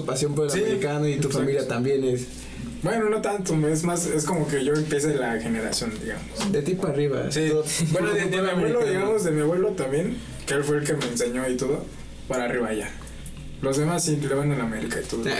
tu 0.00 0.04
pasión 0.06 0.34
por 0.34 0.44
el 0.46 0.50
Sí, 0.50 0.60
americano 0.62 1.06
y 1.08 1.12
tu 1.12 1.28
exacto. 1.28 1.38
familia 1.38 1.66
también 1.68 2.04
es 2.04 2.26
Bueno, 2.82 3.08
no 3.08 3.20
tanto, 3.22 3.54
es 3.68 3.82
más, 3.84 4.06
es 4.06 4.24
como 4.24 4.46
que 4.46 4.62
yo 4.64 4.74
empiece 4.74 5.14
la 5.14 5.40
generación, 5.40 5.92
digamos. 6.02 6.52
de 6.52 6.62
ti 6.62 6.74
para 6.74 6.92
arriba. 6.92 7.30
Sí, 7.30 7.48
Todo- 7.48 7.64
bueno, 7.92 8.12
de, 8.12 8.24
de 8.26 8.42
mi 8.42 8.48
abuelo, 8.50 8.84
digamos, 8.86 9.24
de 9.24 9.30
mi 9.30 9.40
abuelo 9.40 9.68
también, 9.70 10.18
que 10.46 10.54
él 10.54 10.62
fue 10.64 10.76
el 10.78 10.84
que 10.84 10.92
me 10.94 11.06
enseñó 11.06 11.48
y 11.48 11.56
todo, 11.56 11.84
para 12.28 12.44
arriba 12.44 12.72
ya. 12.74 12.90
Los 13.62 13.78
demás 13.78 14.04
sí 14.04 14.16
le 14.20 14.34
van 14.34 14.52
a 14.52 14.56
la 14.58 14.64
América 14.64 14.98
y 15.02 15.04
todo. 15.08 15.24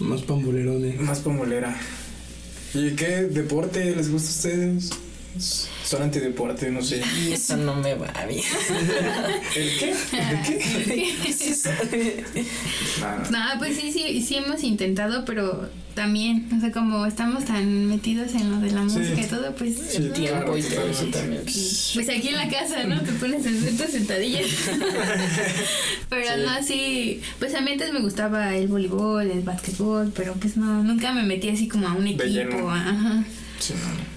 Más 0.00 0.22
pambulerones. 0.22 1.00
Más 1.00 1.18
pomolera. 1.20 1.76
¿Y 2.72 2.92
qué 2.92 3.22
deporte 3.22 3.94
les 3.96 4.10
gusta 4.10 4.28
a 4.28 4.32
ustedes? 4.32 4.90
Son 5.38 6.02
antideporte, 6.02 6.70
no 6.70 6.82
sé. 6.82 7.02
Y 7.26 7.32
eso 7.32 7.56
no 7.56 7.74
me 7.76 7.94
va 7.94 8.12
bien. 8.28 8.44
¿El 9.56 9.78
qué? 9.78 9.90
¿El 9.90 10.42
qué? 10.42 11.14
¿Qué 11.22 11.28
es 11.30 11.40
eso? 11.40 11.70
Nada. 13.00 13.28
No, 13.30 13.58
pues 13.58 13.76
sí, 13.76 13.92
sí, 13.92 14.22
sí 14.22 14.36
hemos 14.36 14.62
intentado, 14.64 15.24
pero 15.24 15.68
también, 15.94 16.48
o 16.56 16.60
sea, 16.60 16.70
como 16.72 17.04
estamos 17.06 17.44
tan 17.44 17.86
metidos 17.86 18.32
en 18.34 18.50
lo 18.50 18.58
de 18.60 18.70
la 18.70 18.88
Sí. 18.88 18.98
música 18.98 19.20
y 19.20 19.26
todo, 19.26 19.54
pues... 19.54 19.74
Sí, 19.90 19.96
El 19.98 20.08
no. 20.08 20.14
tiempo 20.14 20.56
y 20.56 20.62
todo 20.62 20.88
eso 20.88 21.04
también. 21.06 21.42
Pues 21.44 22.08
aquí 22.08 22.28
en 22.28 22.36
la 22.36 22.48
casa, 22.48 22.84
¿no? 22.84 23.00
Te 23.00 23.12
pones 23.12 23.44
en 23.46 23.60
ciertas 23.60 23.90
sentadillas. 23.90 24.46
pero 26.08 26.26
Sí. 26.26 26.40
no, 26.44 26.66
sí. 26.66 27.20
Pues 27.38 27.54
a 27.54 27.60
mí 27.60 27.72
antes 27.72 27.92
me 27.92 28.00
gustaba 28.00 28.54
el 28.54 28.68
voleibol, 28.68 29.30
el 29.30 29.42
básquetbol, 29.42 30.12
pero 30.14 30.34
pues 30.34 30.56
no, 30.56 30.82
nunca 30.82 31.12
me 31.12 31.22
metí 31.22 31.48
así 31.48 31.68
como 31.68 31.88
a 31.88 31.92
un 31.92 32.06
equipo. 32.06 32.70
Ajá. 32.70 33.24
Sí, 33.58 33.74
no. 33.74 34.09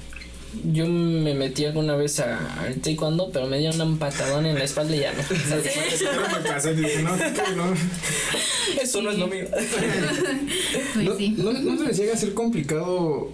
Yo 0.72 0.86
me 0.88 1.34
metí 1.34 1.66
alguna 1.66 1.96
vez 1.96 2.20
a- 2.20 2.62
al 2.62 2.76
taekwondo, 2.76 3.30
pero 3.32 3.48
me 3.48 3.58
dieron 3.60 3.82
un 3.82 3.98
patadón 3.98 4.46
en 4.46 4.56
la 4.56 4.64
espalda 4.64 4.96
y 4.96 5.00
ya 5.00 5.14
no. 5.14 5.20
Es 5.22 6.00
que 6.00 6.06
no 6.06 6.40
me 6.42 6.48
pasé, 6.50 6.76
dije, 6.76 7.02
no, 7.02 7.16
que 7.18 7.56
no. 7.56 7.74
Eso 8.82 9.02
no 9.02 9.12
es 9.12 9.18
lo 9.18 9.28
mío. 9.28 9.46
Pues 10.94 11.06
¿No, 11.06 11.18
sí. 11.18 11.36
no, 11.38 11.52
no 11.54 11.78
se 11.78 11.86
les 11.86 11.98
llega 11.98 12.14
a 12.14 12.18
ser 12.18 12.34
complicado 12.34 13.32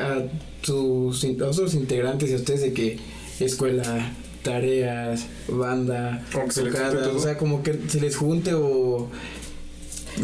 a 0.00 0.22
tus 0.64 1.24
in- 1.24 1.42
a 1.42 1.46
otros 1.48 1.74
integrantes 1.74 2.30
y 2.30 2.34
a 2.34 2.36
ustedes 2.36 2.60
de 2.62 2.72
que 2.72 2.98
escuela, 3.40 4.12
tareas, 4.42 5.26
banda, 5.48 6.24
se 6.50 6.62
tocadas, 6.62 6.92
todo. 6.94 7.16
o 7.16 7.20
sea, 7.20 7.36
como 7.36 7.62
que 7.62 7.78
se 7.88 8.00
les 8.00 8.16
junte 8.16 8.54
o, 8.54 9.08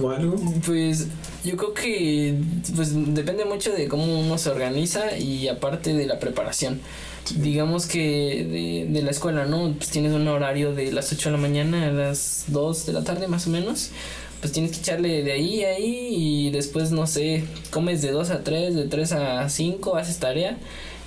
o 0.00 0.10
algo? 0.10 0.36
Pues 0.64 1.06
yo 1.44 1.56
creo 1.56 1.74
que 1.74 2.34
pues 2.74 2.90
depende 3.14 3.44
mucho 3.44 3.72
de 3.72 3.88
cómo 3.88 4.20
uno 4.20 4.38
se 4.38 4.50
organiza 4.50 5.16
y 5.16 5.48
aparte 5.48 5.94
de 5.94 6.06
la 6.06 6.18
preparación. 6.18 6.80
Digamos 7.36 7.86
que 7.86 8.46
de, 8.88 8.92
de 8.92 9.02
la 9.02 9.10
escuela, 9.10 9.44
¿no? 9.44 9.74
Pues 9.76 9.90
tienes 9.90 10.12
un 10.12 10.26
horario 10.28 10.74
de 10.74 10.92
las 10.92 11.12
8 11.12 11.28
de 11.30 11.36
la 11.36 11.42
mañana 11.42 11.88
a 11.88 11.92
las 11.92 12.44
2 12.48 12.86
de 12.86 12.92
la 12.94 13.04
tarde 13.04 13.28
más 13.28 13.46
o 13.46 13.50
menos. 13.50 13.90
Pues 14.40 14.52
tienes 14.52 14.70
que 14.72 14.78
echarle 14.78 15.22
de 15.24 15.32
ahí 15.32 15.64
a 15.64 15.70
ahí 15.70 16.08
y 16.12 16.50
después, 16.50 16.92
no 16.92 17.06
sé, 17.08 17.44
comes 17.70 18.02
de 18.02 18.12
2 18.12 18.30
a 18.30 18.44
3, 18.44 18.74
de 18.74 18.84
3 18.84 19.12
a 19.12 19.48
5, 19.48 19.96
haces 19.96 20.18
tarea 20.18 20.56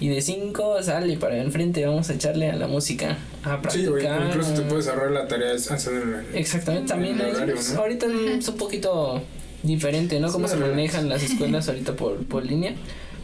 y 0.01 0.09
de 0.09 0.21
5 0.21 0.83
sale 0.83 1.15
para 1.17 1.37
enfrente, 1.37 1.85
vamos 1.85 2.09
a 2.09 2.13
echarle 2.13 2.49
a 2.51 2.55
la 2.57 2.67
música, 2.67 3.17
a 3.43 3.55
Sí, 3.69 3.83
practicar. 3.85 4.27
incluso 4.27 4.51
te 4.53 4.61
puedes 4.63 4.87
ahorrar 4.89 5.11
la 5.11 5.27
tarea 5.27 5.53
haciendo 5.53 6.17
el 6.19 6.35
Exactamente, 6.35 6.89
también 6.89 7.21
horario, 7.21 7.55
¿no? 7.73 7.79
ahorita 7.79 8.07
es 8.37 8.47
un 8.49 8.57
poquito 8.57 9.21
diferente, 9.63 10.19
¿no? 10.19 10.31
Cómo 10.31 10.47
se 10.47 10.55
manejan 10.55 11.09
las 11.09 11.23
escuelas 11.31 11.67
ahorita 11.67 11.93
por, 11.95 12.25
por 12.25 12.45
línea. 12.45 12.75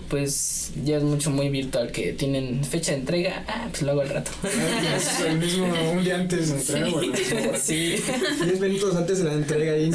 Pues 0.10 0.72
ya 0.86 0.98
es 0.98 1.04
mucho 1.04 1.32
muy 1.32 1.50
virtual 1.50 1.92
que 1.92 2.14
tienen 2.14 2.64
fecha 2.64 2.94
de 2.94 3.00
entrega, 3.00 3.44
ah, 3.46 3.68
pues 3.70 3.82
lo 3.82 3.92
hago 3.92 4.02
al 4.02 4.10
rato. 4.10 4.32
Es 4.96 5.20
el 5.20 5.38
mismo, 5.38 5.68
un 5.92 6.02
día 6.02 6.16
antes 6.16 6.50
de 6.50 7.58
sí. 7.60 8.02
10 8.46 8.60
minutos 8.62 8.96
antes 8.96 9.18
de 9.18 9.26
la 9.26 9.34
entrega 9.34 9.74
ahí. 9.74 9.92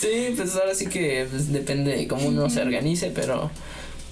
Sí, 0.00 0.34
pues 0.36 0.54
ahora 0.54 0.72
sí 0.76 0.86
que 0.86 1.26
pues, 1.28 1.52
depende 1.52 1.96
de 1.96 2.06
cómo 2.06 2.28
uno 2.28 2.48
se 2.48 2.62
organice, 2.62 3.10
pero 3.12 3.50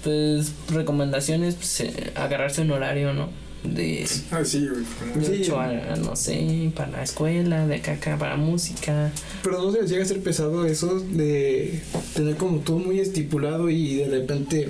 pues 0.03 0.51
recomendaciones, 0.69 1.55
pues 1.55 1.79
eh, 1.79 2.11
agarrarse 2.15 2.61
un 2.61 2.71
horario, 2.71 3.13
¿no? 3.13 3.29
De 3.63 4.05
Ah, 4.31 4.43
sí, 4.45 4.67
güey. 4.67 4.83
como- 5.13 5.25
de 5.27 5.35
Sí. 5.35 5.41
ocho 5.43 5.59
a, 5.59 5.95
no 5.97 6.15
sé, 6.15 6.71
para 6.75 6.91
la 6.91 7.03
escuela, 7.03 7.67
de 7.67 7.75
acá, 7.75 7.93
acá 7.93 8.17
para 8.17 8.37
música. 8.37 9.11
Pero 9.43 9.61
no 9.61 9.71
se 9.71 9.81
les 9.81 9.89
llega 9.91 10.03
a 10.03 10.05
ser 10.07 10.21
pesado 10.21 10.65
eso 10.65 10.99
de 10.99 11.81
tener 12.15 12.35
como 12.37 12.59
todo 12.59 12.79
muy 12.79 12.99
estipulado 12.99 13.69
y 13.69 13.95
de 13.95 14.07
repente, 14.07 14.69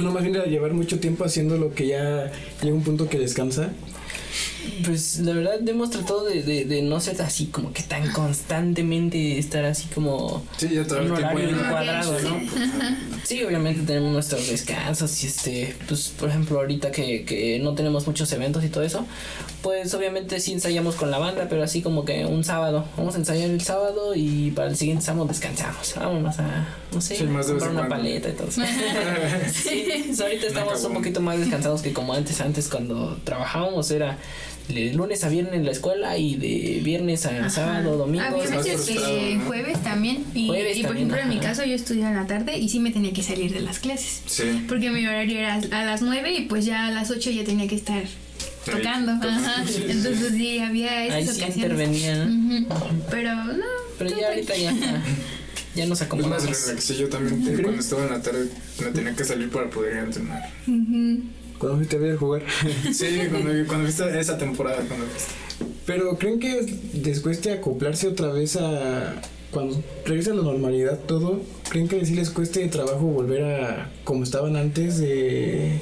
no 0.00 0.12
más 0.12 0.22
bien 0.22 0.36
a 0.36 0.44
llevar 0.44 0.74
mucho 0.74 1.00
tiempo 1.00 1.24
haciendo 1.24 1.56
lo 1.56 1.74
que 1.74 1.88
ya 1.88 2.30
llega 2.62 2.74
un 2.74 2.82
punto 2.82 3.08
que 3.08 3.18
descansa. 3.18 3.70
Pues 4.84 5.18
la 5.20 5.32
verdad 5.34 5.66
hemos 5.68 5.90
tratado 5.90 6.24
de, 6.24 6.42
de, 6.42 6.64
de 6.64 6.82
no 6.82 7.00
ser 7.00 7.20
así 7.22 7.46
como 7.46 7.72
que 7.72 7.82
tan 7.82 8.10
constantemente 8.12 9.38
estar 9.38 9.64
así 9.64 9.86
como 9.94 10.42
Sí, 10.56 10.68
ya 10.72 10.84
todo 10.86 11.00
un 11.02 11.08
el 11.08 11.16
tiempo. 11.16 11.36
horario 11.36 11.56
cuadrado, 11.70 12.16
¿no? 12.20 12.40
Sí, 13.24 13.42
obviamente 13.44 13.82
tenemos 13.86 14.12
nuestros 14.12 14.48
descansos 14.48 15.22
y 15.22 15.26
este, 15.26 15.76
pues 15.86 16.08
por 16.08 16.28
ejemplo 16.30 16.58
ahorita 16.58 16.90
que, 16.90 17.24
que 17.24 17.58
no 17.60 17.74
tenemos 17.74 18.06
muchos 18.06 18.32
eventos 18.32 18.64
y 18.64 18.68
todo 18.68 18.82
eso, 18.82 19.06
pues 19.62 19.92
obviamente 19.94 20.40
sí 20.40 20.52
ensayamos 20.52 20.94
con 20.96 21.10
la 21.10 21.18
banda, 21.18 21.46
pero 21.48 21.62
así 21.62 21.82
como 21.82 22.04
que 22.04 22.24
un 22.24 22.42
sábado, 22.44 22.86
vamos 22.96 23.14
a 23.14 23.18
ensayar 23.18 23.50
el 23.50 23.60
sábado 23.60 24.14
y 24.14 24.50
para 24.52 24.68
el 24.68 24.76
siguiente 24.76 25.04
sábado 25.04 25.26
descansamos, 25.26 25.94
vámonos 25.96 26.38
a, 26.38 26.68
no 26.94 27.00
sé, 27.00 27.16
Sí, 27.16 27.24
más 27.24 27.46
de 27.46 27.54
vez 27.54 27.62
comprar 27.64 27.70
en 27.70 27.76
una 27.78 27.88
cuando. 27.88 27.96
paleta 28.04 28.28
y 28.30 28.32
todo 28.32 28.48
eso. 28.48 28.62
Sí, 29.52 29.84
pues, 30.06 30.20
ahorita 30.20 30.46
estamos 30.46 30.82
un 30.84 30.94
poquito 30.94 31.20
más 31.20 31.38
descansados 31.38 31.82
que 31.82 31.92
como 31.92 32.14
antes. 32.14 32.40
Antes 32.40 32.68
cuando 32.68 33.18
trabajábamos 33.24 33.90
era 33.90 34.16
de 34.74 34.92
lunes 34.94 35.22
a 35.24 35.28
viernes 35.28 35.54
en 35.54 35.64
la 35.64 35.72
escuela 35.72 36.16
y 36.18 36.36
de 36.36 36.80
viernes 36.82 37.26
a 37.26 37.30
Ajá. 37.30 37.50
sábado, 37.50 37.96
domingo. 37.96 38.24
Había 38.24 38.48
veces 38.58 38.86
que 38.86 39.38
jueves 39.46 39.82
también. 39.82 40.24
Y, 40.34 40.46
Jueves 40.48 40.76
y 40.76 40.80
por 40.82 40.88
también, 40.90 41.10
ejemplo, 41.10 41.32
en 41.32 41.38
mi 41.38 41.44
caso, 41.44 41.64
yo 41.64 41.74
estudiaba 41.74 42.10
en 42.10 42.16
la 42.16 42.26
tarde 42.26 42.58
y 42.58 42.68
sí 42.68 42.80
me 42.80 42.90
tenía 42.90 43.12
que 43.12 43.22
salir 43.22 43.52
de 43.52 43.60
las 43.60 43.78
clases. 43.78 44.22
Sí. 44.26 44.64
Porque 44.68 44.90
mi 44.90 45.06
horario 45.06 45.38
era 45.38 45.54
a 45.56 45.84
las 45.84 46.02
9 46.02 46.32
y 46.34 46.40
pues 46.46 46.64
ya 46.64 46.86
a 46.86 46.90
las 46.90 47.10
8 47.10 47.30
ya 47.30 47.44
tenía 47.44 47.66
que 47.68 47.74
estar 47.76 48.02
tocando. 48.64 49.12
Ajá. 49.12 49.64
Sí, 49.66 49.72
sí, 49.72 49.78
sí. 49.78 49.90
Entonces 49.90 50.32
sí, 50.32 50.58
había 50.58 51.06
esas 51.06 51.16
Ahí 51.16 51.24
sí 51.26 51.30
ocasiones. 51.42 51.56
intervenía. 51.56 52.24
¿no? 52.24 52.64
Ujú. 52.66 53.02
Pero 53.10 53.34
no. 53.34 53.64
Pero 53.98 54.10
ya 54.18 54.28
ahorita 54.28 54.56
ya, 54.56 54.72
ya 55.74 55.84
nos 55.84 55.84
Es 55.84 55.88
más, 55.88 56.02
acomodamos. 56.02 56.42
relax. 56.66 56.84
Sí, 56.84 56.96
yo 56.96 57.08
también 57.08 57.44
te- 57.44 57.62
cuando 57.62 57.80
estaba 57.80 58.04
en 58.04 58.10
la 58.10 58.22
tarde 58.22 58.48
me 58.80 58.86
tenía 58.92 59.14
que 59.14 59.24
salir 59.24 59.50
para 59.50 59.68
poder 59.70 59.92
ir 59.94 59.98
a 60.00 60.02
entrenar. 60.04 60.50
Cuando 61.60 61.76
fuiste 61.78 61.94
a 61.96 61.98
ver 62.00 62.16
jugar. 62.16 62.42
Sí, 62.92 63.06
cuando, 63.30 63.50
cuando 63.68 63.86
viste 63.86 64.18
esa 64.18 64.36
temporada, 64.36 64.78
cuando 64.88 65.06
viste. 65.06 65.32
Pero 65.86 66.16
¿creen 66.18 66.40
que 66.40 66.66
les 67.04 67.20
cueste 67.20 67.52
acoplarse 67.52 68.08
otra 68.08 68.28
vez 68.32 68.56
a... 68.56 69.14
Cuando 69.52 69.82
regresa 70.06 70.30
a 70.30 70.34
la 70.34 70.42
normalidad 70.42 70.98
todo, 71.06 71.42
¿creen 71.68 71.86
que 71.88 72.04
sí 72.06 72.14
les 72.14 72.30
cueste 72.30 72.66
trabajo 72.68 73.00
volver 73.00 73.42
a 73.44 73.90
como 74.04 74.24
estaban 74.24 74.56
antes 74.56 74.98
de... 74.98 75.78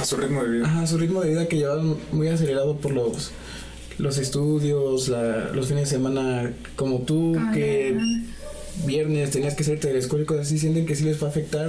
A 0.00 0.04
su 0.04 0.16
ritmo 0.16 0.42
de 0.42 0.48
vida. 0.50 0.66
Ajá, 0.66 0.86
su 0.86 0.96
ritmo 0.98 1.20
de 1.20 1.30
vida 1.30 1.46
que 1.48 1.56
llevaban 1.58 1.96
muy 2.12 2.28
acelerado 2.28 2.76
por 2.78 2.92
los 2.92 3.30
los 3.98 4.16
estudios, 4.18 5.08
la- 5.08 5.50
los 5.52 5.66
fines 5.66 5.84
de 5.90 5.96
semana 5.96 6.50
como 6.76 7.00
tú, 7.02 7.32
Como 7.34 7.52
que 7.52 7.96
viernes 8.86 9.30
tenías 9.30 9.54
que 9.54 9.64
salirte 9.64 9.88
de 9.88 9.94
la 9.94 10.00
escuela 10.00 10.22
y 10.22 10.26
cosas 10.26 10.46
así, 10.46 10.58
sienten 10.58 10.86
que 10.86 10.96
sí 10.96 11.04
les 11.04 11.22
va 11.22 11.26
a 11.26 11.30
afectar. 11.30 11.68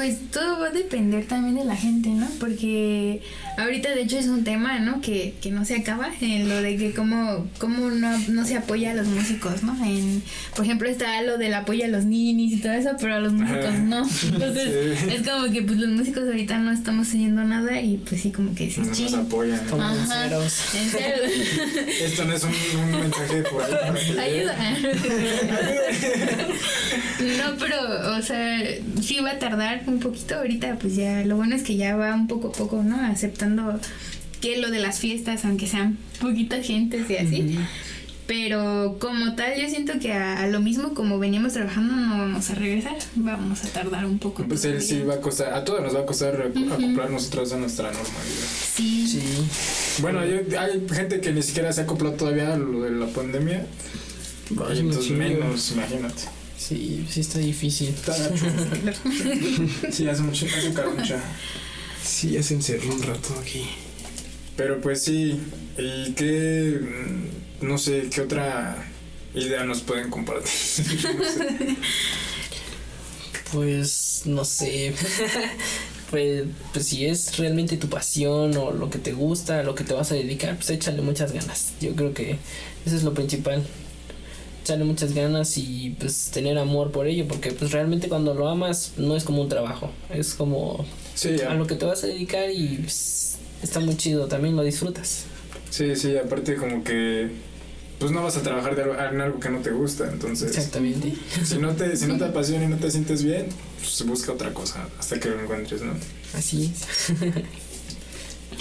Pues 0.00 0.16
todo 0.32 0.58
va 0.60 0.68
a 0.68 0.70
depender 0.70 1.26
también 1.26 1.56
de 1.56 1.64
la 1.66 1.76
gente, 1.76 2.08
¿no? 2.08 2.26
Porque 2.38 3.20
ahorita 3.58 3.90
de 3.94 4.00
hecho 4.00 4.16
es 4.18 4.28
un 4.28 4.44
tema, 4.44 4.78
¿no? 4.78 5.02
Que, 5.02 5.34
que 5.42 5.50
no 5.50 5.66
se 5.66 5.76
acaba, 5.76 6.08
en 6.22 6.48
lo 6.48 6.62
de 6.62 6.78
que 6.78 6.92
cómo, 6.92 7.46
cómo 7.58 7.90
no, 7.90 8.16
no 8.28 8.46
se 8.46 8.56
apoya 8.56 8.92
a 8.92 8.94
los 8.94 9.06
músicos, 9.08 9.62
¿no? 9.62 9.76
En, 9.84 10.22
por 10.56 10.64
ejemplo 10.64 10.88
está 10.88 11.20
lo 11.20 11.36
del 11.36 11.52
apoyo 11.52 11.84
a 11.84 11.88
los 11.88 12.06
ninis 12.06 12.54
y 12.54 12.60
todo 12.62 12.72
eso, 12.72 12.92
pero 12.98 13.16
a 13.16 13.20
los 13.20 13.34
músicos 13.34 13.74
no. 13.80 14.08
Entonces 14.32 14.98
Sí. 15.00 15.06
es 15.16 15.28
como 15.28 15.52
que 15.52 15.60
pues 15.60 15.78
los 15.78 15.90
músicos 15.90 16.22
ahorita 16.24 16.56
no 16.56 16.72
estamos 16.72 17.06
haciendo 17.08 17.44
nada 17.44 17.78
y 17.82 17.98
pues 17.98 18.22
sí 18.22 18.30
como 18.30 18.54
que 18.54 18.64
dices, 18.64 18.86
Nos 18.86 18.96
ching. 18.96 19.14
apoyan. 19.14 19.60
¿no? 19.68 19.82
Ajá. 19.82 20.22
ceros. 20.28 20.74
En 20.76 20.90
serio. 20.90 21.14
Esto 22.06 22.24
no 22.24 22.32
es 22.32 22.42
un, 22.44 22.52
un 22.84 23.00
mensaje 23.02 23.42
por 23.42 23.62
ahí 23.62 24.16
Ayuda. 24.18 24.56
No, 27.20 27.56
pero, 27.58 28.16
o 28.16 28.22
sea, 28.22 28.58
sí 29.02 29.18
va 29.22 29.32
a 29.32 29.38
tardar 29.38 29.82
un 29.90 30.00
poquito 30.00 30.36
ahorita, 30.36 30.78
pues 30.78 30.96
ya, 30.96 31.24
lo 31.24 31.36
bueno 31.36 31.54
es 31.56 31.62
que 31.62 31.76
ya 31.76 31.96
va 31.96 32.14
un 32.14 32.26
poco 32.28 32.48
a 32.48 32.52
poco, 32.52 32.82
¿no? 32.82 32.96
Aceptando 33.00 33.78
que 34.40 34.56
lo 34.58 34.70
de 34.70 34.78
las 34.80 34.98
fiestas, 35.00 35.44
aunque 35.44 35.66
sean 35.66 35.98
poquita 36.20 36.62
gente 36.62 37.04
y 37.08 37.16
así. 37.16 37.58
Pero 38.26 38.96
como 39.00 39.34
tal, 39.34 39.60
yo 39.60 39.68
siento 39.68 39.98
que 39.98 40.12
a, 40.12 40.44
a 40.44 40.46
lo 40.46 40.60
mismo 40.60 40.94
como 40.94 41.18
veníamos 41.18 41.52
trabajando 41.54 41.94
no 41.96 42.16
vamos 42.16 42.48
a 42.50 42.54
regresar, 42.54 42.96
vamos 43.16 43.64
a 43.64 43.68
tardar 43.68 44.06
un 44.06 44.20
poco. 44.20 44.44
Pues 44.46 44.64
él 44.64 44.80
sí 44.80 44.90
todavía. 44.94 45.14
va 45.14 45.14
a 45.14 45.20
costar, 45.20 45.52
a 45.52 45.64
todos 45.64 45.82
nos 45.82 45.96
va 45.96 46.00
a 46.00 46.06
costar 46.06 46.34
acoplarnos 46.40 47.10
nosotros 47.10 47.52
a 47.52 47.56
nuestra 47.56 47.86
normalidad. 47.90 48.46
Sí. 48.76 49.08
Sí. 49.08 49.20
Bueno, 50.00 50.24
yo- 50.24 50.60
hay 50.60 50.86
gente 50.92 51.20
que 51.20 51.32
ni 51.32 51.42
siquiera 51.42 51.72
se 51.72 51.80
acopló 51.80 52.12
todavía 52.12 52.54
a 52.54 52.56
lo 52.56 52.82
de 52.82 52.92
la 52.92 53.06
pandemia. 53.08 53.66
Vaya, 54.50 54.80
entonces 54.80 55.10
menos, 55.10 55.72
imagínate. 55.72 56.22
Sí, 56.60 57.06
sí 57.10 57.20
está 57.20 57.38
difícil. 57.38 57.88
Está 57.88 58.12
gacho. 58.84 59.00
Sí, 59.90 60.06
hace 60.06 60.22
mucho, 60.22 60.46
hace 60.46 60.70
mucha. 60.70 61.22
Sí, 62.04 62.30
ya 62.32 62.42
se 62.42 62.54
encerró 62.54 62.92
un 62.94 63.02
rato 63.02 63.34
aquí. 63.40 63.66
Pero 64.56 64.80
pues 64.80 65.02
sí, 65.02 65.40
¿y 65.78 66.12
qué, 66.12 66.80
no 67.62 67.78
sé, 67.78 68.08
qué 68.12 68.20
otra 68.20 68.86
idea 69.34 69.64
nos 69.64 69.80
pueden 69.80 70.10
compartir? 70.10 70.50
No 71.16 71.24
sé. 71.24 71.76
Pues 73.52 74.22
no 74.26 74.44
sé. 74.44 74.94
pues, 76.10 76.44
pues 76.74 76.86
si 76.86 77.06
es 77.06 77.38
realmente 77.38 77.78
tu 77.78 77.88
pasión 77.88 78.54
o 78.58 78.70
lo 78.70 78.90
que 78.90 78.98
te 78.98 79.12
gusta, 79.12 79.62
lo 79.62 79.74
que 79.74 79.84
te 79.84 79.94
vas 79.94 80.12
a 80.12 80.14
dedicar, 80.14 80.56
pues 80.56 80.68
échale 80.70 81.00
muchas 81.00 81.32
ganas. 81.32 81.72
Yo 81.80 81.96
creo 81.96 82.12
que 82.12 82.36
eso 82.84 82.96
es 82.96 83.02
lo 83.02 83.14
principal. 83.14 83.64
Echarle 84.70 84.84
muchas 84.84 85.14
ganas 85.14 85.58
y 85.58 85.96
pues 85.98 86.30
tener 86.32 86.56
amor 86.56 86.92
por 86.92 87.08
ello, 87.08 87.26
porque 87.26 87.50
pues 87.50 87.72
realmente 87.72 88.08
cuando 88.08 88.34
lo 88.34 88.48
amas 88.48 88.92
no 88.98 89.16
es 89.16 89.24
como 89.24 89.42
un 89.42 89.48
trabajo, 89.48 89.90
es 90.10 90.34
como 90.34 90.86
Sí, 91.16 91.40
a 91.40 91.54
lo 91.54 91.66
que 91.66 91.74
te 91.74 91.86
vas 91.86 92.04
a 92.04 92.06
dedicar 92.06 92.48
y 92.52 92.76
pues, 92.76 93.38
está 93.64 93.80
muy 93.80 93.96
chido, 93.96 94.28
también 94.28 94.54
lo 94.54 94.62
disfrutas. 94.62 95.24
sí, 95.70 95.96
sí, 95.96 96.16
aparte 96.16 96.54
como 96.54 96.84
que 96.84 97.30
pues 97.98 98.12
no 98.12 98.22
vas 98.22 98.36
a 98.36 98.42
trabajar 98.42 98.76
de 98.76 98.82
en 98.82 99.20
algo 99.20 99.40
que 99.40 99.50
no 99.50 99.58
te 99.58 99.72
gusta, 99.72 100.08
entonces 100.08 100.56
Exactamente. 100.56 101.14
si 101.44 101.58
no 101.58 101.72
te 101.74 101.96
si 101.96 102.06
no 102.06 102.16
te 102.16 102.26
apasiona 102.26 102.66
y 102.66 102.68
no 102.68 102.76
te 102.76 102.92
sientes 102.92 103.24
bien, 103.24 103.46
pues 103.82 104.00
busca 104.06 104.30
otra 104.30 104.54
cosa 104.54 104.86
hasta 105.00 105.18
que 105.18 105.30
lo 105.30 105.40
encuentres, 105.42 105.82
¿no? 105.82 105.94
Así 106.34 106.72
es. 106.72 107.12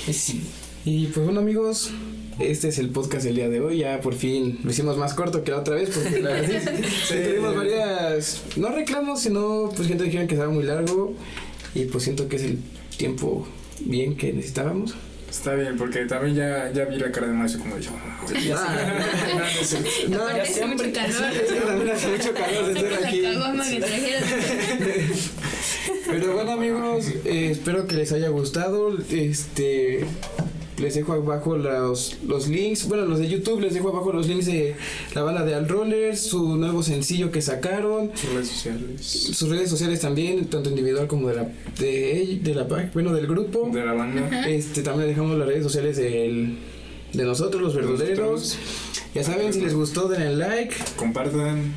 Pues 0.06 0.18
sí. 0.18 0.42
Y 0.86 1.06
pues 1.08 1.24
bueno 1.26 1.42
amigos, 1.42 1.92
este 2.40 2.70
es 2.70 2.80
el 2.80 2.90
podcast 2.90 3.26
del 3.26 3.36
día 3.36 3.50
de 3.50 3.60
hoy. 3.62 3.80
Ya 3.80 4.00
por 4.02 4.16
fin 4.16 4.60
lo 4.64 4.72
hicimos 4.72 4.98
más 4.98 5.14
corto 5.14 5.44
que 5.44 5.52
la 5.52 5.60
otra 5.60 5.76
vez 5.76 5.90
porque 5.90 6.22
la 6.22 6.32
verdad 6.32 6.62
sí, 6.78 6.84
sí 7.08 7.16
tuvimos 7.28 7.56
varias, 7.56 8.42
no 8.56 8.70
reclamos, 8.70 9.22
sino 9.22 9.70
pues 9.76 9.88
gente 9.88 10.04
dijeron 10.06 10.28
que 10.28 10.34
estaba 10.36 10.52
muy 10.52 10.64
largo 10.64 11.14
y 11.76 11.86
pues 11.86 12.04
siento 12.04 12.28
que 12.28 12.38
es 12.38 12.44
el 12.44 12.58
tiempo 12.98 13.48
bien 13.82 14.16
que 14.18 14.34
necesitábamos. 14.34 14.96
Está 15.30 15.54
bien, 15.54 15.78
porque 15.78 16.06
también 16.06 16.36
ya, 16.36 16.72
ya 16.74 16.86
vi 16.86 16.98
la 16.98 17.12
cara 17.12 17.28
de 17.28 17.34
Mauricio 17.34 17.60
como 17.60 17.78
yo. 17.78 17.92
No, 20.10 20.18
Aparte 20.24 20.42
hace 20.42 20.54
siempre- 20.54 20.88
mucho 20.88 21.00
calor. 21.00 21.32
es 21.34 21.66
también 21.66 21.90
hace 21.92 22.08
mucho 22.08 22.34
calor 22.34 22.74
de 22.74 22.80
estar 22.80 23.06
aquí. 23.06 23.22
Pero 26.08 26.34
bueno 26.34 26.52
amigos, 26.54 27.06
eh, 27.26 27.50
espero 27.52 27.86
que 27.86 27.96
les 27.96 28.12
haya 28.12 28.30
gustado. 28.30 28.98
Este 29.12 30.04
les 30.80 30.96
dejo 30.96 31.14
abajo 31.14 31.58
los, 31.58 32.18
los 32.28 32.48
links, 32.48 32.88
bueno 32.88 33.06
los 33.06 33.20
de 33.20 33.28
YouTube 33.28 33.60
les 33.62 33.74
dejo 33.74 33.90
abajo 33.90 34.12
los 34.14 34.28
links 34.28 34.46
de 34.46 34.76
la 35.14 35.24
banda 35.24 35.44
de 35.44 35.54
Al 35.56 35.68
Rollers, 35.68 36.22
su 36.22 36.56
nuevo 36.58 36.82
sencillo 36.84 37.32
que 37.32 37.42
sacaron, 37.42 38.12
Sus 38.16 38.34
redes 38.34 38.48
sociales. 38.48 39.02
sus 39.02 39.50
redes 39.50 39.70
sociales 39.70 40.00
también, 40.00 40.46
tanto 40.46 40.70
individual 40.70 41.08
como 41.08 41.28
de 41.30 41.36
la 41.36 41.50
de, 41.80 42.40
de 42.42 42.56
la 42.56 42.64
bueno 42.94 43.14
del 43.14 43.28
grupo. 43.28 43.70
De 43.74 43.86
la 43.86 43.94
banda. 43.94 44.48
Este 44.48 44.82
también 44.82 45.10
dejamos 45.10 45.38
las 45.38 45.48
redes 45.48 45.64
sociales 45.64 45.98
del, 45.98 46.58
de 47.14 47.24
nosotros 47.26 47.62
los 47.62 47.76
verduleros. 47.76 48.58
Ya 49.14 49.24
saben, 49.24 49.52
si 49.54 49.62
les 49.62 49.74
gustó 49.74 50.08
denle 50.08 50.36
like 50.36 50.76
Compartan. 50.96 51.74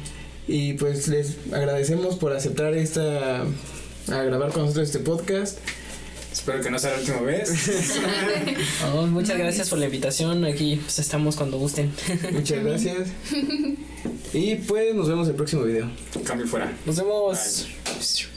y 0.47 0.75
pues 0.75 1.09
les 1.09 1.37
agradecemos 1.53 2.17
por 2.17 2.33
aceptar 2.33 2.75
esta 2.75 3.43
a 4.09 4.23
grabar 4.25 4.51
con 4.53 4.63
nosotros 4.63 4.87
este 4.89 4.99
podcast. 4.99 5.59
Espero 6.33 6.63
que 6.63 6.71
no 6.71 6.79
sea 6.79 6.93
la 6.93 6.99
última 6.99 7.21
vez. 7.21 8.01
Oh, 8.95 9.07
muchas 9.07 9.39
gracias 9.39 9.69
por 9.69 9.79
la 9.79 9.87
invitación. 9.87 10.45
Aquí 10.45 10.77
pues, 10.83 10.99
estamos 10.99 11.37
cuando 11.37 11.59
gusten. 11.59 11.93
Muchas 12.33 12.65
gracias. 12.65 13.09
Y 14.33 14.55
pues 14.57 14.95
nos 14.95 15.09
vemos 15.09 15.27
en 15.27 15.31
el 15.33 15.37
próximo 15.37 15.63
video. 15.63 15.91
Cambio 16.25 16.47
fuera. 16.47 16.73
Nos 16.87 16.97
vemos. 16.97 17.69
Bye. 17.85 18.32